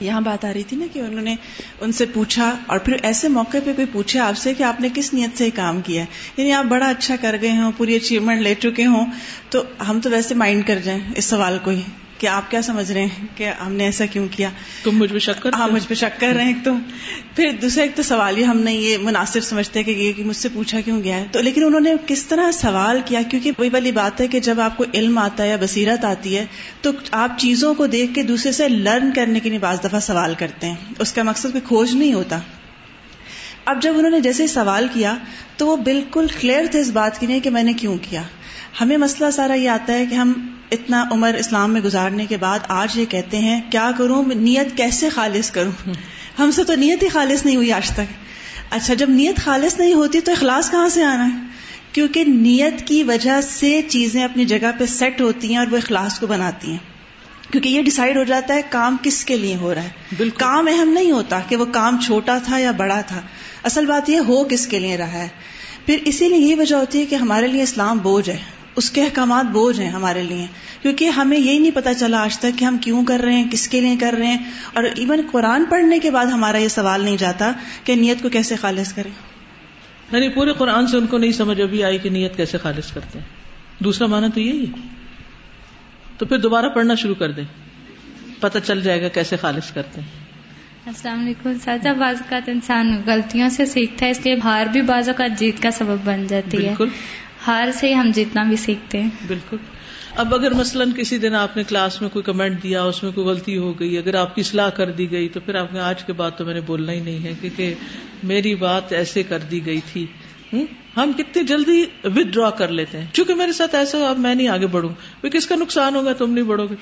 یہاں 0.00 0.20
بات 0.20 0.44
آ 0.44 0.52
رہی 0.54 0.62
تھی 0.62 0.76
نا 0.76 0.86
کہ 0.92 0.98
انہوں 0.98 1.22
نے 1.22 1.34
ان 1.80 1.92
سے 1.92 2.06
پوچھا 2.06 2.56
اور 2.66 2.78
پھر 2.78 2.96
ایسے 3.02 3.28
موقع 3.28 3.58
پہ 3.64 3.72
کوئی 3.72 3.86
پوچھے 3.92 4.20
آپ 4.20 4.38
سے 4.38 4.54
کہ 4.54 4.62
آپ 4.62 4.80
نے 4.80 4.88
کس 4.94 5.14
نیت 5.14 5.38
سے 5.38 5.50
کام 5.50 5.80
کیا 5.80 6.02
ہے؟ 6.02 6.06
یعنی 6.36 6.52
آپ 6.52 6.64
بڑا 6.64 6.88
اچھا 6.88 7.16
کر 7.20 7.36
گئے 7.42 7.50
ہوں، 7.50 7.72
پوری 7.76 7.94
اچیومنٹ 7.96 8.40
لے 8.40 8.54
چکے 8.54 8.86
ہوں، 8.86 9.06
تو 9.50 9.62
ہم 9.88 10.00
تو 10.00 10.10
ویسے 10.10 10.34
مائنڈ 10.34 10.66
کر 10.66 10.78
جائیں 10.84 11.00
اس 11.16 11.24
سوال 11.24 11.58
کو 11.62 11.70
ہی۔ 11.70 11.82
کہ 12.20 12.26
آپ 12.26 12.50
کیا 12.50 12.62
سمجھ 12.62 12.92
رہے 12.92 13.02
ہیں 13.02 13.26
کہ 13.34 13.50
ہم 13.66 13.72
نے 13.72 13.84
ایسا 13.84 14.06
کیوں 14.06 14.28
کیا؟ 14.30 14.48
تم 14.82 14.98
مجھ 14.98 15.12
پہ 15.12 15.18
شک 15.18 15.42
کر 15.42 15.52
ہاں 15.52 15.68
مجھ 15.68 15.88
پہ 15.88 15.94
شک 15.94 16.20
کر 16.20 16.32
رہے 16.36 16.44
ہیں 16.44 16.64
تو 16.64 16.72
پھر 17.36 17.50
دوسرا 17.62 17.82
ایک 17.82 17.96
تو 17.96 18.02
سوال 18.02 18.38
یہ 18.38 18.44
ہم 18.44 18.60
نے 18.60 18.74
یہ 18.74 18.96
مناسب 18.98 19.40
سمجھتے 19.40 19.82
کہ 19.82 19.90
یہ 19.90 20.12
کہ 20.12 20.24
مجھ 20.24 20.36
سے 20.36 20.48
پوچھا 20.52 20.80
کیوں 20.80 21.04
گیا 21.04 21.16
ہے؟ 21.16 21.26
تو 21.32 21.40
لیکن 21.40 21.64
انہوں 21.64 21.80
نے 21.80 21.94
کس 22.06 22.26
طرح 22.26 22.50
سوال 22.50 23.00
کیا؟ 23.04 23.22
کیونکہ 23.30 23.50
وہی 23.58 23.68
والی 23.72 23.92
بات 23.92 24.20
ہے 24.20 24.26
کہ 24.26 24.40
جب 24.40 24.60
آپ 24.60 24.76
کو 24.76 24.84
علم 24.94 25.18
آتا 25.18 25.42
ہے 25.42 25.48
یا 25.48 25.56
بصیرت 25.60 26.04
آتی 26.04 26.36
ہے 26.38 26.46
تو 26.80 26.90
آپ 27.12 27.38
چیزوں 27.38 27.74
کو 27.74 27.86
دیکھ 27.86 28.14
کے 28.14 28.22
دوسرے 28.22 28.52
سے 28.52 28.68
لرن 28.68 29.10
کرنے 29.12 29.40
کے 29.40 29.50
لیے 29.50 29.58
بعض 29.58 29.78
دفعہ 29.84 30.00
سوال 30.00 30.34
کرتے 30.38 30.66
ہیں۔ 30.66 30.74
اس 30.98 31.12
کا 31.12 31.22
مقصد 31.22 31.42
کوئی 31.42 31.60
کھوج 31.64 31.94
نہیں 31.94 32.12
ہوتا۔ 32.12 32.38
اب 33.64 33.82
جب 33.82 33.94
انہوں 33.96 34.10
نے 34.10 34.20
جیسے 34.20 34.46
سوال 34.46 34.86
کیا 34.92 35.16
تو 35.56 35.66
وہ 35.66 35.76
بالکل 35.76 36.26
کلیئر 36.40 36.64
تھے 36.70 36.80
اس 36.80 36.90
بات 36.90 37.20
کی 37.20 37.26
نہیں 37.26 37.40
کہ 37.40 37.50
میں 37.50 37.62
نے 37.62 37.72
کیوں 37.72 37.96
کیا؟ 38.02 38.22
ہمیں 38.80 38.96
مسئلہ 38.96 39.30
سارا 39.30 39.54
یہ 39.54 39.68
آتا 39.68 39.92
ہے 39.92 40.06
کہ 40.06 40.14
ہم 40.14 40.32
اتنا 40.70 41.04
عمر 41.10 41.34
اسلام 41.34 41.72
میں 41.72 41.80
گزارنے 41.80 42.26
کے 42.26 42.36
بعد 42.36 42.58
آج 42.68 42.98
یہ 42.98 43.04
کہتے 43.04 43.38
ہیں 43.38 43.60
کیا 43.70 43.90
کروں؟ 43.98 44.24
نیت 44.24 44.76
کیسے 44.76 45.08
خالص 45.08 45.50
کروں؟ 45.50 45.90
ہم 46.38 46.50
سے 46.50 46.64
تو 46.64 46.74
نیت 46.74 47.02
ہی 47.02 47.08
خالص 47.08 47.46
نہیں 47.46 47.56
ہوئی 47.56 47.72
آج 47.72 47.90
تک۔ 47.90 48.12
اچھا 48.70 48.94
جب 48.94 49.10
نیت 49.10 49.40
خالص 49.44 49.78
نہیں 49.78 49.94
ہوتی 49.94 50.20
تو 50.20 50.32
اخلاص 50.32 50.70
کہاں 50.70 50.88
سے 50.88 51.04
آنا 51.04 51.26
ہے؟ 51.26 51.46
کیونکہ 51.92 52.24
نیت 52.24 52.86
کی 52.86 53.02
وجہ 53.02 53.40
سے 53.40 53.80
چیزیں 53.88 54.24
اپنی 54.24 54.44
جگہ 54.44 54.70
پہ 54.78 54.86
سیٹ 54.86 55.20
ہوتی 55.20 55.50
ہیں 55.50 55.56
اور 55.56 55.66
وہ 55.70 55.76
اخلاص 55.76 56.20
کو 56.20 56.26
بناتی 56.26 56.70
ہیں۔ 56.70 56.78
کیونکہ 57.52 57.68
یہ 57.68 57.82
ڈسائڈ 57.82 58.16
ہو 58.16 58.22
جاتا 58.22 58.54
ہے 58.54 58.60
کام 58.68 58.96
کس 59.02 59.24
کے 59.24 59.36
لیے 59.36 59.56
ہو 59.56 59.74
رہا 59.74 59.82
ہے۔ 59.82 59.88
بالکل۔ 60.16 60.38
کام 60.38 60.68
اہم 60.68 60.88
نہیں 60.88 61.10
ہوتا 61.10 61.40
کہ 61.48 61.56
وہ 61.56 61.64
کام 61.64 62.00
چھوٹا 62.00 62.38
تھا 62.44 62.58
یا 62.58 62.70
بڑا 62.70 63.00
تھا۔ 63.00 63.20
اصل 63.62 63.86
بات 63.86 64.10
یہ 64.10 64.18
ہو 64.18 64.44
کس 64.44 64.66
کے 64.66 64.78
لیے 64.78 64.96
رہا 64.96 65.12
ہے۔ 65.12 65.28
پھر 65.86 65.98
اسی 66.04 66.28
لیے 66.28 66.38
یہ 66.38 66.56
وجہ 66.56 66.76
ہوتی 66.76 67.00
ہے 67.00 67.06
کہ 67.06 67.14
ہمارے 67.14 67.46
لیے 67.46 67.62
اسلام 67.62 67.98
بوجھ 67.98 68.30
ہے۔ 68.30 68.38
اس 68.76 68.90
کے 68.90 69.02
احکامات 69.02 69.44
بوجھ 69.44 69.80
ہیں 69.80 69.90
ہمارے 69.90 70.22
لیے۔ 70.22 70.46
کیونکہ 70.82 71.04
ہمیں 71.04 71.38
یہی 71.38 71.58
نہیں 71.58 71.70
پتا 71.74 71.94
چلا 71.94 72.22
آج 72.22 72.38
تک 72.38 72.58
کہ 72.58 72.64
ہم 72.64 72.78
کیوں 72.78 73.04
کر 73.04 73.20
رہے 73.24 73.34
ہیں 73.34 73.50
کس 73.50 73.68
کے 73.68 73.80
لیے 73.80 73.96
کر 74.00 74.14
رہے 74.18 74.26
ہیں۔ 74.26 74.50
اور 74.74 74.84
ایون 74.84 75.20
قرآن 75.32 75.64
پڑھنے 75.64 75.98
کے 75.98 76.10
بعد 76.10 76.26
ہمارا 76.26 76.58
یہ 76.58 76.68
سوال 76.68 77.04
نہیں 77.04 77.16
جاتا 77.16 77.52
کہ 77.84 77.94
نیت 77.94 78.22
کو 78.22 78.28
کیسے 78.28 78.56
خالص 78.56 78.92
کریں۔ 78.92 79.10
یعنی 80.12 80.28
پورے 80.28 80.52
قرآن 80.52 80.86
سے 80.86 80.96
ان 80.96 81.06
کو 81.06 81.18
نہیں 81.18 81.32
سمجھ 81.32 81.60
ابھی 81.60 81.84
آئی 81.84 81.98
کہ 81.98 82.10
نیت 82.10 82.36
کیسے 82.36 82.58
خالص 82.58 82.92
کرتے 82.92 83.18
ہیں۔ 83.18 83.26
دوسرا 83.82 84.06
مانا 84.06 84.26
تو 84.34 84.40
یہی۔ 84.40 84.66
ہے 84.66 84.88
تو 86.18 86.26
پھر 86.26 86.38
دوبارہ 86.38 86.66
پڑھنا 86.66 86.94
شروع 86.94 87.14
کر 87.14 87.30
دیں۔ 87.30 87.44
پتہ 88.40 88.58
چل 88.64 88.80
جائے 88.80 89.02
گا 89.02 89.08
کیسے 89.08 89.36
خالص 89.36 89.72
کرتے 89.72 90.00
ہیں۔ 90.00 90.08
السلام 90.86 91.20
علیکم 91.20 91.52
سازا 91.64 91.92
بعض 91.92 92.16
اوقات 92.16 92.48
انسان 92.48 93.02
غلطیوں 93.06 93.48
سے 93.48 93.66
سیکھتا 93.66 94.06
ہے 94.06 94.10
اس 94.10 94.20
لیے 94.24 94.36
ہار 94.44 94.64
بھی 94.66 94.82
بعض 94.82 95.08
اوقات 95.08 95.38
جیت 95.38 95.62
کا 95.62 95.70
سبب 95.70 95.96
بن 96.04 96.26
جاتی 96.26 96.68
ہے۔ 96.68 96.74
ہار 97.46 97.68
سے 97.74 97.94
ہم 97.94 98.10
جتنا 98.14 98.42
بھی 98.42 98.56
سیکھتے 98.56 99.02
ہیں۔ 99.02 99.10
بالکل۔ 99.26 99.56
اب 100.16 100.34
اگر 100.34 100.54
مثلاً 100.54 100.92
کسی 100.92 101.18
دن 101.18 101.34
آپ 101.34 101.56
نے 101.56 101.64
کلاس 101.64 102.00
میں 102.00 102.08
کوئی 102.08 102.22
کمنٹ 102.22 102.62
دیا، 102.62 102.82
اس 102.82 103.02
میں 103.02 103.12
کوئی 103.12 103.26
غلطی 103.26 103.58
ہو 103.58 103.80
گئی، 103.80 103.98
اگر 103.98 104.14
آپ 104.14 104.34
کی 104.34 104.40
اصلاح 104.40 104.68
کر 104.68 104.90
دی 104.90 105.10
گئی، 105.10 105.28
تو 105.28 105.40
پھر 105.40 105.54
آپ 105.54 105.72
نے 105.72 105.80
آج 105.80 106.04
کے 106.04 106.12
بعد 106.12 106.30
تو 106.36 106.44
میں 106.44 106.54
نے 106.54 106.60
بولنا 106.60 106.92
ہی 106.92 107.00
نہیں 107.00 107.24
ہے 107.24 107.32
کیونکہ 107.40 107.74
میری 108.22 108.54
بات 108.54 108.92
ایسے 108.92 109.22
کر 109.22 109.38
دی 109.38 109.66
گئی 109.66 109.80
تھی۔ 109.92 110.06
ہم؟ 110.96 111.12
کتنی 111.18 111.42
جلدی 111.42 111.84
ود 112.04 112.26
ڈرا 112.26 112.50
کر 112.50 112.68
لیتے 112.68 112.98
ہیں۔ 112.98 113.06
چونکہ 113.12 113.34
میرے 113.34 113.52
ساتھ 113.52 113.74
ایسا 113.74 113.98
اب 114.10 114.18
میں 114.18 114.34
نہیں 114.34 114.48
آگے 114.48 114.66
بڑھوں۔ 114.66 115.26
کس 115.28 115.46
کا 115.46 115.56
نقصان 115.56 115.94
ہوگا 115.94 116.12
تم 116.12 116.32
نہیں 116.32 116.44
بڑھو 116.44 116.66
گے۔ 116.70 116.74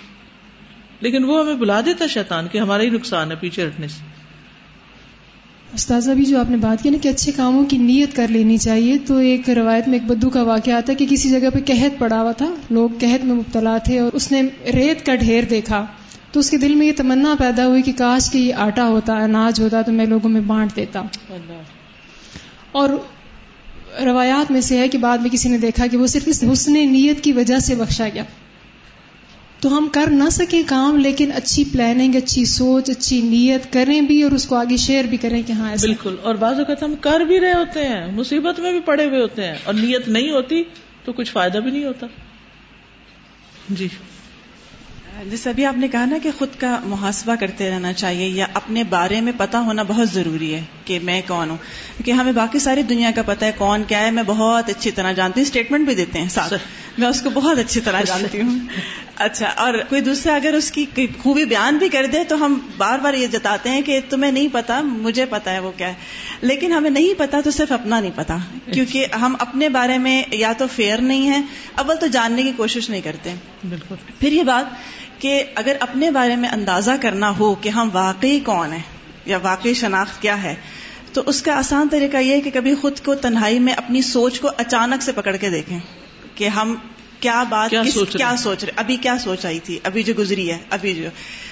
لیکن 1.01 1.25
وہ 1.25 1.41
ہمیں 1.41 1.55
بلا 1.55 1.81
دیتا 1.87 2.07
شیطان 2.07 2.49
کہ 2.49 2.59
ہمارا 2.59 2.83
ہی 2.83 2.91
نقصان 2.91 3.31
ہے 3.31 3.37
پیچھے 3.37 3.67
ہٹنے 3.67 3.89
سے۔ 3.89 4.18
استاذہ 5.75 6.11
بھی 6.11 6.25
جو 6.25 6.41
آپ 6.41 6.51
نے 6.51 6.57
بات 6.57 6.83
کی 6.83 6.91
نا 6.91 6.99
کہ 7.03 7.09
اچھے 7.09 7.33
کاموں 7.37 7.65
کی 7.65 7.77
نیت 7.77 8.17
کر 8.17 8.27
لینی 8.29 8.57
چاہیے، 8.57 8.99
تو 9.07 9.17
ایک 9.17 9.51
روایت 9.51 9.89
میں 9.89 9.99
ایک 9.99 10.11
بدو 10.11 10.31
کا 10.31 10.43
واقعہ 10.43 10.73
آتا 10.73 10.93
ہے 10.93 10.97
کہ 10.97 11.07
کسی 11.11 11.31
جگہ 11.31 11.51
پہ 11.55 11.59
قحط 11.67 11.99
پڑا 11.99 12.21
ہوا 12.21 12.33
تھا، 12.33 12.55
لوگ 12.71 12.89
قحط 13.01 13.25
میں 13.25 13.35
مبتلا 13.35 13.79
تھے 13.79 13.99
اور 13.99 14.11
اس 14.13 14.33
نے 14.33 14.43
ریت 14.75 15.07
کا 15.07 15.15
ڈھیر 15.15 15.45
دیکھا۔ 15.51 15.87
تو 16.33 16.41
اس 16.41 16.51
کے 16.51 16.57
دل 16.57 16.75
میں 16.75 16.87
یہ 16.87 16.93
تمنا 16.97 17.35
پیدا 17.39 17.67
ہوئی 17.67 17.83
کہ 17.83 17.93
کاش 17.97 18.31
کی 18.31 18.53
آٹا 18.53 18.89
ہوتا، 18.89 19.13
اناج 19.15 19.61
ہوتا، 19.61 19.83
تو 19.83 19.93
میں 19.93 20.07
لوگوں 20.07 20.31
میں 20.31 20.41
بانٹ 20.41 20.77
دیتا۔ 20.77 21.03
اور 22.73 22.89
روایات 24.05 24.51
میں 24.51 24.61
سے 24.61 24.79
ہے 24.79 24.89
کہ 24.89 24.99
بعد 24.99 25.19
میں 25.19 25.31
کسی 25.31 25.49
نے 25.49 25.59
دیکھا 25.59 25.87
کہ 25.87 25.97
وہ 25.97 26.07
صرف 26.07 26.23
اس 26.27 26.45
حسن 26.53 26.73
نیت 26.73 27.25
کی 27.25 27.33
وجہ 27.33 27.59
سے 27.59 27.75
بخشا 27.75 28.09
گیا۔ 28.15 28.23
تو 29.61 29.79
ہم 29.79 29.89
کر 29.93 30.07
نہ 30.11 30.29
سکیں 30.31 30.63
کام 30.67 30.97
لیکن 30.97 31.31
اچھی 31.35 31.65
پلاننگ 31.73 32.15
اچھی 32.15 32.45
سوچ 32.45 32.91
اچھی 32.91 33.21
نیت 33.23 33.73
کریں 33.73 34.01
بھی 34.01 34.23
اور 34.23 34.33
اس 34.33 34.47
کو 34.47 34.57
آگے 34.57 34.77
شیئر 34.77 35.05
بھی 35.05 35.17
کریں 35.17 35.43
کہ 35.47 35.53
ہاں 35.53 35.75
بالکل۔ 35.81 36.17
اور 36.23 36.35
بعض 36.35 36.59
اوقات 36.59 36.83
ہم 36.83 36.95
کر 37.01 37.21
بھی 37.21 37.41
رہے 37.41 37.53
ہوتے 37.53 37.81
ہیں 37.81 38.07
مصیبت 38.13 38.61
میں 38.61 38.73
بھی 38.73 38.81
پڑے 38.81 39.05
ہوئے 39.05 39.23
ہوتے 39.23 39.47
ہیں 39.47 39.55
اور 39.65 39.75
نیت 39.75 40.09
نہیں 40.09 40.31
ہوتی 40.31 40.63
تو 41.05 41.13
کچھ 41.13 41.33
فائدہ 41.33 41.59
بھی 41.59 41.71
نہیں 41.71 41.85
ہوتا۔ 41.85 42.07
جی۔ 43.71 43.89
جیسے 45.31 45.51
ابھی 45.51 45.65
آپ 45.65 45.77
نے 45.77 45.89
کہا 45.89 46.05
نا 46.05 46.19
کہ 46.23 46.31
خود 46.39 46.49
کا 46.59 46.81
محاسبہ 46.85 47.35
کرتے 47.35 47.71
رہنا 47.71 47.93
چاہیے 47.93 48.29
یا 48.29 48.47
اپنے 48.55 48.85
بارے 48.85 49.21
میں 49.21 49.33
پتا 49.37 49.61
ہونا 49.61 49.83
بہت 49.83 50.09
ضروری 50.09 50.55
ہے۔ 50.55 50.63
کہ 50.89 50.99
میں 51.03 51.23
کون 51.29 51.51
ہوں؟ 51.51 51.57
کیونکہ 51.97 52.11
ہمیں 52.11 52.33
باقی 52.33 52.59
ساری 52.59 52.83
دنیا 52.83 53.11
کا 53.15 53.23
پتا 53.27 53.47
ہے 53.47 53.53
کون 53.59 53.85
کیا 53.85 54.01
ہے 54.01 54.11
میں 54.11 54.23
بہت 54.27 54.69
اچھی 54.69 54.91
طرح 54.91 55.13
جانتی 55.13 55.41
ہوں۔ 55.41 55.47
اسٹیٹمنٹ 55.47 55.87
بھی 55.87 55.95
دیتے 55.95 56.19
ہیں 56.19 56.29
ساتھ۔ 56.29 56.55
میں 56.99 57.09
اس 57.09 57.23
کو 57.23 57.31
بہت 57.31 57.59
اچھی 57.59 57.81
طرح 57.81 58.01
جانتی 58.01 58.41
ہوں۔ 58.41 58.59
اچھا 59.17 59.47
اور 59.57 59.75
کوئی 59.89 60.01
دوسرا 60.01 60.35
اگر 60.35 60.55
اس 60.55 60.71
کی 60.71 60.87
خوبی 61.23 61.45
بیان 61.45 61.77
بھی 61.77 61.89
کر 61.89 62.07
دے 62.13 62.25
تو 62.25 62.45
ہم 62.45 62.59
بار 62.77 62.99
بار 62.99 63.15
یہ 63.15 63.27
جتاتے 63.27 63.69
ہیں 63.69 63.83
کہ 63.83 64.01
تمہیں 64.09 64.33
نہیں 64.33 64.49
پتا 64.53 64.81
مجھے 64.81 65.25
پتا 65.27 65.53
ہے 65.53 65.59
وہ 65.59 65.73
کیا 65.77 65.89
ہے۔ 65.89 65.95
لیکن 66.41 66.73
ہمیں 66.73 66.91
نہیں 66.91 67.15
پتا 67.19 67.41
تو 67.45 67.51
صرف 67.51 67.73
اپنا 67.73 68.01
نہیں 68.01 68.11
پتا 68.15 68.37
کیونکہ 68.73 69.07
ہم 69.21 69.37
اپنے 69.39 69.69
بارے 69.69 69.99
میں 69.99 70.23
یا 70.31 70.53
تو 70.59 70.65
فیئر 70.77 70.99
نہیں 70.99 71.31
ہے 71.31 71.41
اول 71.75 71.97
تو 71.97 72.07
جاننے 72.07 72.43
کی 72.43 72.53
کوشش 72.57 72.91
نہیں 72.91 73.01
کرتے۔ 73.01 73.35
بالکل۔ 73.69 73.95
پھر 74.21 74.33
یہ 74.33 74.43
بات 74.43 74.65
کہ 75.23 75.45
اگر 75.55 75.77
اپنے 75.81 76.11
بارے 76.11 76.37
میں 76.37 76.49
اندازہ 76.49 76.91
کرنا 77.01 77.39
ہو 77.39 77.55
کہ 77.55 77.69
ہم 77.69 77.89
واقعی 77.93 78.41
کون 78.41 78.73
ہیں 78.73 78.83
یا 79.27 79.39
واقعی 79.43 79.75
شناخت 79.75 80.23
کیا 80.23 80.43
ہے 80.43 80.55
تو 81.19 81.23
اس 81.27 81.43
کا 81.43 81.59
آسان 81.59 81.89
طریقہ 81.89 82.17
یہ 82.17 82.33
ہے 82.33 82.41
کہ 82.41 82.51
کبھی 82.55 82.75
خود 82.75 83.01
کو 83.05 83.15
تنہائی 83.15 83.59
میں 83.59 83.73
اپنی 83.73 84.03
سوچ 84.03 84.41
کو 84.41 84.51
اچانک 84.57 85.03
سے 85.03 85.13
پکڑ 85.13 85.37
کے 85.37 85.51
دیکھیں 85.51 85.79
کہ 86.35 86.49
ہم 86.49 86.75
کیا 87.21 87.43
بات 87.49 87.71
کیا, 87.71 87.83
کس, 87.83 87.95
سوچ, 87.95 88.13
کیا 88.13 88.37
سوچ 88.39 88.65
رہے 88.65 88.73
ابھی 88.77 88.97
کیا 88.97 89.19
سوچ 89.19 89.47
آئی 89.47 89.59
تھی؟ 89.59 89.79
ابھی 89.83 90.03
جو 90.03 90.15
گزری 90.19 90.51
ہے 90.51 90.59
ابھی 90.71 90.95
جو 90.95 91.09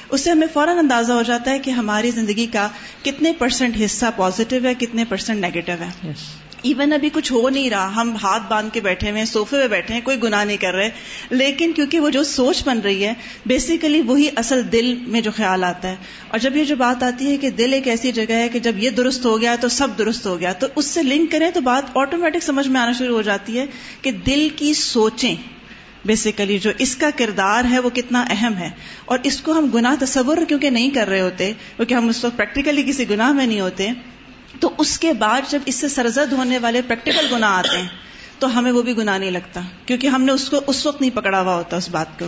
اس 0.08 0.20
سے 0.20 0.30
ہمیں 0.30 0.46
فوراً 0.52 0.78
اندازہ 0.78 1.12
ہو 1.12 1.22
جاتا 1.22 1.50
ہے 1.50 1.58
کہ 1.58 1.70
ہماری 1.70 2.10
زندگی 2.10 2.46
کا 2.46 2.68
کتنے 3.02 3.32
پرسینٹ 3.32 3.76
حصہ 3.84 4.06
پازیٹو 4.16 4.56
ہے 4.64 4.74
کتنے 4.74 5.04
پرسینٹ 5.04 5.40
نیگیٹو 5.40 5.72
ہے۔ 5.72 5.90
Yes. 6.06 6.45
ایون 6.66 6.92
ابھی 6.92 7.10
کچھ 7.12 7.32
ہو 7.32 7.48
نہیں 7.48 7.70
رہا۔ 7.70 7.92
ہم 7.96 8.16
ہاتھ 8.22 8.42
باندھ 8.48 8.74
کے 8.74 8.80
بیٹھے 8.80 9.10
ہوئے 9.10 9.24
سوفے 9.24 9.56
میں 9.56 9.68
بیٹھے 9.68 9.94
ہیں، 9.94 10.00
کوئی 10.00 10.22
گناہ 10.22 10.44
نہیں 10.44 10.56
کر 10.56 10.74
رہے۔ 10.74 10.90
لیکن 11.30 11.72
کیونکہ 11.72 12.00
وہ 12.00 12.10
جو 12.10 12.24
سوچ 12.24 12.64
بن 12.64 12.78
رہی 12.78 13.04
ہے 13.04 13.12
بیسیکلی 13.46 14.00
وہی 14.00 14.28
اصل 14.36 14.72
دل 14.72 14.94
میں 15.06 15.20
جو 15.20 15.30
خیال 15.36 15.64
آتا 15.64 15.88
ہے۔ 15.88 15.96
اور 16.28 16.38
جب 16.38 16.56
یہ 16.56 16.64
جو 16.64 16.76
بات 16.76 17.02
آتی 17.02 17.30
ہے 17.30 17.36
کہ 17.36 17.50
دل 17.50 17.72
ایک 17.72 17.88
ایسی 17.88 18.12
جگہ 18.12 18.32
ہے 18.32 18.48
کہ 18.48 18.58
جب 18.58 18.72
یہ 18.78 18.90
درست 18.90 19.24
ہو 19.24 19.40
گیا 19.40 19.56
تو 19.60 19.68
سب 19.68 19.88
درست 19.98 20.26
ہو 20.26 20.40
گیا، 20.40 20.52
تو 20.52 20.66
اس 20.76 20.84
سے 20.84 21.02
لنک 21.02 21.32
کریں 21.32 21.50
تو 21.50 21.60
بات 21.60 21.96
آٹومیٹک 21.96 22.42
سمجھ 22.42 22.68
میں 22.68 22.80
آنا 22.80 22.92
شروع 22.92 23.16
ہو 23.16 23.22
جاتی 23.22 23.58
ہے 23.58 23.66
کہ 24.02 24.10
دل 24.10 24.48
کی 24.56 24.74
سوچیں 24.74 25.34
بیسیکلی 26.04 26.58
جو 26.58 26.70
اس 26.78 26.96
کا 26.96 27.10
کردار 27.16 27.64
ہے 27.70 27.78
وہ 27.78 27.90
کتنا 27.90 28.24
اہم 28.30 28.56
ہے۔ 28.56 28.70
اور 29.04 29.18
اس 29.22 29.40
کو 29.40 29.52
ہم 29.52 29.70
گناہ 29.74 30.04
تصور 30.04 30.36
کیونکہ 30.48 30.70
نہیں 30.70 30.90
کر 30.90 31.08
رہے 31.08 31.20
ہوتے، 31.20 31.52
کیونکہ 31.76 31.94
ہم 31.94 32.08
اس 32.08 32.24
وقت 32.24 32.36
پریکٹیکلی 32.36 32.82
کسی 32.82 33.10
گناہ 33.10 33.32
میں 33.32 33.46
نہیں 33.46 33.60
ہوتے۔ 33.60 33.90
تو 34.60 34.70
اس 34.78 34.98
کے 34.98 35.12
بعد 35.12 35.40
جب 35.50 35.58
اس 35.66 35.74
سے 35.74 35.88
سرزد 35.88 36.32
ہونے 36.32 36.58
والے 36.58 36.82
پریکٹیکل 36.82 37.26
گنا 37.32 37.58
آتے 37.58 37.78
ہیں 37.78 37.88
تو 38.38 38.58
ہمیں 38.58 38.72
وہ 38.72 38.82
بھی 38.82 38.96
گناہ 38.96 39.18
نہیں 39.18 39.30
لگتا 39.30 39.60
کیونکہ 39.86 40.06
ہم 40.06 40.22
نے 40.22 40.32
اس 40.32 40.48
کو 40.48 40.60
اس 40.66 40.86
وقت 40.86 41.00
نہیں 41.00 41.10
پکڑا 41.14 41.40
ہوا 41.40 41.54
ہوتا 41.54 41.76
اس 41.76 41.88
بات 41.88 42.18
کو۔ 42.18 42.26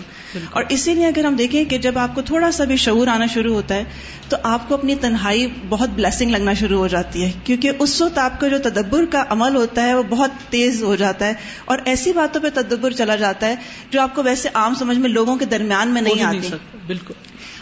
اور 0.51 0.65
اسی 0.69 0.95
لیے 0.95 1.07
اگر 1.07 1.25
ہم 1.25 1.35
دیکھیں 1.35 1.65
کہ 1.65 1.79
جب 1.79 1.99
آپ 1.99 2.15
کو 2.15 2.23
تھوڑا 2.23 2.51
سا 2.53 2.65
بھی 2.65 2.77
شعور 2.77 3.07
آنا 3.07 3.27
شروع 3.27 3.55
ہوتا 3.55 3.75
ہے 3.75 3.85
تو 4.29 4.37
آپ 4.43 4.69
کو 4.69 4.75
اپنی 4.75 4.95
تنہائی 4.95 5.47
بہت 5.69 5.89
بلیسنگ 5.91 6.31
لگنا 6.31 6.53
شروع 6.55 6.79
ہو 6.79 6.87
جاتی 6.89 7.25
ہے 7.25 7.33
کیونکہ 7.45 7.71
اس 7.79 8.03
وقت 8.03 8.19
آپ 8.19 8.41
کا 8.41 8.49
جو 8.49 8.59
تدبر 8.59 9.05
کا 9.05 9.25
عمل 9.29 9.57
ہوتا 9.57 9.83
ہے 9.83 9.95
وہ 9.95 10.03
بہت 10.09 10.31
تیز 10.51 10.83
ہو 10.83 10.97
جاتا 10.97 11.27
ہے۔ 11.27 11.35
اور 11.65 11.79
ایسی 11.85 12.13
باتوں 12.13 12.43
پہ 12.43 12.49
تدبر 12.55 12.91
چلا 12.91 13.17
جاتا 13.17 13.47
ہے 13.47 13.55
جو 13.91 14.01
آپ 14.01 14.15
کو 14.15 14.23
ویسے 14.23 14.49
عام 14.55 14.75
سمجھ 14.75 14.99
میں 14.99 15.11
لوگوں 15.11 15.37
کے 15.37 15.45
درمیان 15.45 15.89
میں 15.89 16.03
نہیں 16.03 16.23
آتی۔ 16.23 16.39
بالکل۔ 16.87 17.15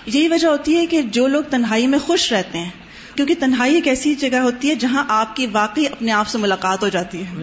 یہی 0.07 0.29
وجہ 0.29 0.49
ہوتی 0.49 0.77
ہے 0.77 0.87
کہ 0.87 1.03
جو 1.03 1.27
لوگ 1.27 1.43
تنہائی 1.51 1.87
میں 1.87 1.99
خوش 1.99 2.33
رہتے 2.33 2.59
ہیں 2.59 2.71
کیونکہ 3.17 3.35
تنہائی 3.41 3.75
ایک 3.75 3.89
ایسی 3.89 4.15
جگہ 4.15 4.37
ہوتی 4.37 4.71
ہے 4.71 4.75
جہاں 4.75 5.05
آپ 5.09 5.37
کی 5.37 5.47
واقعی 5.47 5.87
اپنے 5.87 6.13
آپ 6.13 6.29
سے 6.29 6.39
ملاقات 6.39 6.83
ہو 6.83 6.89
جاتی 6.89 7.23
ہے۔ 7.25 7.43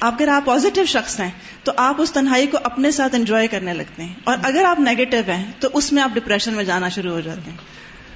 اگر 0.00 0.28
آپ 0.28 0.44
پازیٹو 0.44 0.84
شخص 0.84 1.20
ہیں، 1.20 1.30
تو 1.64 1.72
آپ 1.76 1.94
اس 1.98 2.12
تنہائی 2.12 2.46
کو 2.46 2.58
اپنے 2.64 2.90
ساتھ 2.90 3.14
انجوائے 3.14 3.48
کرنے 3.48 3.74
لگتے 3.74 4.02
ہیں۔ 4.02 4.14
اور 4.24 4.36
اگر 4.42 4.64
آپ 4.64 4.80
نیگیٹو 4.80 5.30
ہیں، 5.30 5.52
تو 5.58 5.68
اس 5.72 5.92
میں 5.92 6.02
آپ 6.02 6.10
ڈپریشن 6.14 6.54
میں 6.54 6.64
جانا 6.64 6.88
شروع 6.88 7.12
ہو 7.12 7.20
جاتے 7.20 7.50
ہیں۔ 7.50 7.56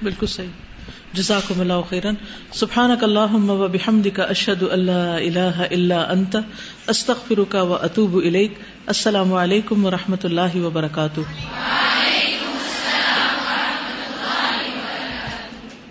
بالکل 0.03 0.25
صحیح۔ 0.25 0.47
جزاک 1.13 1.51
اللہ 1.59 1.73
خیرن۔ 1.89 2.13
سبحان 2.53 2.95
کا 2.99 3.25
و 3.33 3.67
بحمد 3.67 4.07
کا 4.13 4.23
اشد 4.23 4.63
اللہ 4.71 4.91
اللہ 4.91 5.63
اللہ 5.71 5.93
انت 5.93 6.35
استخر 6.87 7.43
کا 7.49 7.61
و 7.61 7.73
اطوب 7.73 8.19
السلام 8.87 9.33
علیکم 9.33 9.85
و 9.85 9.91
رحمۃ 9.91 10.23
اللہ 10.23 10.55
وبرکاتہ۔ 10.55 11.21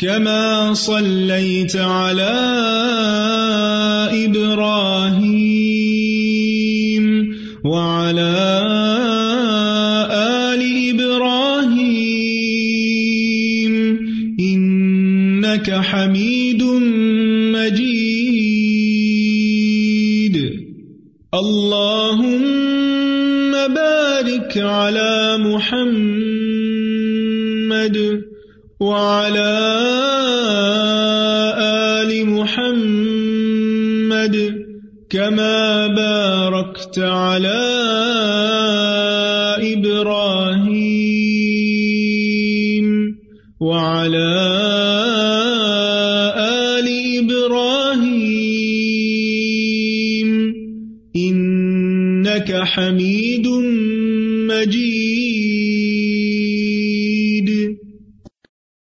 كما 0.00 0.74
صليت 0.74 1.76
على 1.76 2.32
إبراهيم 4.24 4.99